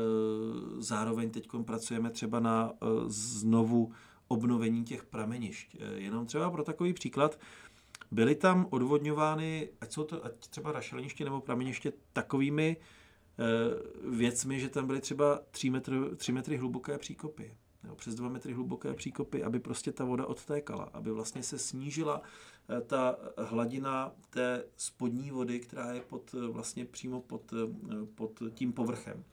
zároveň 0.78 1.31
teď 1.31 1.49
pracujeme 1.64 2.11
třeba 2.11 2.41
na 2.41 2.72
znovu 3.07 3.93
obnovení 4.28 4.85
těch 4.85 5.05
pramenišť. 5.05 5.76
Jenom 5.95 6.26
třeba 6.26 6.51
pro 6.51 6.64
takový 6.64 6.93
příklad, 6.93 7.41
byly 8.11 8.35
tam 8.35 8.66
odvodňovány, 8.70 9.68
ať 9.81 9.93
jsou 9.93 10.05
to 10.05 10.24
ať 10.24 10.33
třeba 10.33 10.72
rašeliniště 10.72 11.24
nebo 11.24 11.41
prameniště, 11.41 11.93
takovými 12.12 12.76
věcmi, 14.09 14.61
že 14.61 14.68
tam 14.68 14.86
byly 14.86 15.01
třeba 15.01 15.41
3 15.51 15.70
metry, 15.70 15.97
3 16.16 16.32
metry 16.32 16.57
hluboké 16.57 16.99
příkopy. 16.99 17.55
Jo, 17.84 17.95
přes 17.95 18.14
2 18.14 18.28
metry 18.28 18.53
hluboké 18.53 18.95
příkopy, 18.95 19.45
aby 19.45 19.61
prostě 19.61 19.93
ta 19.93 20.05
voda 20.05 20.26
odtékala, 20.26 20.91
aby 20.93 21.11
vlastně 21.11 21.43
se 21.43 21.59
snížila 21.59 22.22
e, 22.68 22.80
ta 22.80 23.16
hladina 23.38 24.12
té 24.30 24.64
spodní 24.76 25.30
vody, 25.30 25.61
která 25.61 25.93
je 25.93 26.01
pod, 26.01 26.34
e, 26.34 26.47
vlastně 26.47 26.84
přímo 26.84 27.20
pod, 27.20 27.55
pod 28.14 28.43
tím 28.55 28.72
povrchem. 28.72 29.24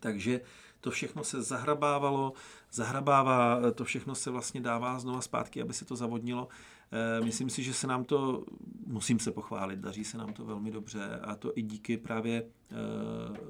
Takže 0.00 0.40
to 0.80 0.90
všechno 0.90 1.24
se 1.24 1.42
zahrabávalo, 1.42 2.32
zahrabává, 2.72 3.60
to 3.74 3.84
všechno 3.84 4.14
se 4.14 4.30
vlastně 4.30 4.60
dává 4.60 4.98
znova 4.98 5.20
zpátky, 5.20 5.62
aby 5.62 5.74
se 5.74 5.84
to 5.84 5.96
zavodnilo. 5.96 6.48
Eh, 6.92 7.24
myslím 7.24 7.50
si, 7.50 7.62
že 7.62 7.74
se 7.74 7.86
nám 7.86 8.04
to, 8.04 8.44
musím 8.86 9.18
se 9.18 9.32
pochválit, 9.32 9.78
daří 9.78 10.04
se 10.04 10.18
nám 10.18 10.32
to 10.32 10.44
velmi 10.44 10.70
dobře 10.70 11.20
a 11.22 11.36
to 11.36 11.52
i 11.58 11.62
díky 11.62 11.96
právě 11.96 12.42
eh, 12.42 12.74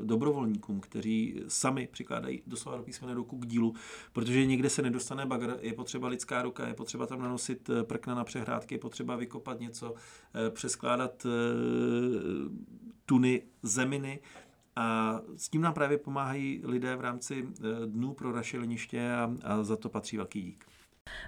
dobrovolníkům, 0.05 0.81
kteří 0.81 1.43
sami 1.49 1.89
přikládají 1.93 2.43
doslova 2.47 2.79
do 2.79 2.85
písmene 2.85 3.15
ruku 3.15 3.39
k 3.39 3.47
dílu, 3.47 3.75
protože 4.13 4.47
někde 4.47 4.71
se 4.71 4.83
nedostane 4.83 5.27
bagr, 5.27 5.59
je 5.61 5.73
potřeba 5.73 6.09
lidská 6.09 6.43
ruka, 6.43 6.69
je 6.69 6.75
potřeba 6.75 7.07
tam 7.07 7.21
nanosit 7.21 7.71
eh, 7.71 7.85
prkna 7.85 8.15
na 8.15 8.25
přehrádky, 8.25 8.75
je 8.75 8.79
potřeba 8.79 9.17
vykopat 9.17 9.61
něco, 9.61 9.95
přeskládat 10.51 11.27
tuny 13.07 13.43
zeminy, 13.63 14.21
a 14.77 15.21
s 15.37 15.49
tím 15.49 15.61
nám 15.61 15.75
právě 15.75 15.99
pomáhají 15.99 16.61
lidé 16.65 16.97
v 16.97 17.01
rámci 17.01 17.49
dnů 17.87 18.15
pro 18.15 18.33
rašeliniště 18.33 19.13
a, 19.13 19.35
a 19.45 19.63
za 19.63 19.77
to 19.77 19.89
patří 19.89 20.17
velký 20.17 20.43
dík. 20.43 20.68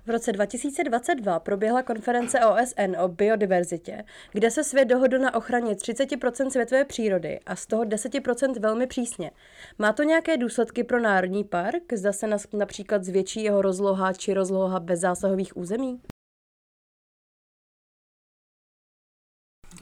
V 0.07 0.11
roce 0.11 0.33
2022 0.33 1.41
proběhla 1.41 1.83
konference 1.83 2.41
OSN 2.47 2.97
o 3.01 3.09
biodiverzitě, 3.09 4.05
kde 4.33 4.51
se 4.51 4.65
svět 4.65 4.85
dohodl 4.85 5.19
na 5.19 5.35
ochraně 5.35 5.75
30% 5.75 6.49
světové 6.49 6.85
přírody 6.85 7.41
a 7.47 7.57
z 7.57 7.67
toho 7.67 7.85
10% 7.85 8.61
velmi 8.61 8.87
přísně. 8.87 9.31
Má 9.79 9.93
to 9.93 10.03
nějaké 10.03 10.37
důsledky 10.37 10.85
pro 10.85 11.01
národní 11.01 11.45
park? 11.45 11.93
Zda 11.93 12.13
se 12.13 12.27
například 12.53 13.05
zvětší 13.05 13.43
jeho 13.43 13.63
rozloha 13.63 14.13
či 14.13 14.35
rozloha 14.35 14.81
bezzásahových 14.81 15.57
území? 15.57 16.01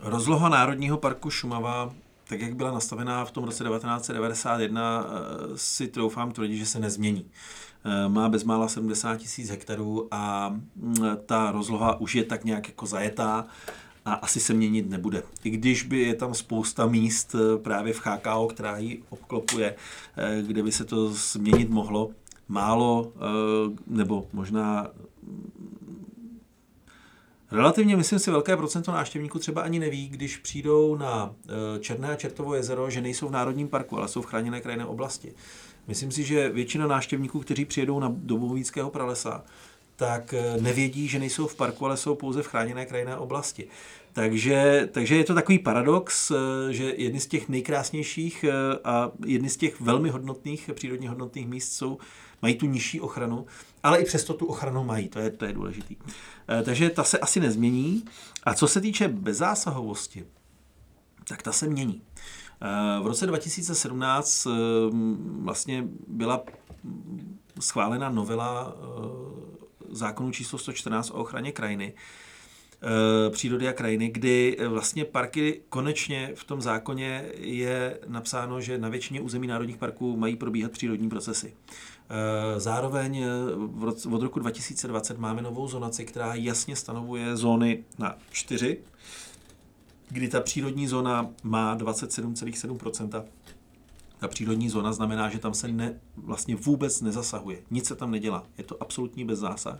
Rozloha 0.03 0.49
Národního 0.49 0.99
parku 0.99 1.31
Šumava 1.31 1.95
tak 2.29 2.41
jak 2.41 2.55
byla 2.55 2.71
nastavená 2.71 3.25
v 3.25 3.31
tom 3.31 3.45
roce 3.45 3.65
1991, 3.65 5.07
eh, 5.07 5.13
si 5.55 5.89
troufám 5.89 6.33
tvrdit, 6.33 6.57
že 6.57 6.67
se 6.67 6.79
nezmění. 6.79 7.27
Eh, 7.85 8.09
má 8.09 8.29
bezmála 8.29 8.69
70 8.69 9.17
tisíc 9.17 9.51
hektarů 9.51 10.09
a 10.11 10.49
mm, 10.77 10.95
ta 11.27 11.51
rozloha 11.53 12.01
už 12.01 12.15
je 12.15 12.25
tak 12.25 12.45
nějak 12.45 12.69
jako 12.69 12.87
zajetá 12.87 13.47
a 14.05 14.13
asi 14.13 14.41
se 14.41 14.55
měnit 14.55 14.91
nebude. 14.91 15.23
I 15.45 15.51
když 15.51 15.83
by 15.83 15.99
je 15.99 16.15
tam 16.15 16.35
spousta 16.35 16.87
míst 16.87 17.35
eh, 17.35 17.59
právě 17.59 17.93
v 17.93 18.07
HKO, 18.07 18.47
která 18.47 18.79
ji 18.79 19.03
obklopuje, 19.09 19.75
kde 20.47 20.63
by 20.63 20.73
se 20.73 20.85
to 20.85 21.09
změnit 21.09 21.71
mohlo, 21.71 22.11
málo 22.49 23.13
nebo 23.87 24.27
možná 24.33 24.87
Relativně, 27.51 27.97
myslím 27.97 28.19
si, 28.19 28.31
velké 28.31 28.57
procento 28.57 28.93
návštěvníků 28.93 29.39
třeba 29.39 29.63
ani 29.63 29.79
neví, 29.79 30.09
když 30.09 30.37
přijdou 30.37 30.97
na 30.97 31.35
eh, 31.49 31.81
Černé 31.81 32.09
a 32.09 32.17
Čertovo 32.17 32.55
jezero, 32.55 32.91
že 32.91 33.01
nejsou 33.01 33.29
v 33.29 33.33
Národním 33.33 33.69
parku, 33.69 33.99
ale 33.99 34.09
jsou 34.09 34.23
v 34.23 34.27
chráněné 34.27 34.61
krajinné 34.61 34.87
oblasti. 34.87 35.35
Myslím 35.87 36.11
si, 36.11 36.25
že 36.25 36.49
většina 36.49 36.87
návštěvníků, 36.87 37.41
kteří 37.41 37.65
přijedou 37.65 38.01
na 38.01 38.13
Dobovíckého 38.15 38.91
pralesa, 38.91 39.45
tak 39.97 40.35
nevědí, 40.61 41.09
že 41.09 41.19
nejsou 41.19 41.47
v 41.47 41.57
parku, 41.57 41.87
ale 41.87 41.97
jsou 41.97 42.15
pouze 42.15 42.43
v 42.43 42.47
chráněné 42.47 42.87
krajinné 42.87 43.17
oblasti. 43.17 43.69
Takže, 44.13 44.89
takže 44.93 45.17
je 45.17 45.25
to 45.25 45.35
takový 45.35 45.59
paradox, 45.59 46.33
že 46.71 46.95
jedny 46.97 47.21
z 47.21 47.27
těch 47.27 47.49
nejkrásnějších 47.49 48.45
a 48.85 49.11
jedny 49.27 49.49
z 49.49 49.57
těch 49.57 49.81
velmi 49.81 50.11
hodnotných, 50.11 50.71
přírodně 50.75 51.09
hodnotných 51.09 51.49
míst 51.49 51.73
jsou, 51.73 51.99
mají 52.43 52.55
tu 52.55 52.67
nižší 52.67 53.01
ochranu, 53.01 53.47
ale 53.83 53.99
i 53.99 54.05
přesto 54.05 54.35
tu 54.35 54.47
ochranu 54.47 54.85
mají, 54.85 55.09
to 55.09 55.19
je, 55.19 55.31
to 55.31 55.45
je 55.45 55.53
důležitý. 55.53 55.97
Takže 56.65 56.91
ta 56.91 57.05
se 57.05 57.19
asi 57.19 57.41
nezmění. 57.41 58.05
A 58.45 58.55
co 58.55 58.69
se 58.69 58.81
týče 58.81 59.09
bezzásahovosti, 59.09 60.25
tak 61.29 61.43
ta 61.43 61.53
se 61.53 61.67
mění. 61.67 62.03
V 63.03 63.07
roce 63.07 63.27
2017 63.27 64.47
eh, 64.47 64.51
vlastně 65.41 65.85
byla 66.09 66.43
schválena 67.61 68.11
novela 68.11 68.77
zákonu 69.91 70.31
číslo 70.31 70.59
114 70.59 71.11
o 71.11 71.15
ochraně 71.15 71.53
krajiny, 71.53 71.95
přírody 73.31 73.69
a 73.69 73.73
krajiny, 73.73 74.09
kdy 74.09 74.57
vlastně 74.69 75.05
parky 75.05 75.61
konečně 75.69 76.33
v 76.35 76.45
tom 76.45 76.61
zákoně 76.61 77.25
je 77.35 77.99
napsáno, 78.07 78.61
že 78.61 78.79
na 78.79 78.89
většině 78.89 79.21
území 79.21 79.47
národních 79.47 79.77
parků 79.77 80.17
mají 80.17 80.37
probíhat 80.37 80.73
přírodní 80.73 81.09
procesy. 81.09 81.55
Zároveň 82.57 83.25
od 84.13 84.23
roku 84.23 84.39
2020 84.39 85.19
máme 85.19 85.43
novou 85.43 85.69
zonaci, 85.69 86.05
která 86.05 86.35
jasně 86.35 86.77
stanovuje 86.77 87.37
zóny 87.37 87.85
na 87.99 88.17
čtyři 88.31 88.79
kdy 90.11 90.29
ta 90.29 90.41
přírodní 90.41 90.89
zóna 90.89 91.31
má 91.43 91.77
27,7%. 91.77 93.25
Ta 94.19 94.29
přírodní 94.29 94.69
zóna 94.69 94.93
znamená, 94.93 95.29
že 95.29 95.39
tam 95.39 95.55
se 95.55 95.69
ne, 95.69 96.01
vlastně 96.17 96.57
vůbec 96.57 97.01
nezasahuje. 97.01 97.59
Nic 97.71 97.87
se 97.87 97.95
tam 97.95 98.11
nedělá. 98.11 98.45
Je 98.59 98.65
to 98.65 98.83
absolutní 98.83 99.25
bezzásah. 99.25 99.79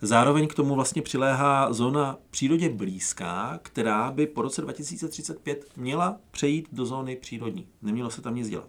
Zároveň 0.00 0.48
k 0.48 0.54
tomu 0.54 0.74
vlastně 0.74 1.02
přiléhá 1.02 1.72
zóna 1.72 2.18
přírodě 2.30 2.68
blízká, 2.68 3.60
která 3.62 4.10
by 4.10 4.26
po 4.26 4.42
roce 4.42 4.62
2035 4.62 5.64
měla 5.76 6.16
přejít 6.30 6.68
do 6.72 6.86
zóny 6.86 7.16
přírodní. 7.16 7.66
Nemělo 7.82 8.10
se 8.10 8.22
tam 8.22 8.34
nic 8.34 8.48
dělat. 8.48 8.68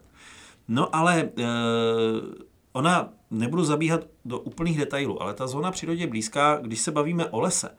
No 0.67 0.95
ale 0.95 1.21
e, 1.21 1.29
ona, 2.77 3.13
nebudu 3.31 3.63
zabíhat 3.63 4.01
do 4.25 4.39
úplných 4.39 4.77
detailů, 4.77 5.21
ale 5.21 5.33
ta 5.33 5.47
zóna 5.47 5.71
přírodě 5.71 6.07
blízká, 6.07 6.59
když 6.61 6.81
se 6.81 6.91
bavíme 6.91 7.25
o 7.25 7.39
lese, 7.39 7.69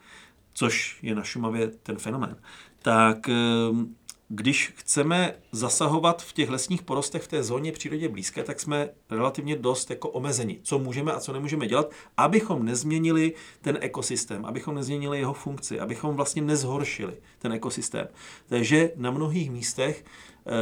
což 0.53 0.99
je 1.03 1.15
na 1.15 1.23
Šumavě 1.23 1.69
ten 1.69 1.97
fenomén, 1.97 2.37
tak 2.83 3.29
ehm, 3.29 3.95
když 4.29 4.73
chceme 4.77 5.35
zasahovat 5.53 6.23
v 6.23 6.33
těch 6.33 6.51
lesních 6.51 6.83
porostech 6.83 7.23
v 7.23 7.29
té 7.29 7.43
zóně 7.43 7.73
přírodě 7.73 8.09
blízké, 8.09 8.43
tak 8.43 8.61
jsme 8.61 8.89
relativně 9.11 9.57
dost 9.57 9.91
jako 9.91 10.09
omezeni, 10.09 10.61
co 10.63 10.79
můžeme 10.79 11.13
a 11.13 11.21
co 11.21 11.33
nemůžeme 11.33 11.67
dělat, 11.67 11.91
abychom 12.17 12.65
nezměnili 12.65 13.35
ten 13.61 13.79
ekosystém, 13.81 14.45
abychom 14.45 14.75
nezměnili 14.75 15.19
jeho 15.19 15.33
funkci, 15.33 15.81
abychom 15.81 16.17
vlastně 16.17 16.43
nezhoršili 16.43 17.17
ten 17.39 17.53
ekosystém. 17.53 18.09
Takže 18.47 18.93
na 18.97 19.11
mnohých 19.11 19.51
místech 19.51 20.05
e, 20.05 20.53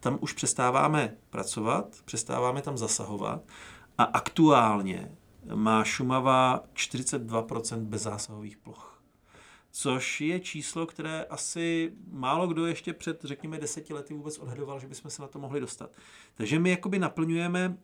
tam 0.00 0.18
už 0.20 0.32
přestáváme 0.32 1.14
pracovat, 1.30 1.86
přestáváme 2.04 2.62
tam 2.62 2.78
zasahovat 2.78 3.42
a 4.00 4.04
aktuálně 4.04 5.12
má 5.54 5.84
Šumava 5.84 6.64
42% 6.74 7.84
bezzásahových 7.84 8.56
ploch 8.56 8.90
což 9.72 10.20
je 10.20 10.40
číslo, 10.40 10.86
které 10.86 11.24
asi 11.24 11.92
málo 12.10 12.46
kdo 12.46 12.66
ještě 12.66 12.92
před, 12.92 13.24
řekněme, 13.24 13.58
deseti 13.58 13.94
lety 13.94 14.14
vůbec 14.14 14.38
odhadoval, 14.38 14.80
že 14.80 14.86
bychom 14.86 15.10
se 15.10 15.22
na 15.22 15.28
to 15.28 15.38
mohli 15.38 15.60
dostat. 15.60 15.96
Takže 16.34 16.58
my 16.58 16.70
jakoby 16.70 16.98
naplňujeme 16.98 17.78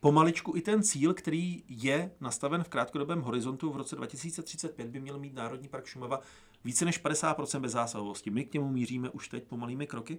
pomaličku 0.00 0.56
i 0.56 0.60
ten 0.60 0.82
cíl, 0.82 1.14
který 1.14 1.62
je 1.68 2.10
nastaven 2.20 2.64
v 2.64 2.68
krátkodobém 2.68 3.20
horizontu. 3.20 3.72
V 3.72 3.76
roce 3.76 3.96
2035 3.96 4.88
by 4.88 5.00
měl 5.00 5.18
mít 5.18 5.34
Národní 5.34 5.68
park 5.68 5.86
Šumava 5.86 6.20
více 6.64 6.84
než 6.84 7.04
50% 7.04 7.60
bezzásahovosti. 7.60 8.30
My 8.30 8.44
k 8.44 8.54
němu 8.54 8.68
míříme 8.68 9.10
už 9.10 9.28
teď 9.28 9.44
pomalými 9.44 9.86
kroky. 9.86 10.18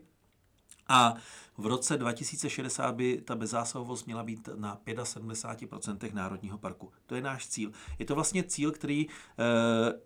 A 0.88 1.16
v 1.58 1.66
roce 1.66 1.98
2060 1.98 2.96
by 2.96 3.22
ta 3.26 3.36
bezzásahovost 3.36 4.06
měla 4.06 4.24
být 4.24 4.50
na 4.56 4.82
75% 4.86 6.14
národního 6.14 6.58
parku. 6.58 6.92
To 7.06 7.16
je 7.16 7.22
náš 7.22 7.48
cíl. 7.48 7.72
Je 8.00 8.06
to 8.06 8.16
vlastně 8.16 8.44
cíl, 8.44 8.72
který 8.72 9.08
e, 9.08 9.08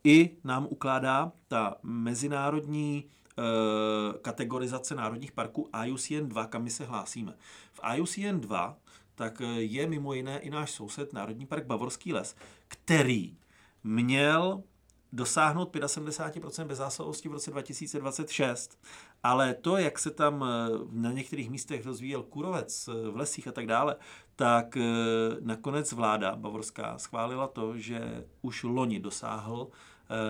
i 0.03 0.38
nám 0.43 0.67
ukládá 0.69 1.32
ta 1.47 1.75
mezinárodní 1.84 3.05
e, 3.05 3.43
kategorizace 4.21 4.95
národních 4.95 5.32
parků 5.32 5.69
IUCN 5.84 6.27
2, 6.27 6.45
kam 6.45 6.63
my 6.63 6.69
se 6.69 6.86
hlásíme. 6.86 7.34
V 7.73 7.80
IUCN 7.95 8.39
2 8.39 8.77
tak 9.15 9.41
je 9.57 9.88
mimo 9.88 10.13
jiné 10.13 10.39
i 10.39 10.49
náš 10.49 10.71
soused 10.71 11.13
Národní 11.13 11.45
park 11.45 11.65
Bavorský 11.65 12.13
les, 12.13 12.36
který 12.67 13.38
měl 13.84 14.63
dosáhnout 15.13 15.75
75% 15.75 16.65
bezzásahovosti 16.65 17.30
v 17.30 17.32
roce 17.32 17.51
2026. 17.51 18.80
Ale 19.24 19.53
to, 19.53 19.78
jak 19.78 19.99
se 19.99 20.11
tam 20.11 20.43
eh, 20.43 20.70
na 20.91 21.11
některých 21.11 21.49
místech 21.49 21.86
rozvíjel 21.86 22.24
kurovec 22.24 22.88
eh, 22.88 23.09
v 23.09 23.15
lesích 23.15 23.47
a 23.47 23.51
tak 23.51 23.67
dále, 23.67 23.95
tak 24.36 24.78
eh, 24.78 24.84
nakonec 25.39 25.91
vláda 25.91 26.36
bavorská 26.36 26.97
schválila 26.97 27.47
to, 27.47 27.78
že 27.78 28.26
už 28.41 28.63
loni 28.63 28.99
dosáhl 28.99 29.67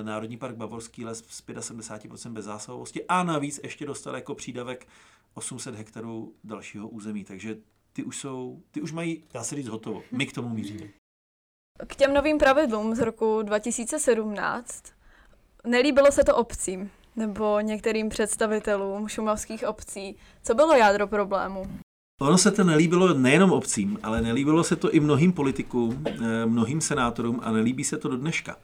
Národní 0.01 0.37
park 0.37 0.55
Bavorský 0.55 1.05
les 1.05 1.23
s 1.27 1.43
75% 1.47 2.31
bezzásahovosti 2.31 3.05
a 3.05 3.23
navíc 3.23 3.59
ještě 3.63 3.85
dostal 3.85 4.15
jako 4.15 4.35
přídavek 4.35 4.87
800 5.33 5.75
hektarů 5.75 6.33
dalšího 6.43 6.89
území. 6.89 7.23
Takže 7.23 7.57
ty 7.93 8.03
už 8.03 8.17
jsou, 8.17 8.63
ty 8.71 8.81
už 8.81 8.91
mají, 8.91 9.23
dá 9.33 9.43
se 9.43 9.55
říct, 9.55 9.67
hotovo. 9.67 10.03
My 10.11 10.25
k 10.25 10.33
tomu 10.33 10.49
míříme. 10.49 10.87
K 11.87 11.95
těm 11.95 12.13
novým 12.13 12.37
pravidlům 12.37 12.95
z 12.95 12.99
roku 12.99 13.41
2017 13.41 14.83
nelíbilo 15.65 16.11
se 16.11 16.23
to 16.23 16.35
obcím 16.35 16.91
nebo 17.15 17.59
některým 17.59 18.09
představitelům 18.09 19.07
šumavských 19.07 19.63
obcí. 19.67 20.15
Co 20.43 20.53
bylo 20.53 20.75
jádro 20.75 21.07
problému? 21.07 21.63
Ono 22.21 22.37
se 22.37 22.51
to 22.51 22.63
nelíbilo 22.63 23.13
nejenom 23.13 23.51
obcím, 23.51 23.99
ale 24.03 24.21
nelíbilo 24.21 24.63
se 24.63 24.75
to 24.75 24.91
i 24.91 24.99
mnohým 24.99 25.33
politikům, 25.33 26.03
eh, 26.07 26.45
mnohým 26.45 26.81
senátorům 26.81 27.39
a 27.43 27.51
nelíbí 27.51 27.83
se 27.83 27.97
to 27.97 28.09
do 28.09 28.17
dneška. 28.17 28.55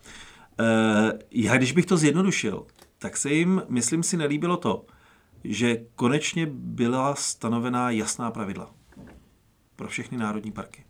Eh, 0.60 1.20
já 1.32 1.58
když 1.58 1.72
bych 1.72 1.86
to 1.86 1.98
zjednodušil, 1.98 2.66
tak 3.00 3.18
se 3.18 3.34
jim, 3.34 3.62
myslím 3.70 4.04
si, 4.04 4.18
nelíbilo 4.18 4.58
to, 4.58 4.86
že 5.44 5.78
konečně 5.96 6.48
byla 6.52 7.16
stanovená 7.16 7.90
jasná 7.90 8.32
pravidla 8.32 8.72
pro 9.76 9.88
všechny 9.88 10.18
národní 10.18 10.52
parky. 10.52 10.86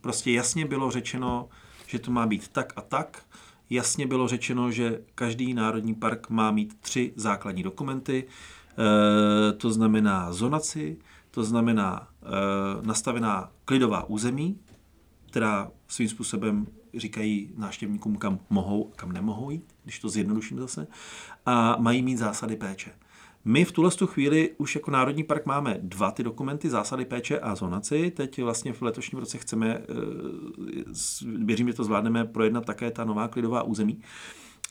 Prostě 0.00 0.30
jasně 0.30 0.66
bylo 0.66 0.90
řečeno, 0.90 1.48
že 1.86 1.98
to 1.98 2.10
má 2.10 2.26
být 2.26 2.48
tak 2.48 2.72
a 2.76 2.80
tak. 2.80 3.24
Jasně 3.70 4.06
bylo 4.06 4.28
řečeno, 4.28 4.70
že 4.70 5.00
každý 5.14 5.54
národní 5.54 5.94
park 5.94 6.30
má 6.30 6.50
mít 6.50 6.80
tři 6.80 7.12
základní 7.16 7.62
dokumenty. 7.62 8.26
E, 8.26 9.52
to 9.52 9.72
znamená 9.72 10.32
zonaci, 10.32 10.98
to 11.30 11.44
znamená 11.44 12.08
e, 12.22 12.86
nastavená 12.86 13.52
klidová 13.64 14.04
území, 14.04 14.58
která 15.30 15.70
svým 15.88 16.08
způsobem 16.08 16.66
říkají 16.96 17.52
návštěvníkům, 17.56 18.16
kam 18.16 18.38
mohou 18.50 18.90
a 18.92 18.96
kam 18.96 19.12
nemohou 19.12 19.50
jít, 19.50 19.74
když 19.84 19.98
to 19.98 20.08
zjednoduším 20.08 20.58
zase, 20.58 20.86
a 21.46 21.76
mají 21.78 22.02
mít 22.02 22.16
zásady 22.16 22.56
péče. 22.56 22.90
My 23.44 23.64
v 23.64 23.72
tuhle 23.72 23.90
chvíli 24.06 24.50
už 24.58 24.74
jako 24.74 24.90
Národní 24.90 25.24
park 25.24 25.46
máme 25.46 25.78
dva 25.82 26.10
ty 26.10 26.22
dokumenty, 26.22 26.70
zásady 26.70 27.04
péče 27.04 27.38
a 27.38 27.54
zonaci. 27.54 28.10
Teď 28.10 28.42
vlastně 28.42 28.72
v 28.72 28.82
letošním 28.82 29.20
roce 29.20 29.38
chceme, 29.38 29.68
eh, 29.68 29.84
věřím, 31.44 31.68
že 31.68 31.74
to 31.74 31.84
zvládneme 31.84 32.24
projednat 32.24 32.64
také 32.64 32.90
ta 32.90 33.04
nová 33.04 33.28
klidová 33.28 33.62
území. 33.62 34.02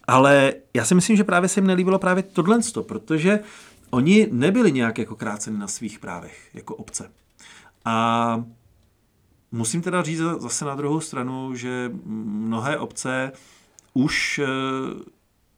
Ale 0.08 0.54
já 0.74 0.86
si 0.86 0.96
myslím, 0.96 1.18
že 1.18 1.24
právě 1.24 1.50
se 1.50 1.60
jim 1.60 1.68
nelíbilo 1.68 2.00
právě 2.00 2.24
tohle, 2.24 2.60
protože 2.82 3.40
oni 3.90 4.28
nebyli 4.32 4.72
nějak 4.72 4.98
jako 4.98 5.16
kráceni 5.16 5.58
na 5.58 5.68
svých 5.68 6.00
právech 6.00 6.50
jako 6.54 6.76
obce. 6.76 7.12
A 7.86 8.44
musím 9.52 9.82
teda 9.82 10.04
říct 10.04 10.20
zase 10.20 10.66
na 10.66 10.76
druhou 10.76 11.00
stranu, 11.00 11.56
že 11.56 11.92
mnohé 12.06 12.78
obce 12.78 13.32
už 13.94 14.40
eh, 14.40 14.48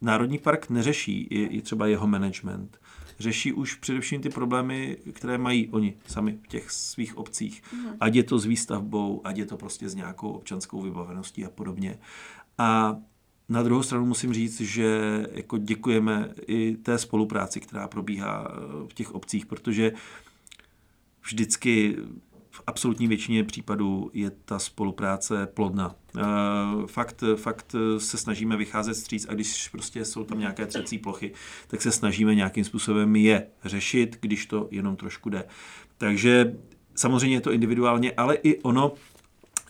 Národní 0.02 0.38
park 0.38 0.70
neřeší, 0.70 1.22
i, 1.22 1.44
i 1.44 1.62
třeba 1.62 1.88
jeho 1.88 2.08
management 2.08 2.81
řeší 3.22 3.54
už 3.54 3.76
především 3.76 4.22
ty 4.22 4.30
problémy, 4.30 4.98
které 5.14 5.38
mají 5.38 5.68
oni 5.70 5.98
sami 6.08 6.40
v 6.44 6.48
těch 6.48 6.72
svých 6.72 7.18
obcích. 7.18 7.62
Mm. 7.74 7.88
Ať 8.00 8.16
je 8.16 8.24
to 8.24 8.40
s 8.40 8.46
výstavbou, 8.46 9.22
ať 9.24 9.38
je 9.38 9.46
to 9.46 9.58
prostě 9.58 9.90
s 9.90 9.96
nějakou 9.96 10.32
občanskou 10.32 10.82
vybaveností 10.82 11.46
a 11.46 11.50
podobně. 11.50 11.98
A 12.58 12.98
na 13.50 13.64
druhou 13.64 13.84
stranu 13.84 14.06
musím 14.06 14.34
říct, 14.34 14.62
že 14.62 15.02
jako 15.32 15.58
děkujeme 15.58 16.34
i 16.48 16.76
té 16.76 16.98
spolupráci, 16.98 17.60
která 17.60 17.88
probíhá 17.88 18.48
v 18.90 18.94
těch 18.94 19.16
obcích, 19.16 19.46
protože 19.46 19.92
vždycky 21.24 21.98
absolutní 22.68 23.08
většině 23.08 23.44
případů 23.44 24.10
je 24.14 24.32
ta 24.46 24.60
spolupráce 24.60 25.48
plodná. 25.54 25.96
Eh, 26.18 26.22
fakt, 26.86 27.24
fakt 27.36 27.76
se 27.98 28.18
snažíme 28.18 28.58
vycházet 28.58 28.94
stříc 28.94 29.26
a 29.30 29.34
když 29.34 29.70
prostě 29.70 30.06
jsou 30.06 30.24
tam 30.24 30.40
nějaké 30.40 30.66
třecí 30.66 30.98
plochy, 30.98 31.34
tak 31.68 31.82
se 31.82 31.92
snažíme 31.92 32.36
nějakým 32.36 32.64
způsobem 32.64 33.16
je 33.16 33.48
řešit, 33.66 34.18
když 34.22 34.46
to 34.46 34.68
jenom 34.72 34.96
trošku 34.96 35.30
jde. 35.30 35.44
Takže 35.98 36.56
samozřejmě 36.96 37.38
je 37.38 37.42
to 37.42 37.52
individuálně, 37.52 38.12
ale 38.12 38.36
i 38.36 38.62
ono 38.62 38.94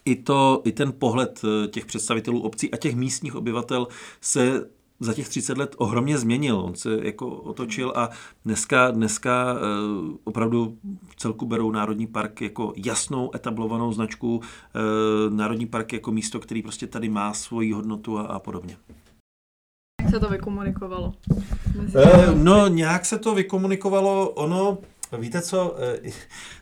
i, 0.06 0.16
to, 0.16 0.62
i 0.66 0.72
ten 0.72 0.94
pohled 0.94 1.42
těch 1.72 1.86
představitelů 1.86 2.42
obcí 2.42 2.72
a 2.72 2.78
těch 2.78 2.96
místních 2.96 3.36
obyvatel 3.36 3.88
se 4.22 4.70
za 5.02 5.14
těch 5.14 5.30
30 5.30 5.58
let 5.58 5.76
ohromně 5.78 6.18
změnil. 6.18 6.60
On 6.60 6.76
se 6.76 6.99
jako 7.02 7.28
otočil 7.28 7.93
a 7.95 8.10
dneska, 8.45 8.91
dneska 8.91 9.54
uh, 9.54 10.16
opravdu 10.24 10.78
v 11.10 11.16
celku 11.16 11.45
berou 11.45 11.72
Národní 11.72 12.08
park 12.08 12.41
jako 12.41 12.74
jasnou 12.86 13.36
etablovanou 13.36 13.93
značku, 13.93 14.38
uh, 14.38 15.34
Národní 15.34 15.66
park 15.66 15.93
jako 15.93 16.12
místo, 16.12 16.39
který 16.39 16.62
prostě 16.62 16.88
tady 16.88 17.10
má 17.10 17.34
svoji 17.34 17.72
hodnotu 17.72 18.20
a, 18.20 18.22
a 18.22 18.39
podobně. 18.39 18.78
Jak 20.02 20.10
se 20.10 20.20
to 20.20 20.30
vykomunikovalo? 20.30 21.14
Uh, 21.95 22.36
no, 22.43 22.68
nějak 22.68 23.06
se 23.06 23.20
to 23.20 23.36
vykomunikovalo, 23.36 24.30
ono, 24.30 24.78
víte 25.18 25.41
co, 25.41 25.76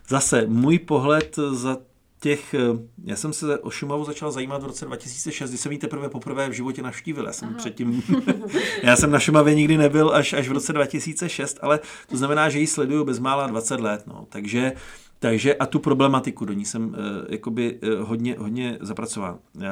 zase 0.08 0.46
můj 0.46 0.78
pohled 0.78 1.36
za 1.52 1.76
těch, 2.20 2.54
eh, 2.54 2.58
já 3.04 3.16
jsem 3.16 3.32
se 3.32 3.58
o 3.58 3.70
Šumavu 3.70 4.04
začal 4.04 4.32
zajímat 4.32 4.62
v 4.62 4.66
roce 4.66 4.84
2006, 4.84 5.50
kdy 5.50 5.58
jsem 5.58 5.72
ji 5.72 5.78
teprve 5.78 6.08
poprvé 6.08 6.48
v 6.48 6.52
životě 6.52 6.82
navštívil. 6.82 7.26
Já 7.26 7.32
jsem 7.32 7.48
Aha. 7.48 7.58
předtím, 7.58 8.02
já 8.82 8.96
jsem 8.96 9.10
na 9.10 9.18
Šumavě 9.18 9.54
nikdy 9.54 9.76
nebyl 9.76 10.14
až, 10.14 10.32
až 10.32 10.48
v 10.48 10.52
roce 10.52 10.72
2006, 10.72 11.58
ale 11.62 11.80
to 12.08 12.16
znamená, 12.16 12.48
že 12.48 12.58
ji 12.58 12.66
sleduju 12.66 13.04
bezmála 13.04 13.46
20 13.46 13.80
let. 13.80 14.02
No. 14.06 14.26
Takže, 14.28 14.72
takže 15.18 15.54
a 15.54 15.66
tu 15.66 15.78
problematiku 15.78 16.44
do 16.44 16.52
ní 16.52 16.64
jsem 16.64 16.88
uh, 16.88 16.94
jakoby 17.28 17.78
uh, 17.82 18.08
hodně, 18.08 18.36
hodně 18.38 18.78
zapracoval. 18.80 19.38
Uh, 19.54 19.62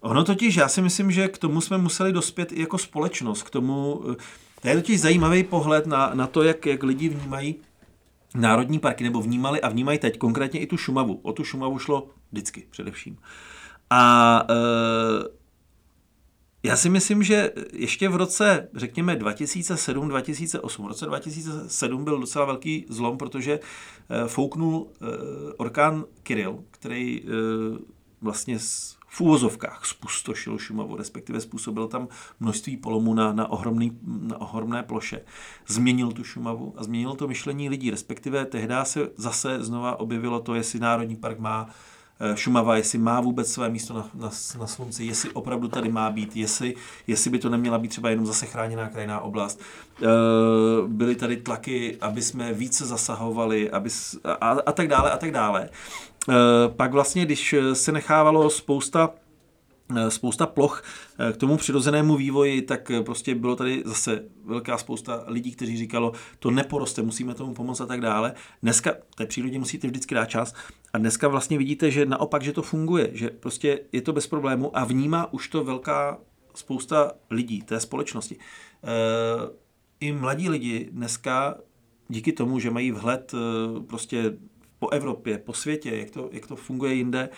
ono 0.00 0.24
totiž, 0.24 0.56
já 0.56 0.68
si 0.68 0.82
myslím, 0.82 1.10
že 1.10 1.28
k 1.28 1.38
tomu 1.38 1.60
jsme 1.60 1.78
museli 1.78 2.12
dospět 2.12 2.52
i 2.52 2.60
jako 2.60 2.78
společnost, 2.78 3.42
k 3.42 3.50
tomu, 3.50 3.94
uh, 3.94 4.14
to 4.62 4.68
je 4.68 4.74
totiž 4.74 5.00
zajímavý 5.00 5.42
pohled 5.42 5.86
na, 5.86 6.10
na 6.14 6.26
to, 6.26 6.42
jak, 6.42 6.66
jak 6.66 6.82
lidi 6.82 7.08
vnímají 7.08 7.54
národní 8.34 8.78
parky, 8.78 9.04
nebo 9.04 9.22
vnímali 9.22 9.60
a 9.60 9.68
vnímají 9.68 9.98
teď 9.98 10.18
konkrétně 10.18 10.60
i 10.60 10.66
tu 10.66 10.76
Šumavu. 10.76 11.20
O 11.22 11.32
tu 11.32 11.44
Šumavu 11.44 11.78
šlo 11.78 12.08
vždycky 12.32 12.66
především. 12.70 13.18
A 13.90 14.42
e, 14.50 14.54
já 16.62 16.76
si 16.76 16.88
myslím, 16.88 17.22
že 17.22 17.52
ještě 17.72 18.08
v 18.08 18.16
roce, 18.16 18.68
řekněme, 18.74 19.16
2007-2008, 19.16 20.84
v 20.84 20.86
roce 20.86 21.06
2007 21.06 22.04
byl 22.04 22.20
docela 22.20 22.44
velký 22.44 22.86
zlom, 22.88 23.18
protože 23.18 23.52
e, 23.52 24.28
fouknul 24.28 24.86
e, 24.88 25.06
orkán 25.56 26.04
Kiril, 26.22 26.64
který 26.70 27.22
vlastně 28.20 28.58
v 29.14 29.20
úvozovkách 29.20 29.86
spustošil 29.86 30.58
Šumavu, 30.58 30.96
respektive 30.96 31.40
způsobil 31.40 31.88
tam 31.88 32.08
množství 32.40 32.76
polomů 32.76 33.14
na, 33.14 33.32
na, 33.32 33.50
ohromný, 33.50 33.98
na 34.02 34.40
ohromné 34.40 34.82
ploše. 34.82 35.20
Změnil 35.66 36.12
tu 36.12 36.24
Šumavu 36.24 36.74
a 36.76 36.84
změnil 36.84 37.14
to 37.14 37.28
myšlení 37.28 37.68
lidí, 37.68 37.90
respektive 37.90 38.44
tehdy 38.44 38.74
se 38.82 39.10
zase 39.16 39.64
znova 39.64 40.00
objevilo 40.00 40.40
to, 40.40 40.54
jestli 40.54 40.80
Národní 40.80 41.16
park 41.16 41.38
má 41.38 41.66
eh, 42.20 42.36
Šumava, 42.36 42.76
jestli 42.76 42.98
má 42.98 43.20
vůbec 43.20 43.52
své 43.52 43.68
místo 43.68 43.94
na, 43.94 44.08
na, 44.14 44.30
na 44.58 44.66
slunci, 44.66 45.04
jestli 45.04 45.30
opravdu 45.30 45.68
tady 45.68 45.88
má 45.88 46.10
být, 46.10 46.36
jestli, 46.36 46.74
jestli 47.06 47.30
by 47.30 47.38
to 47.38 47.48
neměla 47.48 47.78
být 47.78 47.88
třeba 47.88 48.10
jenom 48.10 48.26
zase 48.26 48.46
chráněná 48.46 48.88
krajná 48.88 49.20
oblast. 49.20 49.60
E, 50.02 50.06
byly 50.86 51.16
tady 51.16 51.36
tlaky, 51.36 51.96
aby 52.00 52.22
jsme 52.22 52.52
více 52.52 52.86
zasahovali 52.86 53.70
aby, 53.70 53.90
a, 54.24 54.48
a 54.66 54.72
tak 54.72 54.88
dále 54.88 55.10
a 55.10 55.16
tak 55.16 55.30
dále. 55.30 55.68
Eh, 56.28 56.34
pak 56.68 56.92
vlastně, 56.92 57.24
když 57.24 57.54
se 57.72 57.92
nechávalo 57.92 58.50
spousta 58.50 59.10
eh, 59.96 60.10
spousta 60.10 60.46
ploch 60.46 60.84
eh, 61.18 61.32
k 61.32 61.36
tomu 61.36 61.56
přirozenému 61.56 62.16
vývoji, 62.16 62.62
tak 62.62 62.90
prostě 63.04 63.34
bylo 63.34 63.56
tady 63.56 63.82
zase 63.86 64.24
velká 64.44 64.78
spousta 64.78 65.24
lidí, 65.26 65.52
kteří 65.52 65.76
říkalo, 65.76 66.12
to 66.38 66.50
neporoste, 66.50 67.02
musíme 67.02 67.34
tomu 67.34 67.54
pomoct 67.54 67.80
a 67.80 67.86
tak 67.86 68.00
dále. 68.00 68.34
Dneska 68.62 68.94
té 69.14 69.26
přírodě 69.26 69.58
musíte 69.58 69.86
vždycky 69.86 70.14
dát 70.14 70.26
čas 70.26 70.54
a 70.92 70.98
dneska 70.98 71.28
vlastně 71.28 71.58
vidíte, 71.58 71.90
že 71.90 72.06
naopak, 72.06 72.42
že 72.42 72.52
to 72.52 72.62
funguje, 72.62 73.10
že 73.12 73.30
prostě 73.30 73.80
je 73.92 74.02
to 74.02 74.12
bez 74.12 74.26
problému 74.26 74.76
a 74.78 74.84
vnímá 74.84 75.32
už 75.32 75.48
to 75.48 75.64
velká 75.64 76.18
spousta 76.54 77.12
lidí 77.30 77.62
té 77.62 77.80
společnosti. 77.80 78.36
I 80.00 80.12
mladí 80.12 80.48
lidi 80.48 80.88
dneska 80.92 81.54
díky 82.08 82.32
tomu, 82.32 82.58
že 82.58 82.70
mají 82.70 82.92
vhled 82.92 83.34
prostě 83.86 84.32
po 84.84 84.90
Evropě, 84.90 85.38
po 85.38 85.52
světě, 85.52 85.96
jak 85.96 86.10
to, 86.10 86.28
jak 86.32 86.46
to 86.46 86.56
funguje 86.56 86.94
jinde. 86.94 87.28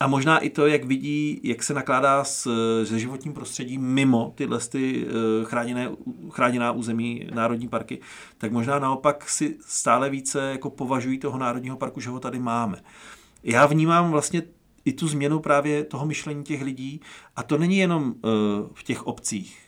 A 0.00 0.06
možná 0.06 0.38
i 0.38 0.50
to, 0.50 0.66
jak 0.66 0.84
vidí, 0.84 1.40
jak 1.42 1.62
se 1.62 1.74
nakládá 1.74 2.24
s, 2.24 2.48
se 2.84 2.98
životním 2.98 3.32
prostředím 3.32 3.80
mimo 3.80 4.32
tyhle 4.34 4.58
ty 4.58 5.06
eh, 5.06 5.44
chráněné, 5.44 5.90
chráněná 6.30 6.72
území, 6.72 7.28
národní 7.34 7.68
parky, 7.68 8.00
tak 8.38 8.52
možná 8.52 8.78
naopak 8.78 9.28
si 9.28 9.56
stále 9.60 10.10
více 10.10 10.50
jako 10.50 10.70
považují 10.70 11.18
toho 11.18 11.38
národního 11.38 11.76
parku, 11.76 12.00
že 12.00 12.10
ho 12.10 12.20
tady 12.20 12.38
máme. 12.38 12.82
Já 13.42 13.66
vnímám 13.66 14.10
vlastně 14.10 14.42
i 14.84 14.92
tu 14.92 15.08
změnu 15.08 15.38
právě 15.40 15.84
toho 15.84 16.06
myšlení 16.06 16.44
těch 16.44 16.62
lidí 16.62 17.00
a 17.36 17.42
to 17.42 17.58
není 17.58 17.78
jenom 17.78 18.02
uh, 18.02 18.30
v 18.74 18.82
těch 18.82 19.06
obcích, 19.06 19.58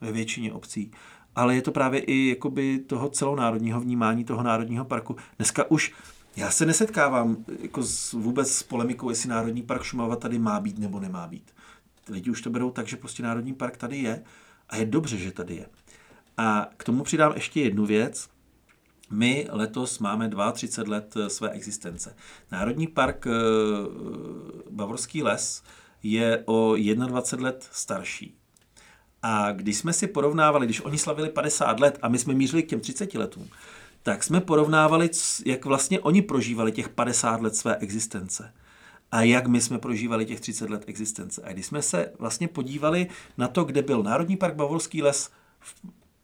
ve 0.00 0.12
většině 0.12 0.52
obcí, 0.52 0.90
ale 1.36 1.54
je 1.54 1.62
to 1.62 1.72
právě 1.72 2.00
i 2.00 2.28
jakoby 2.28 2.78
toho 2.78 3.08
celonárodního 3.08 3.80
vnímání 3.80 4.24
toho 4.24 4.42
národního 4.42 4.84
parku. 4.84 5.16
Dneska 5.38 5.70
už 5.70 5.92
já 6.36 6.50
se 6.50 6.66
nesetkávám 6.66 7.44
jako 7.62 7.82
s, 7.82 8.12
vůbec 8.12 8.54
s 8.54 8.62
polemikou, 8.62 9.10
jestli 9.10 9.28
Národní 9.28 9.62
park 9.62 9.82
Šumava 9.82 10.16
tady 10.16 10.38
má 10.38 10.60
být 10.60 10.78
nebo 10.78 11.00
nemá 11.00 11.26
být. 11.26 11.54
Lidi 12.08 12.30
už 12.30 12.42
to 12.42 12.50
berou 12.50 12.70
tak, 12.70 12.88
že 12.88 12.96
prostě 12.96 13.22
Národní 13.22 13.54
park 13.54 13.76
tady 13.76 13.98
je 13.98 14.22
a 14.68 14.76
je 14.76 14.86
dobře, 14.86 15.16
že 15.16 15.32
tady 15.32 15.54
je. 15.54 15.66
A 16.36 16.68
k 16.76 16.84
tomu 16.84 17.04
přidám 17.04 17.32
ještě 17.34 17.60
jednu 17.60 17.86
věc. 17.86 18.28
My 19.10 19.46
letos 19.50 19.98
máme 19.98 20.30
32 20.52 20.96
let 20.96 21.14
eh, 21.16 21.30
své 21.30 21.50
existence. 21.50 22.16
Národní 22.52 22.86
park 22.86 23.26
eh, 23.26 23.30
Bavorský 24.70 25.22
les 25.22 25.62
je 26.02 26.42
o 26.46 26.74
21 26.76 27.48
let 27.48 27.68
starší. 27.72 28.36
A 29.22 29.52
když 29.52 29.76
jsme 29.76 29.92
si 29.92 30.06
porovnávali, 30.06 30.66
když 30.66 30.80
oni 30.80 30.98
slavili 30.98 31.28
50 31.28 31.80
let 31.80 31.98
a 32.02 32.08
my 32.08 32.18
jsme 32.18 32.34
mířili 32.34 32.62
k 32.62 32.68
těm 32.68 32.80
30 32.80 33.14
letům, 33.14 33.48
tak 34.02 34.24
jsme 34.24 34.40
porovnávali, 34.40 35.10
jak 35.46 35.64
vlastně 35.64 36.00
oni 36.00 36.22
prožívali 36.22 36.72
těch 36.72 36.88
50 36.88 37.40
let 37.40 37.56
své 37.56 37.76
existence 37.76 38.52
a 39.12 39.22
jak 39.22 39.46
my 39.46 39.60
jsme 39.60 39.78
prožívali 39.78 40.26
těch 40.26 40.40
30 40.40 40.70
let 40.70 40.84
existence. 40.86 41.42
A 41.44 41.52
když 41.52 41.66
jsme 41.66 41.82
se 41.82 42.12
vlastně 42.18 42.48
podívali 42.48 43.06
na 43.38 43.48
to, 43.48 43.64
kde 43.64 43.82
byl 43.82 44.02
Národní 44.02 44.36
park 44.36 44.54
Bavorský 44.54 45.02
les 45.02 45.30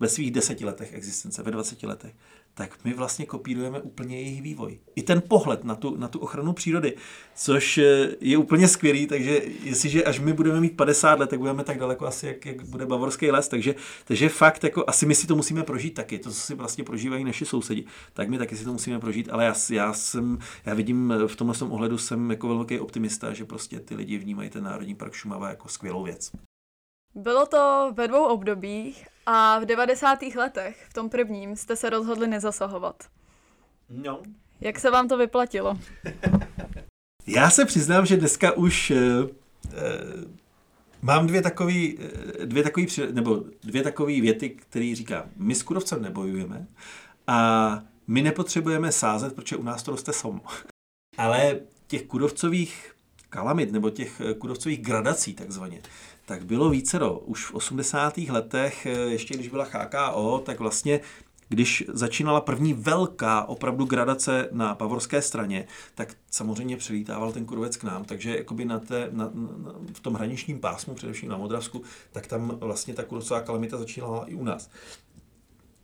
ve 0.01 0.09
svých 0.09 0.31
deseti 0.31 0.65
letech 0.65 0.95
existence, 0.95 1.43
ve 1.43 1.51
20 1.51 1.83
letech, 1.83 2.15
tak 2.59 2.85
my 2.85 2.93
vlastně 2.93 3.27
kopírujeme 3.27 3.81
úplně 3.81 4.17
jejich 4.21 4.43
vývoj. 4.43 4.79
I 4.95 5.03
ten 5.03 5.23
pohled 5.29 5.65
na 5.65 5.75
tu, 5.75 5.97
na 5.97 6.09
tu 6.09 6.19
ochranu 6.19 6.53
přírody, 6.53 6.97
což 7.35 7.79
eh, 7.79 8.09
je 8.21 8.37
úplně 8.37 8.69
skvělý, 8.69 9.07
takže 9.07 9.43
jestliže 9.63 10.05
až 10.05 10.21
my 10.21 10.33
budeme 10.33 10.61
mít 10.61 10.77
50 10.77 11.19
let, 11.19 11.31
tak 11.31 11.39
budeme 11.39 11.65
tak 11.65 11.79
daleko 11.79 12.07
asi, 12.07 12.27
jak, 12.27 12.47
jak 12.47 12.65
bude 12.65 12.87
bavorský 12.87 13.31
les, 13.31 13.49
takže, 13.49 13.75
takže 14.05 14.29
fakt, 14.29 14.65
jako, 14.65 14.85
asi 14.87 15.07
my 15.07 15.15
si 15.15 15.27
to 15.27 15.37
musíme 15.37 15.63
prožít 15.63 15.95
taky, 15.95 16.19
to, 16.19 16.31
co 16.31 16.41
si 16.41 16.55
vlastně 16.55 16.85
prožívají 16.85 17.25
naši 17.25 17.45
sousedi, 17.45 17.85
tak 18.13 18.29
my 18.29 18.39
taky 18.39 18.57
si 18.57 18.65
to 18.65 18.73
musíme 18.73 18.99
prožít, 18.99 19.29
ale 19.33 19.45
já, 19.45 19.55
já 19.71 19.93
jsem, 19.93 20.39
já 20.67 20.75
vidím 20.75 21.15
v 21.27 21.37
tomhle 21.37 21.57
ohledu 21.69 21.99
jsem 21.99 22.31
jako 22.31 22.49
velký 22.49 22.81
optimista, 22.81 23.33
že 23.33 23.45
prostě 23.45 23.81
ty 23.81 23.95
lidi 23.95 24.19
vnímají 24.19 24.51
ten 24.51 24.65
Národní 24.65 24.95
park 24.95 25.13
Šumava 25.13 25.49
jako 25.49 25.69
skvělou 25.69 26.05
věc. 26.05 26.31
Bylo 27.17 27.47
to 27.47 27.93
ve 27.95 28.09
dvou 28.09 28.25
obdobích 28.25 29.07
a 29.27 29.59
v 29.59 29.65
90. 29.65 30.19
letech, 30.37 30.87
v 30.89 30.95
tom 30.95 31.11
prvním, 31.11 31.57
jste 31.57 31.77
se 31.77 31.91
rozhodli 31.91 32.27
nezasahovat. 32.29 33.05
No. 33.91 34.23
Jak 34.61 34.79
se 34.79 34.91
vám 34.91 35.09
to 35.09 35.17
vyplatilo? 35.17 35.79
Já 37.27 37.51
se 37.51 37.65
přiznám, 37.65 38.07
že 38.07 38.17
dneska 38.17 38.53
už 38.53 38.91
uh, 38.91 38.97
uh, 38.97 39.31
mám 41.03 41.27
dvě 41.27 41.43
takové 41.43 41.89
dvě 42.45 42.63
takový, 42.63 42.87
nebo 43.11 43.45
dvě 43.63 43.83
takové 43.83 44.21
věty, 44.21 44.51
které 44.51 44.95
říká, 44.95 45.29
my 45.37 45.55
s 45.55 45.63
kurovcem 45.63 46.03
nebojujeme 46.03 46.67
a 47.27 47.81
my 48.07 48.23
nepotřebujeme 48.23 48.93
sázet, 48.93 49.35
protože 49.35 49.57
u 49.57 49.63
nás 49.63 49.83
to 49.83 49.91
roste 49.91 50.13
samo. 50.13 50.41
Ale 51.19 51.61
těch 51.87 52.03
kurovcových 52.03 52.96
kalamit 53.31 53.73
nebo 53.73 53.91
těch 53.91 54.23
kurovcových 54.39 54.83
gradací 54.83 55.35
takzvaně, 55.35 55.83
tak 56.27 56.45
bylo 56.45 56.71
vícero. 56.71 57.19
Už 57.19 57.45
v 57.45 57.55
80. 57.55 58.31
letech, 58.31 58.87
eh, 58.87 58.91
ještě 58.91 59.35
když 59.35 59.49
byla 59.49 59.65
HKO, 59.65 60.43
tak 60.47 60.61
vlastně 60.61 61.01
když 61.49 61.85
začínala 61.89 62.41
první 62.41 62.75
velká 62.75 63.45
opravdu 63.45 63.85
gradace 63.85 64.49
na 64.53 64.75
pavorské 64.75 65.23
straně, 65.23 65.67
tak 65.95 66.15
samozřejmě 66.31 66.77
přilítával 66.77 67.33
ten 67.33 67.45
kurovec 67.45 67.77
k 67.77 67.85
nám, 67.85 68.05
takže 68.05 68.37
jakoby 68.37 68.65
na 68.65 68.79
té, 68.79 69.09
na, 69.13 69.31
na, 69.35 69.73
v 69.93 70.01
tom 70.01 70.15
hraničním 70.15 70.61
pásmu, 70.61 70.95
především 70.95 71.29
na 71.29 71.37
Modravsku, 71.37 71.83
tak 72.13 72.27
tam 72.27 72.59
vlastně 72.61 72.95
ta 72.95 73.03
kurovcová 73.03 73.41
kalamita 73.41 73.79
začínala 73.79 74.25
i 74.25 74.35
u 74.35 74.45
nás. 74.45 74.71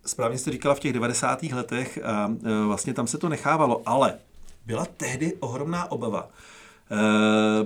Správně 0.07 0.39
jste 0.39 0.51
říkala 0.51 0.75
v 0.75 0.81
těch 0.81 0.93
90. 0.93 1.43
letech 1.43 1.99
a 2.05 2.33
eh, 2.45 2.65
vlastně 2.65 2.95
tam 2.95 3.07
se 3.07 3.19
to 3.19 3.29
nechávalo, 3.29 3.83
ale 3.87 4.19
byla 4.67 4.87
tehdy 4.97 5.37
ohromná 5.41 5.91
obava, 5.91 6.31
Eh, 6.31 6.52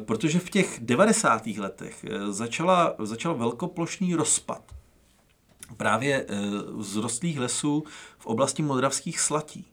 protože 0.07 0.39
v 0.39 0.51
těch 0.51 0.79
90. 0.83 1.47
letech 1.47 2.05
eh, 2.05 2.33
začala, 2.33 2.95
začal 2.99 3.35
velkoplošný 3.35 4.15
rozpad 4.15 4.63
právě 5.77 6.27
eh, 6.29 6.37
vzrostlých 6.83 7.39
lesů 7.39 7.85
v 8.19 8.27
oblasti 8.27 8.63
modravských 8.63 9.21
slatí. 9.21 9.67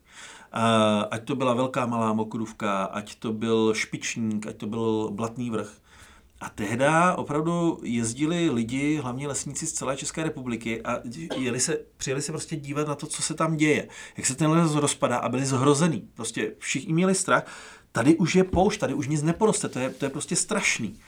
ať 1.12 1.24
to 1.24 1.36
byla 1.36 1.54
velká 1.54 1.86
malá 1.86 2.14
mokrůvka, 2.14 2.84
ať 2.84 3.16
to 3.16 3.34
byl 3.34 3.74
špičník, 3.74 4.48
ať 4.48 4.58
to 4.58 4.68
byl 4.68 5.10
blatný 5.12 5.50
vrch. 5.50 5.84
A 6.44 6.50
tehda 6.50 7.16
opravdu 7.16 7.80
jezdili 7.84 8.50
lidi, 8.50 8.98
hlavně 8.98 9.28
lesníci 9.28 9.68
z 9.68 9.74
celé 9.74 9.98
České 9.98 10.24
republiky 10.24 10.82
a 10.82 11.00
jeli 11.36 11.60
se, 11.60 11.78
přijeli 11.98 12.22
se 12.22 12.32
prostě 12.32 12.56
dívat 12.56 12.88
na 12.88 12.96
to, 12.96 13.08
co 13.08 13.22
se 13.22 13.34
tam 13.34 13.58
děje. 13.58 13.88
Jak 14.18 14.26
se 14.26 14.36
ten 14.36 14.52
les 14.52 14.76
rozpadá 14.76 15.18
a 15.18 15.30
byli 15.30 15.46
zhrozený. 15.46 16.10
Prostě 16.14 16.56
všichni 16.60 16.94
měli 16.94 17.16
strach. 17.16 17.44
Tady 17.96 18.16
už 18.16 18.36
je 18.36 18.44
poušť, 18.44 18.80
tady 18.80 18.94
už 18.94 19.08
nic 19.08 19.24
neporoste, 19.24 19.70
to 19.70 19.80
je, 19.80 19.90
to 19.90 20.06
je 20.06 20.10
prostě 20.10 20.36
strašný. 20.36 21.00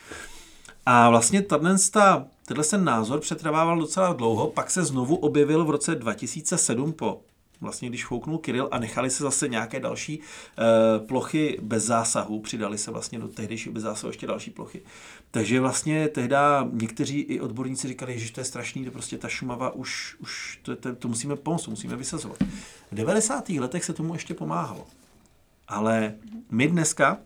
A 0.86 1.10
vlastně 1.10 1.42
tenhle, 1.42 1.78
tenhle 2.46 2.66
ten 2.66 2.84
názor 2.84 3.20
přetrvával 3.20 3.80
docela 3.80 4.14
dlouho, 4.14 4.48
pak 4.48 4.72
se 4.72 4.86
znovu 4.86 5.16
objevil 5.16 5.66
v 5.66 5.70
roce 5.70 5.96
2007 5.96 6.94
po 6.94 7.22
vlastně 7.62 7.90
když 7.90 8.06
fouknul 8.06 8.38
Kiril 8.38 8.68
a 8.72 8.80
nechali 8.80 9.10
se 9.10 9.24
zase 9.24 9.48
nějaké 9.48 9.80
další 9.80 10.20
e, 10.20 11.00
plochy 11.00 11.58
bez 11.62 11.84
zásahu, 11.84 12.40
přidali 12.40 12.78
se 12.78 12.92
vlastně 12.92 13.20
do 13.20 13.28
tehdejšího 13.28 13.74
bez 13.74 13.84
zásahu 13.84 14.10
ještě 14.10 14.28
další 14.28 14.52
plochy. 14.52 14.82
Takže 15.32 15.60
vlastně 15.60 16.08
tehda 16.08 16.68
někteří 16.72 17.20
i 17.20 17.40
odborníci 17.40 17.88
říkali, 17.88 18.20
že 18.20 18.34
to 18.34 18.42
je 18.42 18.46
strašný, 18.46 18.86
to 18.86 18.92
prostě 18.92 19.18
ta 19.18 19.28
Šumava 19.28 19.70
už, 19.70 20.16
už 20.20 20.60
to, 20.64 20.76
to, 20.76 20.96
to 20.96 21.08
musíme 21.08 21.36
pomoct, 21.36 21.64
to 21.64 21.72
musíme 21.72 21.96
vysazovat. 21.96 22.38
V 22.92 22.96
90. 22.96 23.50
letech 23.50 23.86
se 23.86 23.94
tomu 23.94 24.14
ještě 24.14 24.34
pomáhalo. 24.34 24.86
Ale 25.68 26.16
my 26.52 26.68
dneska 26.68 27.18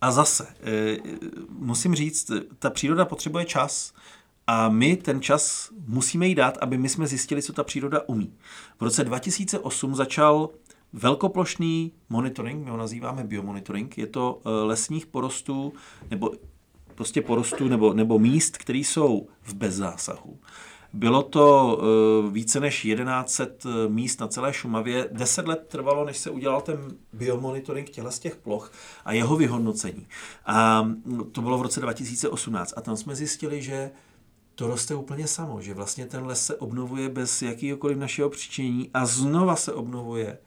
a 0.00 0.10
zase, 0.10 0.46
e, 0.62 0.96
musím 1.48 1.94
říct, 1.94 2.30
ta 2.58 2.70
příroda 2.70 3.04
potřebuje 3.04 3.44
čas 3.44 3.92
a 4.46 4.68
my 4.68 4.96
ten 4.96 5.22
čas 5.22 5.70
musíme 5.86 6.26
jí 6.26 6.34
dát, 6.34 6.58
aby 6.60 6.78
my 6.78 6.88
jsme 6.88 7.06
zjistili, 7.06 7.42
co 7.42 7.52
ta 7.52 7.64
příroda 7.64 8.00
umí. 8.06 8.32
V 8.78 8.82
roce 8.82 9.04
2008 9.04 9.94
začal 9.94 10.50
velkoplošný 10.92 11.92
monitoring, 12.08 12.64
my 12.64 12.70
ho 12.70 12.76
nazýváme 12.76 13.24
biomonitoring, 13.24 13.98
je 13.98 14.06
to 14.06 14.40
e, 14.44 14.50
lesních 14.50 15.06
porostů 15.06 15.72
nebo 16.10 16.30
prostě 16.94 17.22
porostů 17.22 17.68
nebo, 17.68 17.94
nebo 17.94 18.18
míst, 18.18 18.56
které 18.56 18.78
jsou 18.78 19.28
v 19.42 19.54
bezzásahu. 19.54 20.38
Bylo 20.92 21.22
to 21.22 21.78
uh, 22.24 22.32
více 22.32 22.60
než 22.60 22.82
1100 22.82 23.68
eh, 23.68 23.88
míst 23.88 24.20
na 24.20 24.28
celé 24.28 24.52
Šumavě. 24.52 25.08
Deset 25.12 25.48
let 25.48 25.66
trvalo, 25.68 26.04
než 26.04 26.18
se 26.18 26.30
udělal 26.30 26.60
ten 26.60 26.96
biomonitoring 27.12 27.90
těchto 27.90 28.10
z 28.10 28.18
těch 28.18 28.36
ploch 28.36 28.72
a 29.04 29.12
jeho 29.12 29.36
vyhodnocení. 29.36 30.06
A 30.46 30.82
mm, 30.82 31.30
to 31.32 31.42
bylo 31.42 31.58
v 31.58 31.62
roce 31.62 31.80
2018. 31.80 32.74
A 32.76 32.80
tam 32.80 32.96
jsme 32.96 33.14
zjistili, 33.16 33.62
že 33.62 33.90
to 34.54 34.66
roste 34.66 34.94
úplně 34.94 35.26
samo, 35.26 35.60
že 35.60 35.74
vlastně 35.74 36.06
ten 36.06 36.26
les 36.26 36.46
se 36.46 36.56
obnovuje 36.56 37.08
bez 37.08 37.42
jakýkoliv 37.42 37.98
našeho 37.98 38.30
přičinění 38.30 38.90
a 38.94 39.06
znova 39.06 39.56
se 39.56 39.72
obnovuje 39.72 40.38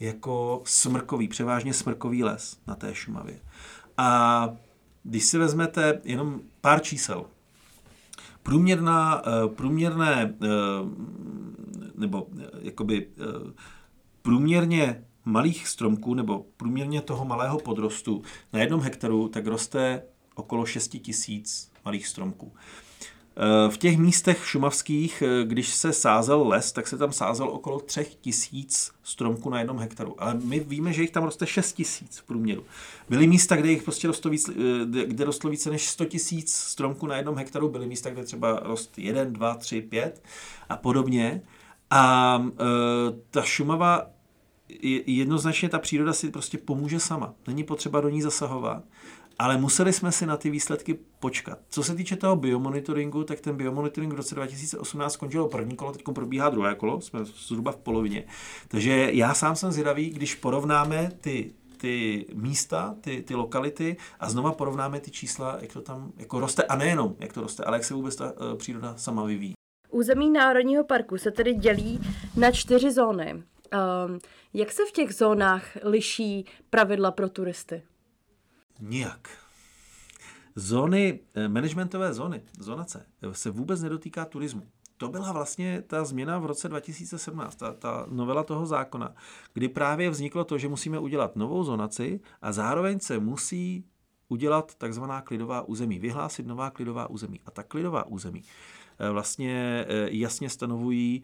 jako 0.00 0.62
smrkový, 0.64 1.28
převážně 1.28 1.74
smrkový 1.74 2.24
les 2.24 2.56
na 2.66 2.74
té 2.74 2.94
Šumavě. 2.94 3.38
A 3.96 4.50
když 5.02 5.24
si 5.24 5.38
vezmete 5.38 6.00
jenom 6.04 6.40
pár 6.60 6.82
čísel, 6.82 7.26
průměrná, 8.46 9.22
eh, 9.26 9.48
průměrné, 9.48 10.34
eh, 10.42 10.48
nebo 11.94 12.26
eh, 12.38 12.46
jakoby 12.60 13.08
průměrně 14.22 15.04
malých 15.24 15.68
stromků 15.68 16.14
nebo 16.14 16.46
průměrně 16.56 17.00
toho 17.00 17.24
malého 17.24 17.58
podrostu 17.58 18.22
na 18.52 18.60
jednom 18.60 18.80
hektaru 18.80 19.28
tak 19.28 19.46
roste 19.46 20.02
okolo 20.34 20.66
6 20.66 20.88
tisíc 20.88 21.72
malých 21.84 22.06
stromků. 22.06 22.52
Eh, 23.38 23.70
v 23.70 23.78
těch 23.78 23.98
místech 23.98 24.46
šumavských, 24.46 25.22
eh, 25.22 25.44
když 25.44 25.74
se 25.74 25.92
sázel 25.92 26.48
les, 26.48 26.72
tak 26.72 26.88
se 26.88 26.98
tam 26.98 27.12
sázel 27.12 27.48
okolo 27.48 27.80
třech 27.80 28.14
tisíc 28.14 28.92
stromků 29.02 29.50
na 29.50 29.58
jednom 29.58 29.78
hektaru. 29.78 30.22
Ale 30.22 30.34
my 30.34 30.60
víme, 30.60 30.92
že 30.92 31.02
jich 31.02 31.10
tam 31.10 31.24
roste 31.24 31.46
6 31.46 31.72
tisíc 31.72 32.18
v 32.18 32.24
průměru. 32.24 32.64
Byly 33.08 33.26
místa, 33.26 33.56
kde 33.56 33.70
jich 33.70 33.82
prostě 33.82 34.06
rostlo, 34.06 34.30
víc, 34.30 34.48
eh, 34.48 35.06
kde 35.06 35.24
rostlo 35.24 35.50
více 35.50 35.70
než 35.70 35.88
100 35.88 36.04
tisíc 36.04 36.54
stromků 36.54 37.06
na 37.06 37.16
jednom 37.16 37.36
hektaru, 37.36 37.68
byly 37.68 37.86
místa, 37.86 38.10
kde 38.10 38.24
třeba 38.24 38.60
rost 38.62 38.98
1, 38.98 39.24
2, 39.24 39.54
3, 39.54 39.82
5 39.82 40.22
a 40.68 40.76
podobně. 40.76 41.42
A 41.90 42.42
ta 43.30 43.42
Šumava 43.42 44.06
jednoznačně 45.06 45.68
ta 45.68 45.78
příroda 45.78 46.12
si 46.12 46.30
prostě 46.30 46.58
pomůže 46.58 47.00
sama. 47.00 47.34
Není 47.46 47.64
potřeba 47.64 48.00
do 48.00 48.08
ní 48.08 48.22
zasahovat. 48.22 48.82
Ale 49.38 49.58
museli 49.58 49.92
jsme 49.92 50.12
si 50.12 50.26
na 50.26 50.36
ty 50.36 50.50
výsledky 50.50 50.98
počkat. 51.20 51.58
Co 51.68 51.82
se 51.82 51.94
týče 51.94 52.16
toho 52.16 52.36
biomonitoringu, 52.36 53.24
tak 53.24 53.40
ten 53.40 53.56
biomonitoring 53.56 54.12
v 54.12 54.16
roce 54.16 54.34
2018 54.34 55.12
skončilo 55.12 55.48
první 55.48 55.76
kolo, 55.76 55.92
teď 55.92 56.02
probíhá 56.14 56.48
druhé 56.48 56.74
kolo, 56.74 57.00
jsme 57.00 57.24
zhruba 57.24 57.72
v 57.72 57.76
polovině. 57.76 58.24
Takže 58.68 59.08
já 59.12 59.34
sám 59.34 59.56
jsem 59.56 59.72
zvědavý, 59.72 60.10
když 60.10 60.34
porovnáme 60.34 61.10
ty 61.20 61.52
ty 61.76 62.26
místa, 62.34 62.94
ty, 63.00 63.22
ty 63.22 63.34
lokality 63.34 63.96
a 64.20 64.30
znova 64.30 64.52
porovnáme 64.52 65.00
ty 65.00 65.10
čísla, 65.10 65.58
jak 65.60 65.72
to 65.72 65.80
tam 65.80 66.12
jako 66.16 66.40
roste 66.40 66.62
a 66.62 66.76
nejenom 66.76 67.16
jak 67.18 67.32
to 67.32 67.40
roste, 67.40 67.64
ale 67.64 67.76
jak 67.76 67.84
se 67.84 67.94
vůbec 67.94 68.16
ta 68.16 68.32
uh, 68.32 68.58
příroda 68.58 68.96
sama 68.96 69.24
vyvíjí. 69.24 69.54
Území 69.90 70.30
Národního 70.30 70.84
parku 70.84 71.18
se 71.18 71.30
tedy 71.30 71.54
dělí 71.54 72.00
na 72.36 72.50
čtyři 72.50 72.92
zóny. 72.92 73.34
Um, 73.34 74.18
jak 74.54 74.72
se 74.72 74.82
v 74.88 74.92
těch 74.92 75.14
zónách 75.14 75.76
liší 75.82 76.46
pravidla 76.70 77.10
pro 77.10 77.28
turisty? 77.28 77.82
Nijak. 78.80 79.28
Zóny, 80.54 81.20
eh, 81.34 81.48
managementové 81.48 82.14
zóny, 82.14 82.42
zónace, 82.58 83.06
eh, 83.22 83.34
se 83.34 83.50
vůbec 83.50 83.82
nedotýká 83.82 84.24
turismu. 84.24 84.62
To 84.96 85.08
byla 85.08 85.32
vlastně 85.32 85.82
ta 85.86 86.04
změna 86.04 86.38
v 86.38 86.46
roce 86.46 86.68
2017, 86.68 87.56
ta, 87.56 87.72
ta 87.72 88.06
novela 88.10 88.42
toho 88.42 88.66
zákona, 88.66 89.14
kdy 89.52 89.68
právě 89.68 90.10
vzniklo 90.10 90.44
to, 90.44 90.58
že 90.58 90.68
musíme 90.68 90.98
udělat 90.98 91.36
novou 91.36 91.64
zonaci 91.64 92.20
a 92.42 92.52
zároveň 92.52 93.00
se 93.00 93.18
musí 93.18 93.84
udělat 94.28 94.74
takzvaná 94.74 95.22
klidová 95.22 95.62
území, 95.62 95.98
vyhlásit 95.98 96.46
nová 96.46 96.70
klidová 96.70 97.10
území. 97.10 97.40
A 97.46 97.50
ta 97.50 97.62
klidová 97.62 98.06
území 98.06 98.42
eh, 98.98 99.10
vlastně 99.10 99.86
jasně 100.10 100.50
stanovují 100.50 101.22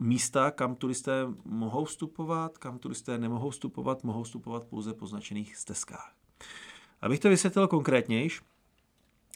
místa, 0.00 0.50
kam 0.50 0.74
turisté 0.74 1.26
mohou 1.44 1.84
vstupovat, 1.84 2.58
kam 2.58 2.78
turisté 2.78 3.18
nemohou 3.18 3.50
vstupovat, 3.50 4.04
mohou 4.04 4.22
vstupovat 4.22 4.64
pouze 4.64 4.94
po 4.94 5.06
značených 5.06 5.56
stezkách. 5.56 6.12
Abych 7.00 7.20
to 7.20 7.28
vysvětlil 7.28 7.68
konkrétnějš, 7.68 8.42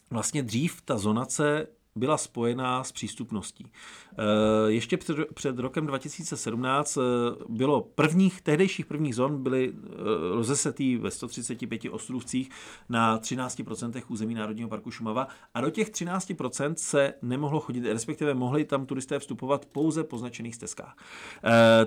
vlastně 0.09 0.43
dřív 0.43 0.81
ta 0.81 0.97
zonace 0.97 1.67
byla 1.95 2.17
spojená 2.17 2.83
s 2.83 2.91
přístupností. 2.91 3.65
Eh, 3.67 4.71
ještě 4.71 4.97
před, 4.97 5.17
před 5.33 5.59
rokem 5.59 5.87
2017 5.87 6.97
eh, 6.97 7.01
bylo 7.49 7.81
prvních, 7.81 8.41
tehdejších 8.41 8.85
prvních 8.85 9.15
zón 9.15 9.43
byly 9.43 9.73
eh, 9.73 9.89
rozesetý 10.35 10.97
ve 10.97 11.11
135 11.11 11.81
ostrovcích 11.91 12.49
na 12.89 13.19
13% 13.19 14.03
území 14.07 14.33
Národního 14.33 14.69
parku 14.69 14.91
Šumava 14.91 15.27
a 15.53 15.61
do 15.61 15.69
těch 15.69 15.89
13% 15.89 16.73
se 16.77 17.13
nemohlo 17.21 17.59
chodit, 17.59 17.85
respektive 17.85 18.33
mohli 18.33 18.65
tam 18.65 18.85
turisté 18.85 19.19
vstupovat 19.19 19.65
pouze 19.65 20.03
po 20.03 20.17
značených 20.17 20.55
stezkách. 20.55 20.97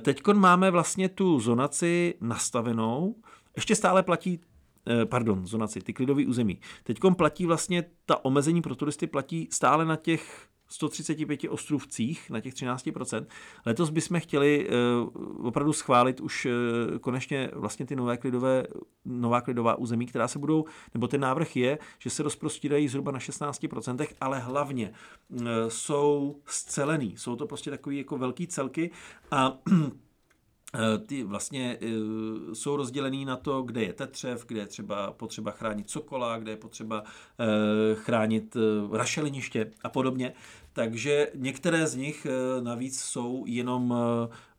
Teď 0.03 0.27
máme 0.33 0.71
vlastně 0.71 1.09
tu 1.09 1.41
zonaci 1.41 2.15
nastavenou, 2.21 3.15
ještě 3.57 3.77
stále 3.77 4.03
platí 4.03 4.41
pardon, 5.05 5.47
zonaci, 5.47 5.81
ty 5.81 5.93
klidové 5.93 6.27
území. 6.27 6.61
Teď 6.85 6.99
platí 7.17 7.47
vlastně, 7.47 7.85
ta 8.07 8.25
omezení 8.25 8.63
pro 8.63 8.75
turisty 8.75 9.07
platí 9.07 9.49
stále 9.51 9.85
na 9.85 9.97
těch 9.97 10.49
135 10.69 11.41
ostrovcích, 11.49 12.31
na 12.31 12.41
těch 12.41 12.55
13%. 12.55 13.27
Letos 13.67 13.91
bychom 13.91 14.21
chtěli 14.21 14.69
uh, 14.69 15.47
opravdu 15.47 15.73
schválit 15.73 16.21
už 16.21 16.47
uh, 16.47 16.99
konečně 16.99 17.51
vlastně 17.55 17.87
ty 17.87 17.97
nové 17.97 18.17
klidové, 18.17 18.65
nová 19.05 19.41
klidová 19.41 19.75
území, 19.75 20.07
která 20.07 20.29
se 20.29 20.39
budou, 20.39 20.65
nebo 20.95 21.09
ten 21.09 21.21
návrh 21.21 21.57
je, 21.57 21.79
že 21.99 22.11
se 22.11 22.23
rozprostírají 22.23 22.89
zhruba 22.89 23.13
na 23.13 23.19
16%, 23.19 24.07
ale 24.21 24.39
hlavně 24.39 24.93
jsou 25.69 26.37
scelený. 26.47 27.17
Jsou 27.17 27.37
to 27.37 27.47
prostě 27.47 27.71
takové 27.71 27.97
jako 27.97 28.19
velký 28.19 28.47
celky 28.47 28.91
a 29.31 29.59
Eh, 29.73 29.91
ty 31.07 31.25
vlastně 31.25 31.79
uh, 31.83 32.53
jsou 32.53 32.77
rozdělený 32.77 33.25
na 33.25 33.37
to, 33.37 33.63
kde 33.63 33.83
je 33.83 33.93
tetřev, 33.93 34.47
kde 34.47 34.61
je 34.61 34.67
třeba 34.67 35.13
potřeba 35.13 35.51
chránit 35.51 35.91
sokola, 35.91 36.39
kde 36.39 36.53
je 36.53 36.57
potřeba 36.57 37.03
uh, 37.03 37.07
chránit 37.95 38.57
rašeliniště 38.93 39.71
a 39.83 39.89
podobně. 39.89 40.33
Takže 40.73 41.31
některé 41.35 41.87
z 41.87 41.95
nich 41.95 42.27
navíc 42.63 43.01
jsou 43.01 43.45
jenom 43.47 43.95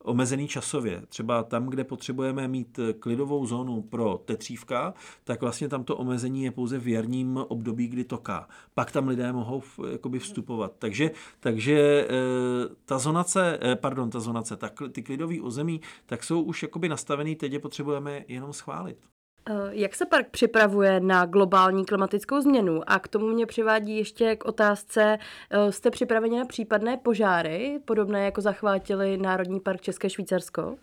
omezený 0.03 0.47
časově. 0.47 1.01
Třeba 1.09 1.43
tam, 1.43 1.67
kde 1.67 1.83
potřebujeme 1.83 2.47
mít 2.47 2.79
klidovou 2.99 3.45
zónu 3.45 3.81
pro 3.81 4.21
tetřívka, 4.25 4.93
tak 5.23 5.41
vlastně 5.41 5.69
tam 5.69 5.83
to 5.83 5.97
omezení 5.97 6.43
je 6.43 6.51
pouze 6.51 6.79
v 6.79 6.87
jarním 6.87 7.37
období, 7.47 7.87
kdy 7.87 8.03
toká. 8.03 8.47
Pak 8.73 8.91
tam 8.91 9.07
lidé 9.07 9.33
mohou 9.33 9.63
jakoby 9.91 10.19
vstupovat. 10.19 10.73
Takže, 10.79 11.11
takže 11.39 12.07
eh, 12.09 12.75
ta 12.85 12.99
zonace, 12.99 13.59
eh, 13.61 13.75
pardon, 13.75 14.09
ta 14.09 14.19
zonace, 14.19 14.57
tak 14.57 14.73
ty 14.91 15.01
klidové 15.01 15.41
území, 15.41 15.81
tak 16.05 16.23
jsou 16.23 16.41
už 16.41 16.63
jakoby 16.63 16.89
nastavený, 16.89 17.35
teď 17.35 17.53
je 17.53 17.59
potřebujeme 17.59 18.25
jenom 18.27 18.53
schválit. 18.53 18.97
Eh, 19.45 19.53
jak 19.71 19.95
se 19.95 20.05
park 20.05 20.29
připravuje 20.29 20.99
na 20.99 21.25
globální 21.25 21.85
klimatickou 21.85 22.41
změnu? 22.41 22.81
A 22.87 22.99
k 22.99 23.07
tomu 23.07 23.27
mě 23.27 23.45
přivádí 23.45 23.97
ještě 23.97 24.35
k 24.35 24.45
otázce, 24.45 25.17
eh, 25.49 25.71
jste 25.71 25.91
připraveni 25.91 26.39
na 26.39 26.45
případné 26.45 26.97
požáry, 26.97 27.79
podobné 27.85 28.25
jako 28.25 28.41
zachvátili 28.41 29.17
Národní 29.17 29.59
park 29.59 29.81
České 29.81 30.09
Švýcarsko? 30.09 30.77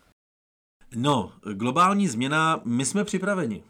No, 0.97 1.33
globální 1.53 2.09
změna, 2.09 2.61
my 2.65 2.85
jsme 2.85 3.05
připraveni, 3.05 3.65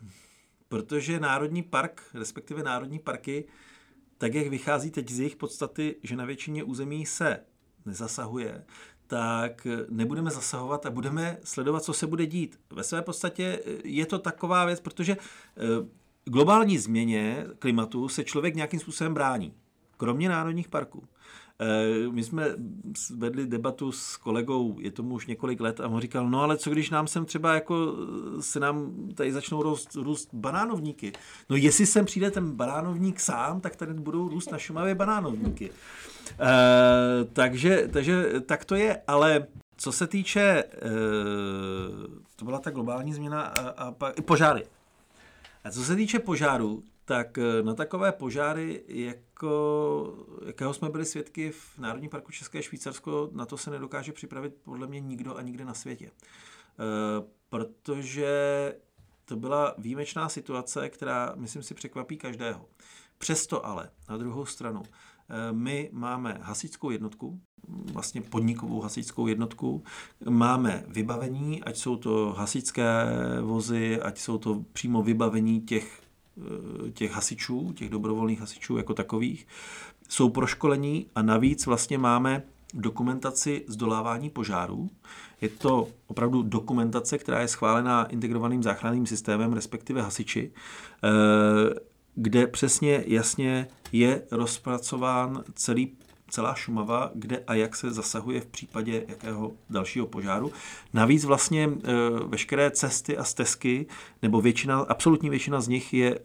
protože 0.68 1.20
Národní 1.20 1.62
park, 1.62 2.02
respektive 2.14 2.62
Národní 2.62 2.98
parky, 2.98 3.44
tak 4.18 4.34
jak 4.34 4.46
vychází 4.46 4.90
teď 4.90 5.10
z 5.10 5.18
jejich 5.18 5.36
podstaty, 5.36 5.96
že 6.02 6.16
na 6.16 6.24
většině 6.24 6.64
území 6.64 7.06
se 7.06 7.40
nezasahuje, 7.86 8.64
tak 9.06 9.66
nebudeme 9.88 10.30
zasahovat 10.30 10.86
a 10.86 10.90
budeme 10.90 11.38
sledovat, 11.44 11.82
co 11.82 11.92
se 11.92 12.06
bude 12.06 12.26
dít. 12.26 12.60
Ve 12.70 12.82
své 12.82 13.02
podstatě 13.02 13.60
je 13.84 14.06
to 14.06 14.18
taková 14.18 14.64
věc, 14.64 14.80
protože 14.80 15.16
eh, 15.16 15.86
globální 16.24 16.78
změně 16.78 17.46
klimatu 17.58 18.08
se 18.08 18.24
člověk 18.24 18.54
nějakým 18.54 18.80
způsobem 18.80 19.14
brání, 19.14 19.52
kromě 19.96 20.28
národních 20.28 20.68
parků. 20.68 21.04
Eh, 21.60 22.08
my 22.10 22.22
jsme 22.22 22.46
vedli 23.16 23.46
debatu 23.46 23.92
s 23.92 24.16
kolegou, 24.16 24.76
je 24.80 24.90
tomu 24.90 25.14
už 25.14 25.26
několik 25.26 25.60
let, 25.60 25.80
a 25.80 25.88
on 25.88 26.00
říkal, 26.00 26.30
no 26.30 26.42
ale 26.42 26.56
co 26.56 26.70
když 26.70 26.90
nám 26.90 27.06
sem 27.06 27.24
třeba 27.24 27.54
jako 27.54 27.94
eh, 28.38 28.42
se 28.42 28.60
nám 28.60 28.92
tady 29.14 29.32
začnou 29.32 29.62
růst, 29.62 29.94
růst 29.94 30.28
banánovníky. 30.32 31.12
No 31.50 31.56
jestli 31.56 31.86
sem 31.86 32.04
přijde 32.04 32.30
ten 32.30 32.52
banánovník 32.52 33.20
sám, 33.20 33.60
tak 33.60 33.76
tady 33.76 33.94
budou 33.94 34.28
růst 34.28 34.52
na 34.52 34.58
Šumavě 34.58 34.94
banánovníky. 34.94 35.70
E, 36.40 37.24
takže, 37.24 37.88
takže 37.92 38.40
tak 38.46 38.64
to 38.64 38.74
je, 38.74 39.02
ale 39.06 39.46
co 39.76 39.92
se 39.92 40.06
týče, 40.06 40.40
e, 40.40 40.64
to 42.36 42.44
byla 42.44 42.58
ta 42.58 42.70
globální 42.70 43.14
změna 43.14 43.42
a, 43.42 43.68
a 43.68 43.94
a 44.00 44.22
požáry. 44.24 44.66
A 45.64 45.70
co 45.70 45.84
se 45.84 45.96
týče 45.96 46.18
požáru, 46.18 46.82
tak 47.04 47.38
na 47.62 47.74
takové 47.74 48.12
požáry, 48.12 48.82
jako, 48.88 49.25
jakého 50.46 50.74
jsme 50.74 50.90
byli 50.90 51.04
svědky 51.04 51.50
v 51.50 51.78
Národním 51.78 52.10
parku 52.10 52.32
České 52.32 52.62
Švýcarsko, 52.62 53.30
na 53.32 53.46
to 53.46 53.56
se 53.56 53.70
nedokáže 53.70 54.12
připravit 54.12 54.54
podle 54.62 54.86
mě 54.86 55.00
nikdo 55.00 55.36
a 55.36 55.42
nikde 55.42 55.64
na 55.64 55.74
světě. 55.74 56.06
E, 56.06 56.10
protože 57.48 58.26
to 59.24 59.36
byla 59.36 59.74
výjimečná 59.78 60.28
situace, 60.28 60.88
která, 60.88 61.32
myslím 61.36 61.62
si, 61.62 61.74
překvapí 61.74 62.16
každého. 62.16 62.66
Přesto 63.18 63.66
ale, 63.66 63.90
na 64.08 64.16
druhou 64.16 64.46
stranu, 64.46 64.82
eh, 64.82 65.52
my 65.52 65.90
máme 65.92 66.38
hasičskou 66.42 66.90
jednotku, 66.90 67.40
vlastně 67.68 68.22
podnikovou 68.22 68.80
hasičskou 68.80 69.26
jednotku, 69.26 69.84
máme 70.28 70.84
vybavení, 70.88 71.64
ať 71.64 71.76
jsou 71.76 71.96
to 71.96 72.34
hasičské 72.38 73.06
vozy, 73.42 74.00
ať 74.00 74.18
jsou 74.18 74.38
to 74.38 74.64
přímo 74.72 75.02
vybavení 75.02 75.60
těch 75.60 76.05
Eh, 76.05 76.05
těch 76.92 77.12
hasičů, 77.12 77.72
těch 77.72 77.90
dobrovolných 77.90 78.40
hasičů 78.40 78.76
jako 78.76 78.94
takových, 78.94 79.46
jsou 80.08 80.28
proškolení 80.28 81.06
a 81.14 81.22
navíc 81.22 81.66
vlastně 81.66 81.98
máme 81.98 82.42
dokumentaci 82.74 83.64
zdolávání 83.66 84.30
požárů. 84.30 84.90
Je 85.40 85.48
to 85.48 85.88
opravdu 86.06 86.42
dokumentace, 86.42 87.18
která 87.18 87.40
je 87.40 87.48
schválená 87.48 88.04
integrovaným 88.04 88.62
záchranným 88.62 89.06
systémem, 89.06 89.52
respektive 89.52 90.02
hasiči, 90.02 90.52
eh, 91.04 91.08
kde 92.14 92.46
přesně 92.46 93.04
jasně 93.06 93.68
je 93.92 94.22
rozpracován 94.30 95.44
celý 95.54 95.96
celá 96.28 96.54
Šumava, 96.54 97.10
kde 97.14 97.42
a 97.46 97.54
jak 97.54 97.76
se 97.76 97.90
zasahuje 97.90 98.40
v 98.40 98.46
případě 98.46 99.04
jakého 99.08 99.52
dalšího 99.70 100.06
požáru. 100.06 100.52
Navíc 100.94 101.24
vlastně 101.24 101.64
e, 101.64 101.70
veškeré 102.26 102.70
cesty 102.70 103.16
a 103.16 103.24
stezky, 103.24 103.86
nebo 104.22 104.40
většina, 104.40 104.78
absolutní 104.78 105.30
většina 105.30 105.60
z 105.60 105.68
nich 105.68 105.94
je 105.94 106.14
e, 106.14 106.20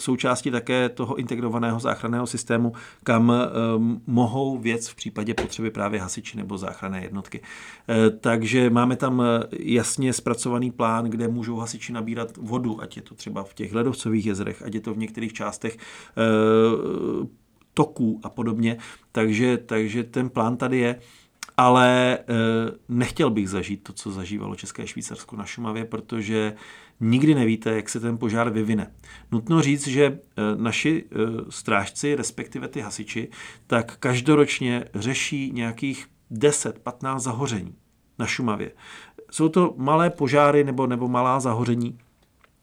součástí 0.00 0.50
také 0.50 0.88
toho 0.88 1.16
integrovaného 1.16 1.80
záchranného 1.80 2.26
systému, 2.26 2.72
kam 3.04 3.30
e, 3.30 3.36
mohou 4.06 4.58
věc 4.58 4.88
v 4.88 4.94
případě 4.94 5.34
potřeby 5.34 5.70
právě 5.70 6.00
hasiči 6.00 6.36
nebo 6.36 6.58
záchranné 6.58 7.02
jednotky. 7.02 7.40
Takže 8.20 8.70
máme 8.70 8.96
tam 8.96 9.22
jasně 9.58 10.12
zpracovaný 10.12 10.70
plán, 10.70 11.04
kde 11.04 11.28
můžou 11.28 11.56
hasiči 11.56 11.92
nabírat 11.92 12.36
vodu, 12.36 12.82
ať 12.82 12.96
je 12.96 13.02
to 13.02 13.14
třeba 13.14 13.44
v 13.44 13.54
těch 13.54 13.74
ledovcových 13.74 14.26
jezerech, 14.26 14.62
ať 14.62 14.74
je 14.74 14.80
to 14.80 14.94
v 14.94 14.98
některých 14.98 15.32
částech 15.32 15.78
toků 17.76 18.20
a 18.22 18.28
podobně. 18.28 18.76
Takže, 19.12 19.58
takže 19.58 20.04
ten 20.04 20.28
plán 20.28 20.56
tady 20.56 20.78
je. 20.78 21.00
Ale 21.56 22.18
e, 22.18 22.22
nechtěl 22.88 23.30
bych 23.30 23.48
zažít 23.48 23.82
to, 23.82 23.92
co 23.92 24.12
zažívalo 24.12 24.54
České 24.54 24.86
Švýcarsko 24.86 25.36
na 25.36 25.44
Šumavě, 25.44 25.84
protože 25.84 26.54
nikdy 27.00 27.34
nevíte, 27.34 27.76
jak 27.76 27.88
se 27.88 28.00
ten 28.00 28.18
požár 28.18 28.50
vyvine. 28.50 28.92
Nutno 29.32 29.62
říct, 29.62 29.86
že 29.86 30.04
e, 30.04 30.18
naši 30.56 31.04
e, 31.04 31.16
strážci, 31.50 32.14
respektive 32.14 32.68
ty 32.68 32.80
hasiči, 32.80 33.28
tak 33.66 33.96
každoročně 33.96 34.84
řeší 34.94 35.52
nějakých 35.52 36.06
10-15 36.32 37.18
zahoření 37.18 37.74
na 38.18 38.26
Šumavě. 38.26 38.70
Jsou 39.30 39.48
to 39.48 39.74
malé 39.76 40.10
požáry 40.10 40.64
nebo, 40.64 40.86
nebo 40.86 41.08
malá 41.08 41.40
zahoření 41.40 41.98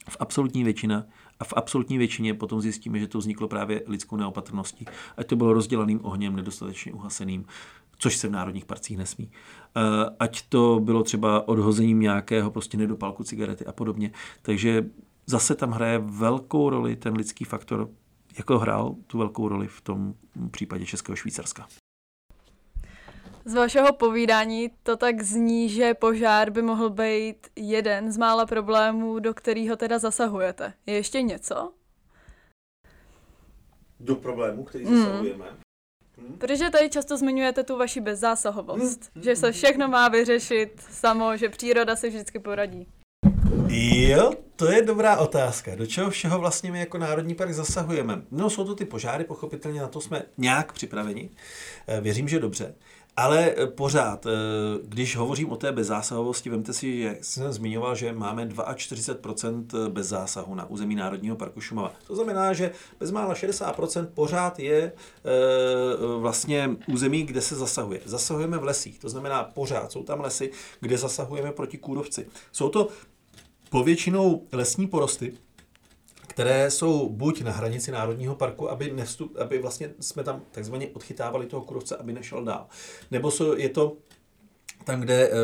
v 0.10 0.18
absolutní 0.20 0.64
většina 0.64 1.06
a 1.40 1.44
v 1.44 1.54
absolutní 1.56 1.98
většině 1.98 2.34
potom 2.34 2.62
zjistíme, 2.62 3.00
že 3.00 3.08
to 3.08 3.18
vzniklo 3.18 3.48
právě 3.48 3.84
lidskou 3.88 4.16
neopatrností. 4.16 4.86
Ať 5.18 5.28
to 5.28 5.36
bylo 5.36 5.54
rozdělaným 5.54 6.00
ohněm, 6.04 6.36
nedostatečně 6.36 6.94
uhaseným, 6.94 7.46
což 7.98 8.18
se 8.18 8.28
v 8.28 8.32
národních 8.32 8.66
parcích 8.66 8.98
nesmí. 8.98 9.32
Eh, 9.78 9.82
ať 10.20 10.42
to 10.50 10.80
bylo 10.84 11.04
třeba 11.04 11.48
odhozením 11.48 12.00
nějakého 12.00 12.52
prostě 12.52 12.78
nedopalku 12.78 13.24
cigarety 13.24 13.66
a 13.66 13.72
podobně. 13.72 14.12
Takže 14.42 14.86
zase 15.26 15.56
tam 15.56 15.72
hraje 15.72 16.00
velkou 16.00 16.70
roli 16.70 16.96
ten 16.96 17.16
lidský 17.16 17.46
faktor, 17.46 17.90
jako 18.38 18.60
hrál 18.60 18.96
tu 19.08 19.18
velkou 19.18 19.48
roli 19.48 19.68
v 19.68 19.82
tom 19.82 20.14
případě 20.52 20.86
Českého 20.86 21.16
Švýcarska. 21.16 21.68
Z 23.46 23.54
vašeho 23.54 23.94
povídání 23.94 24.72
to 24.84 24.98
tak 24.98 25.22
zní, 25.22 25.70
že 25.70 25.94
požár 25.94 26.50
by 26.50 26.62
mohl 26.62 26.90
být 26.90 27.48
jeden 27.56 28.12
z 28.12 28.18
mála 28.18 28.46
problémů, 28.46 29.20
do 29.20 29.34
kterého 29.34 29.76
teda 29.76 30.00
zasahujete. 30.00 30.74
Je 30.86 30.94
ještě 30.94 31.22
něco? 31.22 31.74
Do 34.00 34.16
problémů, 34.16 34.64
který 34.64 34.86
mm. 34.86 34.98
zasahujeme? 34.98 35.46
Hmm. 36.18 36.38
Protože 36.38 36.70
tady 36.70 36.90
často 36.90 37.18
zmiňujete 37.18 37.64
tu 37.64 37.78
vaši 37.78 38.02
bezzásahovost, 38.02 39.12
hmm. 39.16 39.24
že 39.24 39.36
se 39.36 39.52
všechno 39.52 39.88
má 39.88 40.08
vyřešit 40.08 40.82
samo, 40.90 41.38
že 41.38 41.50
příroda 41.50 41.96
se 41.96 42.10
vždycky 42.10 42.40
poradí. 42.40 42.88
Jo, 43.68 44.34
to 44.56 44.72
je 44.72 44.82
dobrá 44.82 45.18
otázka. 45.18 45.76
Do 45.76 45.86
čeho 45.86 46.10
všeho 46.10 46.40
vlastně 46.40 46.72
my 46.72 46.80
jako 46.80 46.98
Národní 46.98 47.36
park 47.36 47.52
zasahujeme? 47.52 48.22
No, 48.32 48.50
jsou 48.50 48.66
to 48.66 48.76
ty 48.76 48.86
požáry, 48.86 49.24
pochopitelně 49.24 49.82
na 49.82 49.88
to 49.88 50.02
jsme 50.02 50.24
nějak 50.38 50.74
připraveni. 50.74 51.30
Eh, 51.88 52.02
věřím, 52.02 52.28
že 52.28 52.40
dobře. 52.40 52.76
Ale 53.18 53.54
eh, 53.58 53.68
pořád, 53.68 54.26
eh, 54.26 54.30
když 54.84 55.16
hovořím 55.16 55.52
o 55.52 55.56
té 55.56 55.72
bezzásahovosti, 55.72 56.50
vemte 56.50 56.74
si, 56.74 57.02
že 57.02 57.18
jsem 57.22 57.54
zmiňoval, 57.54 57.96
že 57.96 58.14
máme 58.14 58.46
42% 58.46 59.66
eh, 59.74 59.90
bez 59.90 60.08
zásahu 60.08 60.56
na 60.56 60.70
území 60.70 60.96
Národního 60.96 61.36
parku 61.36 61.62
Šumava. 61.62 61.92
To 62.08 62.16
znamená, 62.16 62.54
že 62.54 62.72
bezmála 63.00 63.34
60% 63.34 64.06
pořád 64.14 64.60
je 64.60 64.92
vlastně 66.18 66.70
území, 66.88 67.24
kde 67.24 67.42
se 67.42 67.56
zasahuje. 67.56 68.02
Zasahujeme 68.06 68.58
v 68.58 68.64
lesích, 68.64 69.00
to 69.00 69.10
znamená 69.10 69.44
pořád 69.44 69.92
jsou 69.92 70.04
tam 70.04 70.22
lesy, 70.22 70.52
kde 70.80 70.98
zasahujeme 70.98 71.52
proti 71.52 71.78
kůrovci. 71.78 72.28
Jsou 72.52 72.70
to 72.70 72.88
povětšinou 73.70 74.48
lesní 74.52 74.88
porosty, 74.88 75.34
které 76.34 76.72
jsou 76.72 77.10
buď 77.10 77.42
na 77.42 77.52
hranici 77.52 77.92
Národního 77.92 78.36
parku, 78.36 78.70
aby, 78.70 78.92
nevstup, 78.92 79.36
aby 79.40 79.60
vlastně 79.60 79.90
jsme 80.00 80.24
tam 80.24 80.42
takzvaně 80.52 80.88
odchytávali 80.94 81.46
toho 81.46 81.62
kurovce, 81.62 81.98
aby 81.98 82.14
nešel 82.14 82.44
dál. 82.44 82.68
Nebo 83.12 83.32
je 83.56 83.70
to 83.70 83.98
tam, 84.84 85.02
kde 85.02 85.30
uh, 85.30 85.36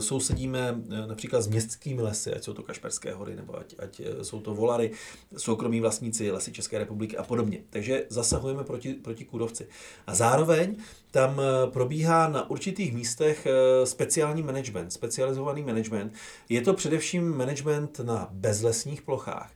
sousedíme 0.00 0.72
uh, 0.72 1.06
například 1.06 1.42
s 1.42 1.46
městskými 1.46 2.02
lesy, 2.02 2.34
ať 2.34 2.44
jsou 2.44 2.52
to 2.52 2.62
Kašperské 2.62 3.14
hory, 3.14 3.36
nebo 3.36 3.58
ať, 3.58 3.74
ať 3.78 4.00
uh, 4.00 4.06
jsou 4.22 4.40
to 4.40 4.54
volary, 4.54 4.90
soukromí 5.36 5.80
vlastníci, 5.80 6.30
lesy 6.30 6.52
České 6.52 6.78
republiky 6.78 7.16
a 7.16 7.22
podobně. 7.22 7.58
Takže 7.70 8.06
zasahujeme 8.08 8.64
proti, 8.64 8.94
proti 8.94 9.24
kůrovci. 9.24 9.68
A 10.06 10.14
zároveň 10.14 10.76
tam 11.10 11.40
probíhá 11.72 12.28
na 12.28 12.50
určitých 12.50 12.94
místech 12.94 13.46
speciální 13.84 14.42
management, 14.42 14.90
specializovaný 14.90 15.62
management. 15.62 16.12
Je 16.48 16.60
to 16.60 16.74
především 16.74 17.36
management 17.36 17.98
na 17.98 18.28
bezlesních 18.32 19.02
plochách. 19.02 19.52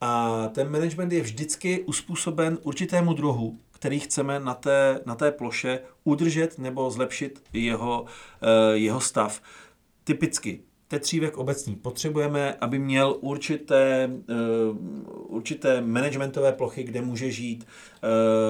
A 0.00 0.42
ten 0.54 0.70
management 0.70 1.12
je 1.12 1.22
vždycky 1.22 1.82
uspůsoben 1.82 2.58
určitému 2.62 3.12
druhu 3.12 3.58
který 3.84 4.00
chceme 4.00 4.40
na 4.40 4.54
té, 4.54 5.00
na 5.06 5.14
té 5.14 5.32
ploše 5.32 5.80
udržet 6.04 6.58
nebo 6.58 6.90
zlepšit 6.90 7.42
jeho, 7.52 8.04
eh, 8.42 8.76
jeho 8.76 9.00
stav. 9.00 9.42
Typicky 10.04 10.60
tetřívek 10.88 11.36
obecný. 11.36 11.76
Potřebujeme, 11.76 12.54
aby 12.60 12.78
měl 12.78 13.16
určité, 13.20 14.10
určité 15.28 15.80
managementové 15.80 16.52
plochy, 16.52 16.82
kde 16.82 17.02
může 17.02 17.30
žít. 17.30 17.66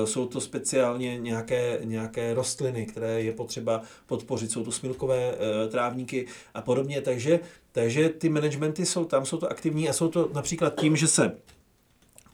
Jsou 0.05 0.27
to 0.27 0.41
speciálně 0.41 1.19
nějaké, 1.19 1.81
nějaké 1.85 2.35
rostliny, 2.35 2.87
které 2.87 3.23
je 3.23 3.33
potřeba 3.33 3.83
podpořit. 4.07 4.51
Jsou 4.51 4.65
to 4.65 4.73
smilkové 4.73 5.35
trávníky 5.71 6.27
a 6.55 6.63
podobně. 6.63 7.01
Takže, 7.01 7.41
takže 7.73 8.09
ty 8.09 8.29
managementy 8.29 8.87
jsou 8.87 9.05
tam, 9.05 9.27
jsou 9.27 9.37
to 9.39 9.51
aktivní 9.51 9.89
a 9.89 9.93
jsou 9.93 10.09
to 10.09 10.31
například 10.35 10.81
tím, 10.81 10.97
že 10.97 11.09
se 11.09 11.37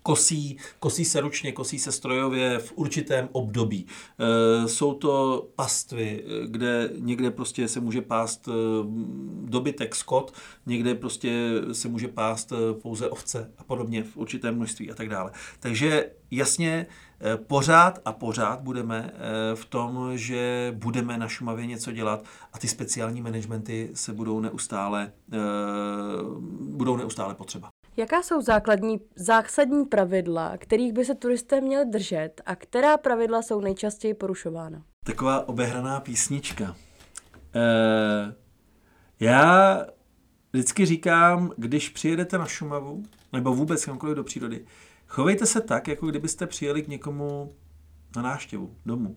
kosí, 0.02 0.56
kosí 0.78 1.04
se 1.04 1.20
ručně, 1.20 1.52
kosí 1.52 1.78
se 1.78 1.92
strojově 1.92 2.58
v 2.58 2.72
určitém 2.74 3.28
období. 3.32 3.86
E, 4.18 4.68
jsou 4.68 4.94
to 4.94 5.46
pastvy, 5.56 6.24
kde 6.46 6.90
někde 6.98 7.30
prostě 7.30 7.68
se 7.68 7.80
může 7.80 8.00
pást 8.00 8.48
e, 8.48 8.52
dobytek 9.44 9.94
skot, 9.94 10.32
někde 10.66 10.94
prostě 10.94 11.50
se 11.72 11.88
může 11.88 12.08
pást 12.08 12.52
e, 12.52 12.74
pouze 12.74 13.08
ovce 13.08 13.52
a 13.58 13.64
podobně 13.64 14.02
v 14.02 14.16
určitém 14.16 14.56
množství 14.56 14.90
a 14.90 14.94
tak 14.94 15.08
dále. 15.08 15.30
Takže 15.60 16.10
jasně, 16.30 16.86
pořád 17.46 17.98
a 18.04 18.12
pořád 18.12 18.60
budeme 18.60 19.14
v 19.54 19.64
tom, 19.64 20.10
že 20.14 20.72
budeme 20.76 21.18
na 21.18 21.28
Šumavě 21.28 21.66
něco 21.66 21.92
dělat 21.92 22.24
a 22.52 22.58
ty 22.58 22.68
speciální 22.68 23.20
managementy 23.22 23.90
se 23.94 24.12
budou 24.12 24.40
neustále, 24.40 25.12
budou 26.60 26.96
neustále 26.96 27.34
potřeba. 27.34 27.69
Jaká 27.96 28.22
jsou 28.22 28.40
základní, 28.40 29.00
zásadní 29.16 29.84
pravidla, 29.84 30.56
kterých 30.56 30.92
by 30.92 31.04
se 31.04 31.14
turisté 31.14 31.60
měli 31.60 31.84
držet 31.90 32.40
a 32.46 32.56
která 32.56 32.96
pravidla 32.96 33.42
jsou 33.42 33.60
nejčastěji 33.60 34.14
porušována? 34.14 34.82
Taková 35.04 35.48
obehraná 35.48 36.00
písnička. 36.00 36.76
E, 37.54 38.34
já 39.20 39.86
vždycky 40.52 40.86
říkám, 40.86 41.52
když 41.56 41.88
přijedete 41.88 42.38
na 42.38 42.46
Šumavu, 42.46 43.02
nebo 43.32 43.54
vůbec 43.54 43.84
kamkoliv 43.84 44.16
do 44.16 44.24
přírody, 44.24 44.64
chovejte 45.06 45.46
se 45.46 45.60
tak, 45.60 45.88
jako 45.88 46.06
kdybyste 46.06 46.46
přijeli 46.46 46.82
k 46.82 46.88
někomu 46.88 47.54
na 48.16 48.22
návštěvu 48.22 48.76
domů. 48.86 49.16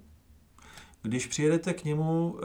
Když 1.01 1.27
přijedete 1.27 1.73
k 1.73 1.83
němu, 1.83 2.39
e, 2.39 2.43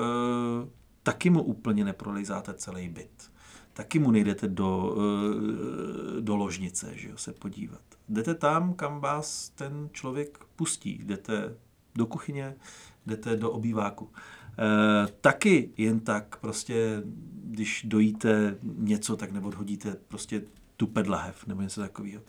taky 1.02 1.30
mu 1.30 1.42
úplně 1.42 1.84
neprolizáte 1.84 2.54
celý 2.54 2.88
byt 2.88 3.37
taky 3.78 3.98
mu 3.98 4.10
nejdete 4.10 4.48
do, 4.48 4.96
eh, 4.96 6.20
do 6.20 6.36
ložnice, 6.36 6.92
že 6.94 7.08
jo, 7.08 7.16
se 7.16 7.32
podívat. 7.32 7.80
Jdete 8.08 8.34
tam, 8.34 8.74
kam 8.74 9.00
vás 9.00 9.48
ten 9.48 9.88
člověk 9.92 10.38
pustí. 10.56 11.00
Jdete 11.04 11.54
do 11.94 12.06
kuchyně, 12.06 12.56
jdete 13.06 13.36
do 13.36 13.50
obýváku. 13.50 14.10
E, 14.58 15.08
taky 15.20 15.70
jen 15.76 16.00
tak 16.00 16.36
prostě, 16.36 17.02
když 17.44 17.84
dojíte 17.88 18.58
něco, 18.62 19.16
tak 19.16 19.32
neodhodíte 19.32 19.96
prostě 20.08 20.42
tu 20.76 20.86
pedlahev 20.86 21.46
nebo 21.46 21.62
něco 21.62 21.80
takového. 21.80 22.22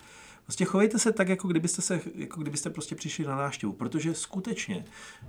Prostě 0.49 0.65
chovejte 0.65 0.99
se 0.99 1.11
tak, 1.11 1.29
jako 1.29 1.47
kdybyste, 1.47 1.81
se, 1.81 2.01
jako 2.15 2.41
kdybyste 2.41 2.69
prostě 2.69 2.95
přišli 2.95 3.25
na 3.25 3.35
návštěvu, 3.35 3.73
protože 3.73 4.13
skutečně 4.13 4.85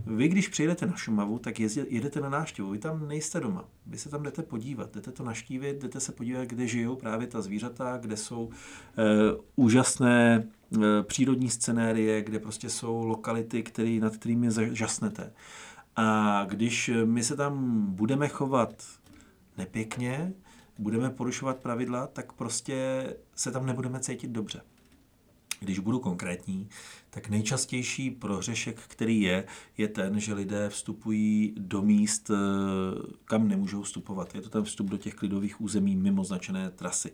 vy, 0.06 0.28
když 0.28 0.48
přijedete 0.48 0.86
na 0.86 0.96
Šumavu, 0.96 1.38
tak 1.38 1.60
jezdě, 1.60 1.86
jedete 1.88 2.20
na 2.20 2.28
návštěvu, 2.28 2.70
vy 2.70 2.78
tam 2.78 3.08
nejste 3.08 3.40
doma, 3.40 3.64
vy 3.86 3.98
se 3.98 4.08
tam 4.08 4.22
jdete 4.22 4.42
podívat, 4.42 4.94
jdete 4.94 5.12
to 5.12 5.24
naštívit, 5.24 5.82
jdete 5.82 6.00
se 6.00 6.12
podívat, 6.12 6.44
kde 6.44 6.66
žijou 6.66 6.96
právě 6.96 7.26
ta 7.26 7.42
zvířata, 7.42 7.96
kde 7.96 8.16
jsou 8.16 8.50
e, 8.50 9.04
úžasné 9.56 10.34
e, 10.36 11.02
přírodní 11.02 11.50
scenérie, 11.50 12.22
kde 12.22 12.38
prostě 12.38 12.70
jsou 12.70 13.04
lokality, 13.04 13.62
který, 13.62 14.00
nad 14.00 14.16
kterými 14.16 14.48
žasnete. 14.72 15.32
A 15.96 16.44
když 16.48 16.90
my 17.04 17.24
se 17.24 17.36
tam 17.36 17.84
budeme 17.86 18.28
chovat 18.28 18.84
nepěkně, 19.58 20.32
budeme 20.78 21.10
porušovat 21.10 21.56
pravidla, 21.56 22.06
tak 22.06 22.32
prostě 22.32 23.06
se 23.34 23.52
tam 23.52 23.66
nebudeme 23.66 24.00
cítit 24.00 24.30
dobře. 24.30 24.60
Když 25.60 25.78
budu 25.78 25.98
konkrétní, 25.98 26.68
tak 27.10 27.28
nejčastější 27.28 28.10
prohřešek, 28.10 28.80
který 28.88 29.20
je, 29.20 29.44
je 29.78 29.88
ten, 29.88 30.20
že 30.20 30.34
lidé 30.34 30.68
vstupují 30.68 31.54
do 31.58 31.82
míst, 31.82 32.30
eh, 32.30 32.34
kam 33.24 33.48
nemůžou 33.48 33.82
vstupovat. 33.82 34.34
Je 34.34 34.40
to 34.40 34.48
ten 34.48 34.64
vstup 34.64 34.86
do 34.86 34.96
těch 34.96 35.14
klidových 35.14 35.60
území 35.60 35.96
mimo 35.96 36.24
značené 36.24 36.70
trasy. 36.70 37.12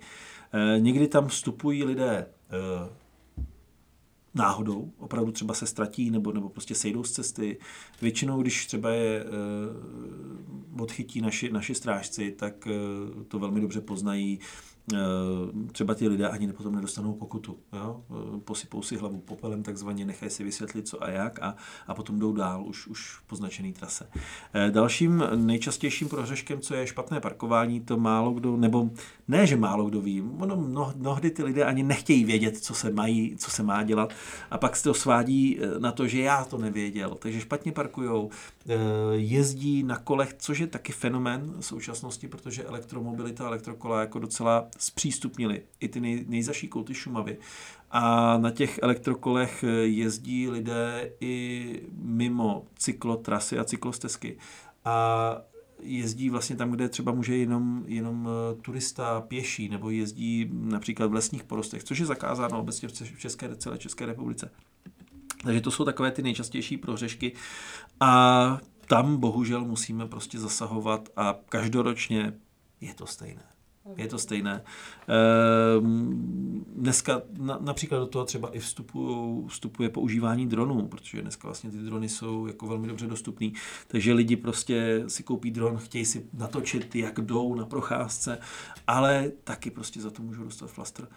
Eh, 0.53 0.81
někdy 0.81 1.09
tam 1.09 1.29
vstupují 1.29 1.85
lidé 1.85 2.27
eh, 2.27 2.91
náhodou, 4.35 4.93
opravdu 4.99 5.33
třeba 5.33 5.55
se 5.55 5.67
ztratí 5.67 6.11
nebo, 6.11 6.33
nebo 6.33 6.49
prostě 6.49 6.75
sejdou 6.75 7.05
z 7.05 7.13
cesty. 7.13 7.59
Většinou, 8.03 8.43
když 8.43 8.67
třeba 8.67 8.91
je 8.91 9.25
odchytí 10.81 11.21
naši, 11.21 11.53
naši 11.53 11.75
strážci, 11.75 12.33
tak 12.33 12.69
to 13.29 13.39
velmi 13.39 13.61
dobře 13.61 13.81
poznají 13.81 14.41
třeba 15.73 15.95
ti 15.95 16.09
lidé 16.09 16.29
ani 16.29 16.53
potom 16.53 16.75
nedostanou 16.75 17.13
pokutu. 17.13 17.59
Jo? 17.73 18.05
Eh, 18.11 18.41
posypou 18.41 18.83
si 18.83 18.97
hlavu 18.97 19.21
popelem, 19.21 19.63
takzvaně 19.63 20.05
nechají 20.05 20.31
si 20.31 20.45
vysvětlit, 20.45 20.89
co 20.89 21.05
a 21.05 21.11
jak 21.11 21.43
a, 21.43 21.57
a 21.87 21.95
potom 21.95 22.19
jdou 22.19 22.33
dál 22.33 22.65
už, 22.67 22.87
už 22.87 23.11
v 23.11 23.27
poznačený 23.27 23.73
trase. 23.73 24.09
Eh, 24.55 24.71
dalším 24.71 25.25
nejčastějším 25.35 26.09
prohřeškem, 26.09 26.61
co 26.61 26.75
je 26.75 26.87
špatné 26.87 27.21
parkování, 27.21 27.81
to 27.81 27.97
málo 27.97 28.33
kdo, 28.33 28.57
nebo 28.57 28.91
ne, 29.29 29.47
že 29.47 29.57
málo 29.57 29.85
kdo 29.85 30.01
ví, 30.01 30.23
ono 30.39 30.57
mnohdy 30.97 31.31
ty 31.31 31.43
lidé 31.43 31.65
ani 31.65 31.83
nechtějí 31.83 32.25
vědět, 32.25 32.59
co 32.59 32.75
se 32.75 32.91
mají, 32.91 33.37
co 33.37 33.51
se 33.51 33.63
má 33.63 33.83
dělat 33.83 34.13
a 34.51 34.59
pak 34.59 34.77
se 34.77 34.85
to 34.85 34.95
svádí 34.95 35.59
na 35.79 35.93
to, 35.93 36.07
že 36.07 36.21
já 36.21 36.45
to 36.45 36.59
nevěděl, 36.59 37.17
takže 37.19 37.41
špatně 37.41 37.73
parkujou, 37.73 38.31
jezdí 39.13 39.83
na 39.83 39.99
kolech, 39.99 40.35
což 40.39 40.59
je 40.59 40.67
taky 40.67 40.93
fenomén 40.93 41.55
v 41.61 41.65
současnosti, 41.65 42.29
protože 42.29 42.65
elektromobilita, 42.65 43.47
elektrokola 43.47 44.01
jako 44.01 44.19
docela 44.19 44.69
zpřístupnili 44.79 45.63
i 45.81 45.89
ty 45.89 46.01
nej, 46.01 46.25
nejzaší 46.29 46.69
kouty 46.69 46.95
Šumavy. 46.95 47.39
A 47.91 48.37
na 48.39 48.51
těch 48.51 48.79
elektrokolech 48.83 49.65
jezdí 49.83 50.49
lidé 50.49 51.13
i 51.21 51.83
mimo 51.93 52.67
cyklotrasy 52.79 53.59
a 53.59 53.65
cyklostezky. 53.65 54.39
A 54.85 55.37
jezdí 55.83 56.31
vlastně 56.31 56.57
tam, 56.57 56.71
kde 56.71 56.89
třeba 56.89 57.13
může 57.13 57.37
jenom, 57.37 57.85
jenom 57.87 58.29
eh, 58.29 58.63
turista 58.63 59.21
pěší, 59.21 59.69
nebo 59.69 59.91
jezdí 59.91 60.51
například 60.53 61.07
v 61.07 61.15
lesních 61.15 61.45
porostech, 61.45 61.85
což 61.85 61.99
je 61.99 62.07
zakázáno 62.07 62.61
obecně 62.61 62.89
v 62.89 63.19
České, 63.19 63.57
celé 63.57 63.79
České 63.79 64.07
republice. 64.07 64.51
Takže 65.45 65.61
to 65.61 65.71
jsou 65.71 65.85
takové 65.85 66.11
ty 66.11 66.23
nejčastější 66.23 66.77
prohřešky 66.77 67.33
a 68.01 68.61
tam 68.87 69.17
bohužel 69.17 69.65
musíme 69.65 70.07
prostě 70.07 70.39
zasahovat 70.39 71.09
a 71.17 71.35
každoročně 71.49 72.33
je 72.81 72.95
to 72.95 73.07
stejné. 73.07 73.43
Je 73.97 74.09
to 74.09 74.19
stejné. 74.19 74.65
Ehm, 75.09 76.65
dneska 76.77 77.23
na, 77.39 77.59
například 77.61 77.99
do 77.99 78.07
toho 78.07 78.25
třeba 78.25 78.55
i 78.55 78.59
vstupují, 78.59 79.45
vstupuje 79.49 79.89
používání 79.89 80.47
dronů, 80.47 80.89
protože 80.89 81.23
dneska 81.23 81.49
vlastně 81.49 81.71
ty 81.71 81.77
drony 81.77 82.09
jsou 82.09 82.47
jako 82.47 82.67
velmi 82.67 82.89
dobře 82.89 83.07
dostupný. 83.07 83.53
Takže 83.89 84.13
lidi 84.13 84.37
prostě 84.37 85.05
si 85.09 85.23
koupí 85.23 85.51
dron, 85.51 85.77
chtějí 85.77 86.05
si 86.05 86.27
natočit, 86.33 86.97
jak 86.97 87.21
jdou 87.21 87.55
na 87.55 87.67
procházce, 87.67 88.39
ale 88.87 89.33
taky 89.45 89.71
prostě 89.71 90.01
za 90.01 90.11
to 90.11 90.23
můžou 90.23 90.45
dostat 90.45 90.71
flastr. 90.71 91.09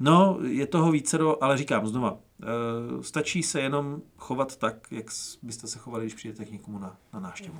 No, 0.00 0.38
je 0.42 0.66
toho 0.66 0.92
vícero, 0.92 1.44
ale 1.44 1.56
říkám 1.56 1.86
znova, 1.86 2.18
e, 2.42 3.02
stačí 3.02 3.42
se 3.42 3.60
jenom 3.60 4.02
chovat 4.16 4.56
tak, 4.56 4.92
jak 4.92 5.06
byste 5.42 5.66
se 5.66 5.78
chovali, 5.78 6.04
když 6.04 6.14
přijdete 6.14 6.44
k 6.44 6.50
někomu 6.50 6.78
na, 6.78 6.96
na 7.12 7.20
návštěvu. 7.20 7.58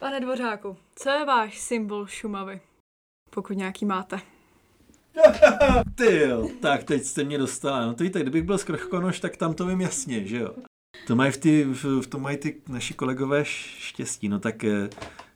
Pane 0.00 0.20
Dvořáku, 0.20 0.76
co 0.96 1.10
je 1.10 1.24
váš 1.24 1.60
symbol 1.60 2.06
Šumavy? 2.06 2.60
Pokud 3.30 3.56
nějaký 3.56 3.84
máte. 3.86 4.20
Ty 5.94 6.18
jo, 6.18 6.48
tak 6.60 6.84
teď 6.84 7.04
jste 7.04 7.24
mě 7.24 7.38
dostala. 7.38 7.86
No 7.86 7.94
to 7.94 8.04
víte, 8.04 8.20
kdybych 8.20 8.42
byl 8.42 8.58
z 8.58 8.66
tak 9.20 9.36
tam 9.36 9.54
to 9.54 9.66
vím 9.66 9.80
jasně, 9.80 10.26
že 10.26 10.38
jo. 10.38 10.54
To 11.06 11.16
mají 11.16 11.32
v, 11.32 11.36
ty, 11.36 11.64
v, 11.64 12.00
v 12.00 12.06
tom 12.06 12.22
mají 12.22 12.36
ty 12.36 12.56
naši 12.68 12.94
kolegové 12.94 13.44
štěstí, 13.44 14.28
no 14.28 14.38
tak 14.38 14.64
eh, 14.64 14.90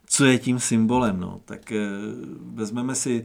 co 0.07 0.25
je 0.25 0.39
tím 0.39 0.61
symbolem, 0.61 1.21
no, 1.21 1.41
tak 1.45 1.73
eh, 1.73 1.79
vezmeme 2.55 2.95
si, 2.95 3.25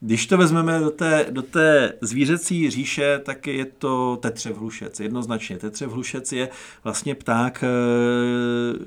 když 0.00 0.26
to 0.26 0.38
vezmeme 0.38 0.80
do 0.80 0.90
té, 0.90 1.26
do 1.30 1.42
té 1.42 1.92
zvířecí 2.00 2.70
říše, 2.70 3.18
tak 3.18 3.46
je 3.46 3.64
to 3.64 4.18
tetřev 4.22 4.56
hlušec, 4.56 5.00
jednoznačně. 5.00 5.58
Tetřev 5.58 5.90
hlušec 5.90 6.32
je 6.32 6.48
vlastně 6.84 7.14
pták, 7.14 7.64
eh, 7.64 7.68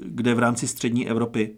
kde 0.05 0.34
v 0.34 0.39
rámci 0.39 0.67
střední 0.67 1.09
Evropy 1.09 1.55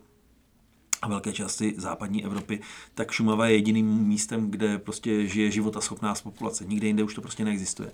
a 1.02 1.08
velké 1.08 1.34
části 1.34 1.74
západní 1.78 2.26
Evropy, 2.26 2.60
tak 2.96 3.12
Šumava 3.12 3.48
je 3.48 3.56
jediným 3.56 3.88
místem, 3.88 4.52
kde 4.52 4.78
prostě 4.78 5.28
žije 5.28 5.52
života 5.52 5.82
schopná 5.82 6.14
populace. 6.24 6.66
Nikde 6.66 6.88
jinde 6.88 7.04
už 7.04 7.14
to 7.14 7.22
prostě 7.22 7.46
neexistuje. 7.46 7.92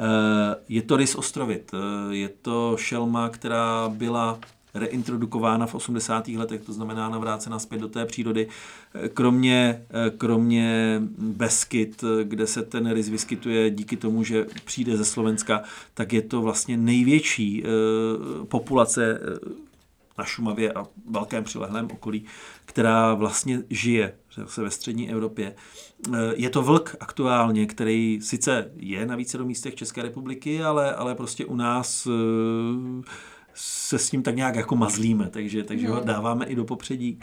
Eh, 0.00 0.56
je 0.68 0.82
to 0.82 0.96
rys 0.96 1.14
ostrovit, 1.14 1.70
eh, 1.74 2.14
je 2.14 2.28
to 2.28 2.76
šelma, 2.78 3.28
která 3.28 3.88
byla 3.88 4.38
reintrodukována 4.74 5.66
v 5.66 5.74
80. 5.74 6.36
letech, 6.36 6.60
to 6.60 6.72
znamená 6.72 7.08
navrácena 7.08 7.58
zpět 7.58 7.78
do 7.78 7.88
té 7.88 8.06
přírody. 8.06 8.48
Eh, 8.94 9.08
kromě, 9.08 9.86
kromě 10.18 11.00
Beskyt, 11.18 12.04
kde 12.22 12.46
se 12.46 12.62
ten 12.62 12.92
rys 12.92 13.08
vyskytuje 13.08 13.70
díky 13.70 13.96
tomu, 13.96 14.24
že 14.24 14.46
přijde 14.64 14.96
ze 14.96 15.04
Slovenska, 15.04 15.62
tak 15.94 16.12
je 16.12 16.22
to 16.22 16.42
vlastně 16.42 16.76
největší 16.76 17.64
populace 18.48 19.20
na 20.20 20.26
Šumavě 20.26 20.72
a 20.72 20.86
velkém 21.10 21.44
přilehlém 21.44 21.88
okolí, 21.92 22.24
která 22.64 23.14
vlastně 23.14 23.62
žije 23.70 24.14
se 24.46 24.62
ve 24.62 24.70
střední 24.70 25.10
Evropě. 25.10 25.54
Eh, 26.14 26.18
je 26.34 26.50
to 26.50 26.62
vlk 26.62 26.96
aktuálně, 27.00 27.66
který 27.66 28.18
sice 28.22 28.70
je 28.76 29.06
na 29.06 29.16
více 29.16 29.38
do 29.38 29.44
místech 29.44 29.74
České 29.74 30.02
republiky, 30.02 30.62
ale, 30.62 30.94
ale 30.94 31.14
prostě 31.14 31.46
u 31.46 31.56
nás 31.56 32.06
eh, 32.06 33.02
se 33.54 33.98
s 33.98 34.12
ním 34.12 34.22
tak 34.22 34.36
nějak 34.36 34.56
jako 34.56 34.76
mazlíme, 34.76 35.30
takže, 35.30 35.64
takže 35.64 35.88
ho 35.88 35.96
hmm. 35.96 36.06
dáváme 36.06 36.46
i 36.46 36.54
do 36.54 36.64
popředí. 36.64 37.18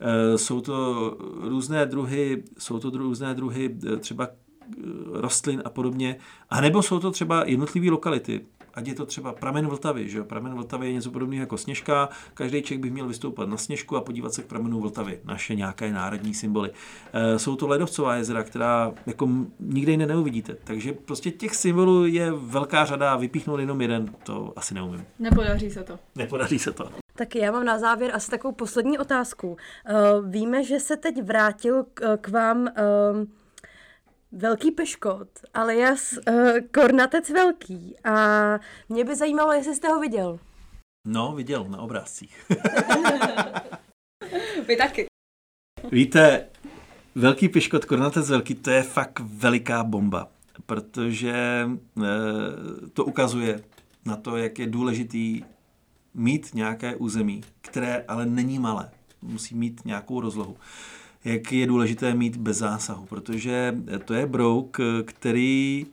Eh, 0.00 0.38
jsou 0.38 0.60
to 0.60 1.16
různé 1.40 1.86
druhy, 1.86 2.42
jsou 2.58 2.78
to 2.78 2.90
různé 2.90 3.34
druhy 3.34 3.76
třeba 4.00 4.28
rostlin 5.12 5.62
a 5.64 5.70
podobně, 5.70 6.16
a 6.50 6.60
nebo 6.60 6.82
jsou 6.82 7.00
to 7.00 7.10
třeba 7.10 7.44
jednotlivé 7.46 7.90
lokality 7.90 8.40
ať 8.74 8.86
je 8.86 8.94
to 8.94 9.06
třeba 9.06 9.32
pramen 9.32 9.66
Vltavy, 9.66 10.08
že 10.08 10.18
jo? 10.18 10.24
Pramen 10.24 10.54
Vltavy 10.54 10.86
je 10.86 10.92
něco 10.92 11.10
podobného 11.10 11.42
jako 11.42 11.56
Sněžka, 11.56 12.08
každý 12.34 12.62
Čech 12.62 12.78
by 12.78 12.90
měl 12.90 13.06
vystoupat 13.06 13.48
na 13.48 13.56
Sněžku 13.56 13.96
a 13.96 14.00
podívat 14.00 14.34
se 14.34 14.42
k 14.42 14.46
pramenu 14.46 14.80
Vltavy, 14.80 15.20
naše 15.24 15.54
nějaké 15.54 15.92
národní 15.92 16.34
symboly. 16.34 16.70
E, 17.12 17.38
jsou 17.38 17.56
to 17.56 17.68
ledovcová 17.68 18.16
jezera, 18.16 18.42
která 18.42 18.92
jako 19.06 19.28
nikde 19.60 19.92
jiné 19.92 20.06
neuvidíte, 20.06 20.56
takže 20.64 20.92
prostě 20.92 21.30
těch 21.30 21.54
symbolů 21.54 22.06
je 22.06 22.32
velká 22.32 22.84
řada 22.84 23.12
a 23.12 23.16
vypíchnout 23.16 23.60
jenom 23.60 23.80
jeden, 23.80 24.14
to 24.22 24.52
asi 24.56 24.74
neumím. 24.74 25.04
Nepodaří 25.18 25.70
se 25.70 25.84
to. 25.84 25.98
Nepodaří 26.16 26.58
se 26.58 26.72
to. 26.72 26.90
Tak 27.14 27.34
já 27.34 27.52
mám 27.52 27.64
na 27.64 27.78
závěr 27.78 28.10
asi 28.14 28.30
takovou 28.30 28.54
poslední 28.54 28.98
otázku. 28.98 29.48
Uh, 29.48 30.30
víme, 30.30 30.64
že 30.64 30.80
se 30.80 30.96
teď 30.96 31.22
vrátil 31.22 31.84
k, 31.94 32.16
k 32.16 32.28
vám 32.28 32.60
uh, 32.60 32.68
Velký 34.32 34.70
peškot, 34.70 35.28
alias 35.54 36.12
uh, 36.12 36.58
kornatec 36.74 37.30
velký. 37.30 37.96
A 38.04 38.14
mě 38.88 39.04
by 39.04 39.16
zajímalo, 39.16 39.52
jestli 39.52 39.74
jste 39.74 39.88
ho 39.88 40.00
viděl. 40.00 40.38
No, 41.06 41.32
viděl 41.32 41.64
na 41.64 41.78
obrázcích. 41.78 42.46
Vy 44.68 44.76
taky. 44.76 45.06
Víte, 45.92 46.48
velký 47.14 47.48
piškot, 47.48 47.84
kornatec 47.84 48.30
velký, 48.30 48.54
to 48.54 48.70
je 48.70 48.82
fakt 48.82 49.20
veliká 49.20 49.84
bomba, 49.84 50.28
protože 50.66 51.32
e, 51.32 51.68
to 52.92 53.04
ukazuje 53.04 53.62
na 54.04 54.16
to, 54.16 54.36
jak 54.36 54.58
je 54.58 54.66
důležitý 54.66 55.44
mít 56.14 56.54
nějaké 56.54 56.96
území, 56.96 57.40
které 57.60 58.04
ale 58.08 58.26
není 58.26 58.58
malé. 58.58 58.90
Musí 59.22 59.54
mít 59.54 59.84
nějakou 59.84 60.20
rozlohu 60.20 60.56
jak 61.24 61.52
je 61.52 61.66
důležité 61.66 62.14
mít 62.14 62.36
bez 62.36 62.56
zásahu, 62.56 63.06
protože 63.06 63.74
to 64.04 64.14
je 64.14 64.26
brouk, 64.26 64.80
který 65.04 65.86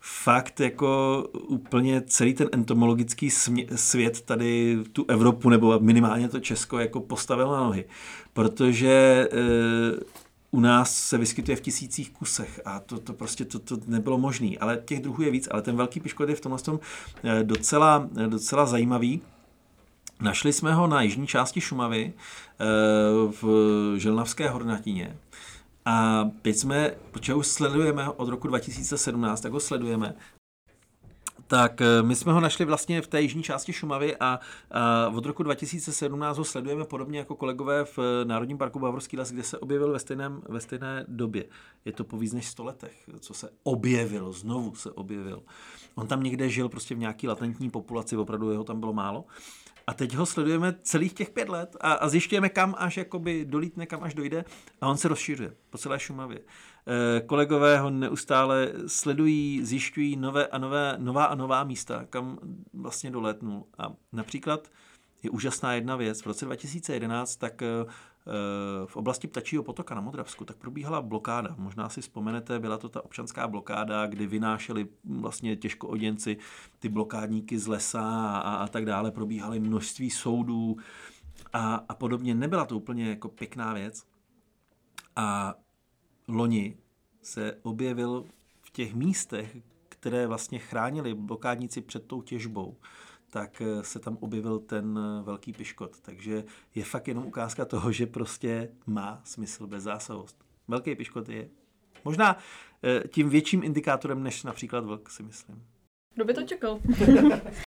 fakt 0.00 0.60
jako 0.60 1.22
úplně 1.32 2.02
celý 2.06 2.34
ten 2.34 2.48
entomologický 2.52 3.30
svět 3.74 4.20
tady 4.20 4.78
tu 4.92 5.04
Evropu 5.08 5.48
nebo 5.48 5.80
minimálně 5.80 6.28
to 6.28 6.40
Česko 6.40 6.78
jako 6.78 7.00
postavil 7.00 7.50
na 7.50 7.60
nohy. 7.60 7.84
Protože 8.32 8.90
e, 8.90 9.28
u 10.50 10.60
nás 10.60 10.96
se 10.96 11.18
vyskytuje 11.18 11.56
v 11.56 11.60
tisících 11.60 12.10
kusech 12.10 12.60
a 12.64 12.80
to, 12.80 12.98
to 12.98 13.12
prostě 13.12 13.44
to, 13.44 13.58
to 13.58 13.76
nebylo 13.86 14.18
možné. 14.18 14.50
Ale 14.60 14.82
těch 14.84 15.00
druhů 15.00 15.22
je 15.22 15.30
víc, 15.30 15.48
ale 15.50 15.62
ten 15.62 15.76
velký 15.76 16.00
piškot 16.00 16.28
je 16.28 16.34
v 16.34 16.40
tomhle 16.40 16.58
tom 16.58 16.80
eh, 17.24 17.44
docela, 17.44 18.08
docela 18.28 18.66
zajímavý. 18.66 19.20
Našli 20.22 20.52
jsme 20.52 20.74
ho 20.74 20.86
na 20.86 21.02
jižní 21.02 21.26
části 21.26 21.60
Šumavy 21.60 22.12
eh, 22.12 22.64
v 23.42 23.44
Želnavské 23.96 24.48
hornatině. 24.48 25.16
A 25.84 26.28
teď 26.42 26.56
jsme, 26.56 26.94
protože 27.10 27.34
už 27.34 27.46
sledujeme 27.46 28.08
od 28.08 28.28
roku 28.28 28.48
2017, 28.48 29.40
tak 29.40 29.52
ho 29.52 29.60
sledujeme. 29.60 30.14
Tak 31.46 31.80
eh, 31.80 32.02
my 32.02 32.16
jsme 32.16 32.32
ho 32.32 32.40
našli 32.40 32.64
vlastně 32.64 33.02
v 33.02 33.06
té 33.06 33.22
jižní 33.22 33.42
části 33.42 33.72
Šumavy 33.72 34.16
a, 34.16 34.40
a 34.70 35.08
od 35.08 35.26
roku 35.26 35.42
2017 35.42 36.38
ho 36.38 36.44
sledujeme 36.44 36.84
podobně 36.84 37.18
jako 37.18 37.34
kolegové 37.34 37.84
v 37.84 37.98
Národním 38.24 38.58
parku 38.58 38.78
Bavorský 38.78 39.16
les, 39.16 39.32
kde 39.32 39.42
se 39.42 39.58
objevil 39.58 39.92
ve, 39.92 39.98
stejném, 39.98 40.42
ve 40.48 40.60
stejné 40.60 41.04
době. 41.08 41.44
Je 41.84 41.92
to 41.92 42.04
po 42.04 42.18
víc 42.18 42.32
než 42.32 42.46
100 42.46 42.64
letech, 42.64 43.10
co 43.20 43.34
se 43.34 43.50
objevil, 43.62 44.32
znovu 44.32 44.74
se 44.74 44.90
objevil. 44.90 45.42
On 45.94 46.06
tam 46.06 46.22
někde 46.22 46.48
žil 46.48 46.68
prostě 46.68 46.94
v 46.94 46.98
nějaký 46.98 47.28
latentní 47.28 47.70
populaci, 47.70 48.16
opravdu 48.16 48.50
jeho 48.50 48.64
tam 48.64 48.80
bylo 48.80 48.92
málo. 48.92 49.24
A 49.86 49.94
teď 49.94 50.14
ho 50.14 50.26
sledujeme 50.26 50.74
celých 50.82 51.12
těch 51.12 51.30
pět 51.30 51.48
let 51.48 51.76
a, 51.80 51.92
a 51.92 52.08
zjišťujeme, 52.08 52.48
kam 52.48 52.74
až 52.78 52.96
jakoby 52.96 53.44
dolítne, 53.44 53.86
kam 53.86 54.02
až 54.02 54.14
dojde 54.14 54.44
a 54.80 54.88
on 54.88 54.96
se 54.96 55.08
rozšiřuje 55.08 55.54
po 55.70 55.78
celé 55.78 55.98
Šumavě. 55.98 56.38
E, 56.38 57.20
kolegové 57.20 57.78
ho 57.78 57.90
neustále 57.90 58.72
sledují, 58.86 59.60
zjišťují 59.64 60.16
nové 60.16 60.46
a 60.46 60.58
nové, 60.58 60.94
nová 60.98 61.24
a 61.24 61.34
nová 61.34 61.64
místa, 61.64 62.04
kam 62.10 62.38
vlastně 62.74 63.10
dolétnul. 63.10 63.64
A 63.78 63.92
například 64.12 64.68
je 65.22 65.30
úžasná 65.30 65.74
jedna 65.74 65.96
věc. 65.96 66.22
V 66.22 66.26
roce 66.26 66.44
2011 66.44 67.36
tak 67.36 67.62
Eh, 67.62 67.90
v 68.86 68.96
oblasti 68.96 69.28
Ptačího 69.28 69.62
potoka 69.62 69.94
na 69.94 70.00
Modravsku, 70.00 70.44
tak 70.44 70.56
probíhala 70.56 71.02
blokáda. 71.02 71.54
Možná 71.58 71.88
si 71.88 72.00
vzpomenete, 72.00 72.58
byla 72.58 72.78
to 72.78 72.88
ta 72.88 73.04
občanská 73.04 73.48
blokáda, 73.48 74.06
kdy 74.06 74.26
vynášeli 74.26 74.88
vlastně 75.04 75.56
těžkooděnci 75.56 76.36
ty 76.78 76.88
blokádníky 76.88 77.58
z 77.58 77.66
lesa 77.66 78.36
a, 78.38 78.54
a 78.54 78.68
tak 78.68 78.84
dále. 78.84 79.10
Probíhaly 79.10 79.60
množství 79.60 80.10
soudů 80.10 80.76
a, 81.52 81.74
a 81.88 81.94
podobně. 81.94 82.34
Nebyla 82.34 82.64
to 82.64 82.76
úplně 82.76 83.08
jako 83.08 83.28
pěkná 83.28 83.72
věc. 83.74 84.04
A 85.16 85.54
loni 86.28 86.76
se 87.22 87.58
objevil 87.62 88.24
v 88.62 88.70
těch 88.70 88.94
místech, 88.94 89.56
které 89.88 90.26
vlastně 90.26 90.58
chránili 90.58 91.14
blokádníci 91.14 91.80
před 91.80 92.06
tou 92.06 92.22
těžbou, 92.22 92.76
tak 93.32 93.60
eh, 93.60 93.84
se 93.84 93.98
tam 93.98 94.16
objevil 94.20 94.58
ten 94.58 94.98
eh, 94.98 95.22
velký 95.22 95.52
piškot. 95.52 96.00
Takže 96.00 96.44
je 96.74 96.84
fakt 96.84 97.08
jenom 97.08 97.26
ukázka 97.26 97.64
toho, 97.64 97.92
že 97.92 98.06
prostě 98.06 98.68
má 98.86 99.20
smysl 99.24 99.66
bezzásahovost. 99.66 100.44
Velký 100.68 100.94
piškot 100.94 101.28
je 101.28 101.48
možná 102.04 102.38
eh, 102.84 103.08
tím 103.08 103.28
větším 103.28 103.62
indikátorem 103.62 104.22
než 104.22 104.42
například 104.42 104.84
vlk, 104.84 105.10
si 105.10 105.22
myslím. 105.22 105.64
Kdo 106.14 106.24
by 106.24 106.34
to 106.34 106.42
čekal? 106.42 106.78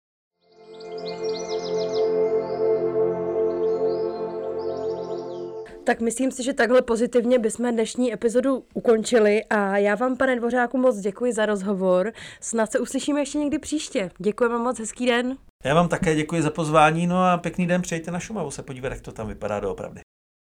Tak 5.85 6.01
myslím 6.01 6.30
si, 6.30 6.43
že 6.43 6.53
takhle 6.53 6.82
pozitivně 6.82 7.39
bychom 7.39 7.72
dnešní 7.72 8.12
epizodu 8.12 8.64
ukončili 8.74 9.45
a 9.45 9.78
já 9.78 9.95
vám, 9.95 10.16
pane 10.16 10.37
Dvořáku, 10.37 10.78
moc 10.78 10.97
děkuji 10.97 11.32
za 11.32 11.47
rozhovor. 11.47 12.12
Snad 12.41 12.72
se 12.72 12.78
uslyšíme 12.78 13.20
ještě 13.20 13.39
někdy 13.39 13.59
příště. 13.59 14.11
Děkujeme 14.18 14.59
moc, 14.59 14.78
hezký 14.78 15.07
den. 15.07 15.37
Já 15.64 15.74
vám 15.74 15.89
také 15.89 16.14
děkuji 16.14 16.43
za 16.43 16.51
pozvání, 16.51 17.07
no 17.07 17.24
a 17.24 17.37
pěkný 17.37 17.66
den, 17.66 17.82
přijďte 17.82 18.11
na 18.11 18.20
Šumavu 18.20 18.51
se 18.51 18.62
podívat, 18.62 18.89
jak 18.89 19.01
to 19.01 19.12
tam 19.12 19.28
vypadá 19.28 19.61
doopravdy. 19.61 20.01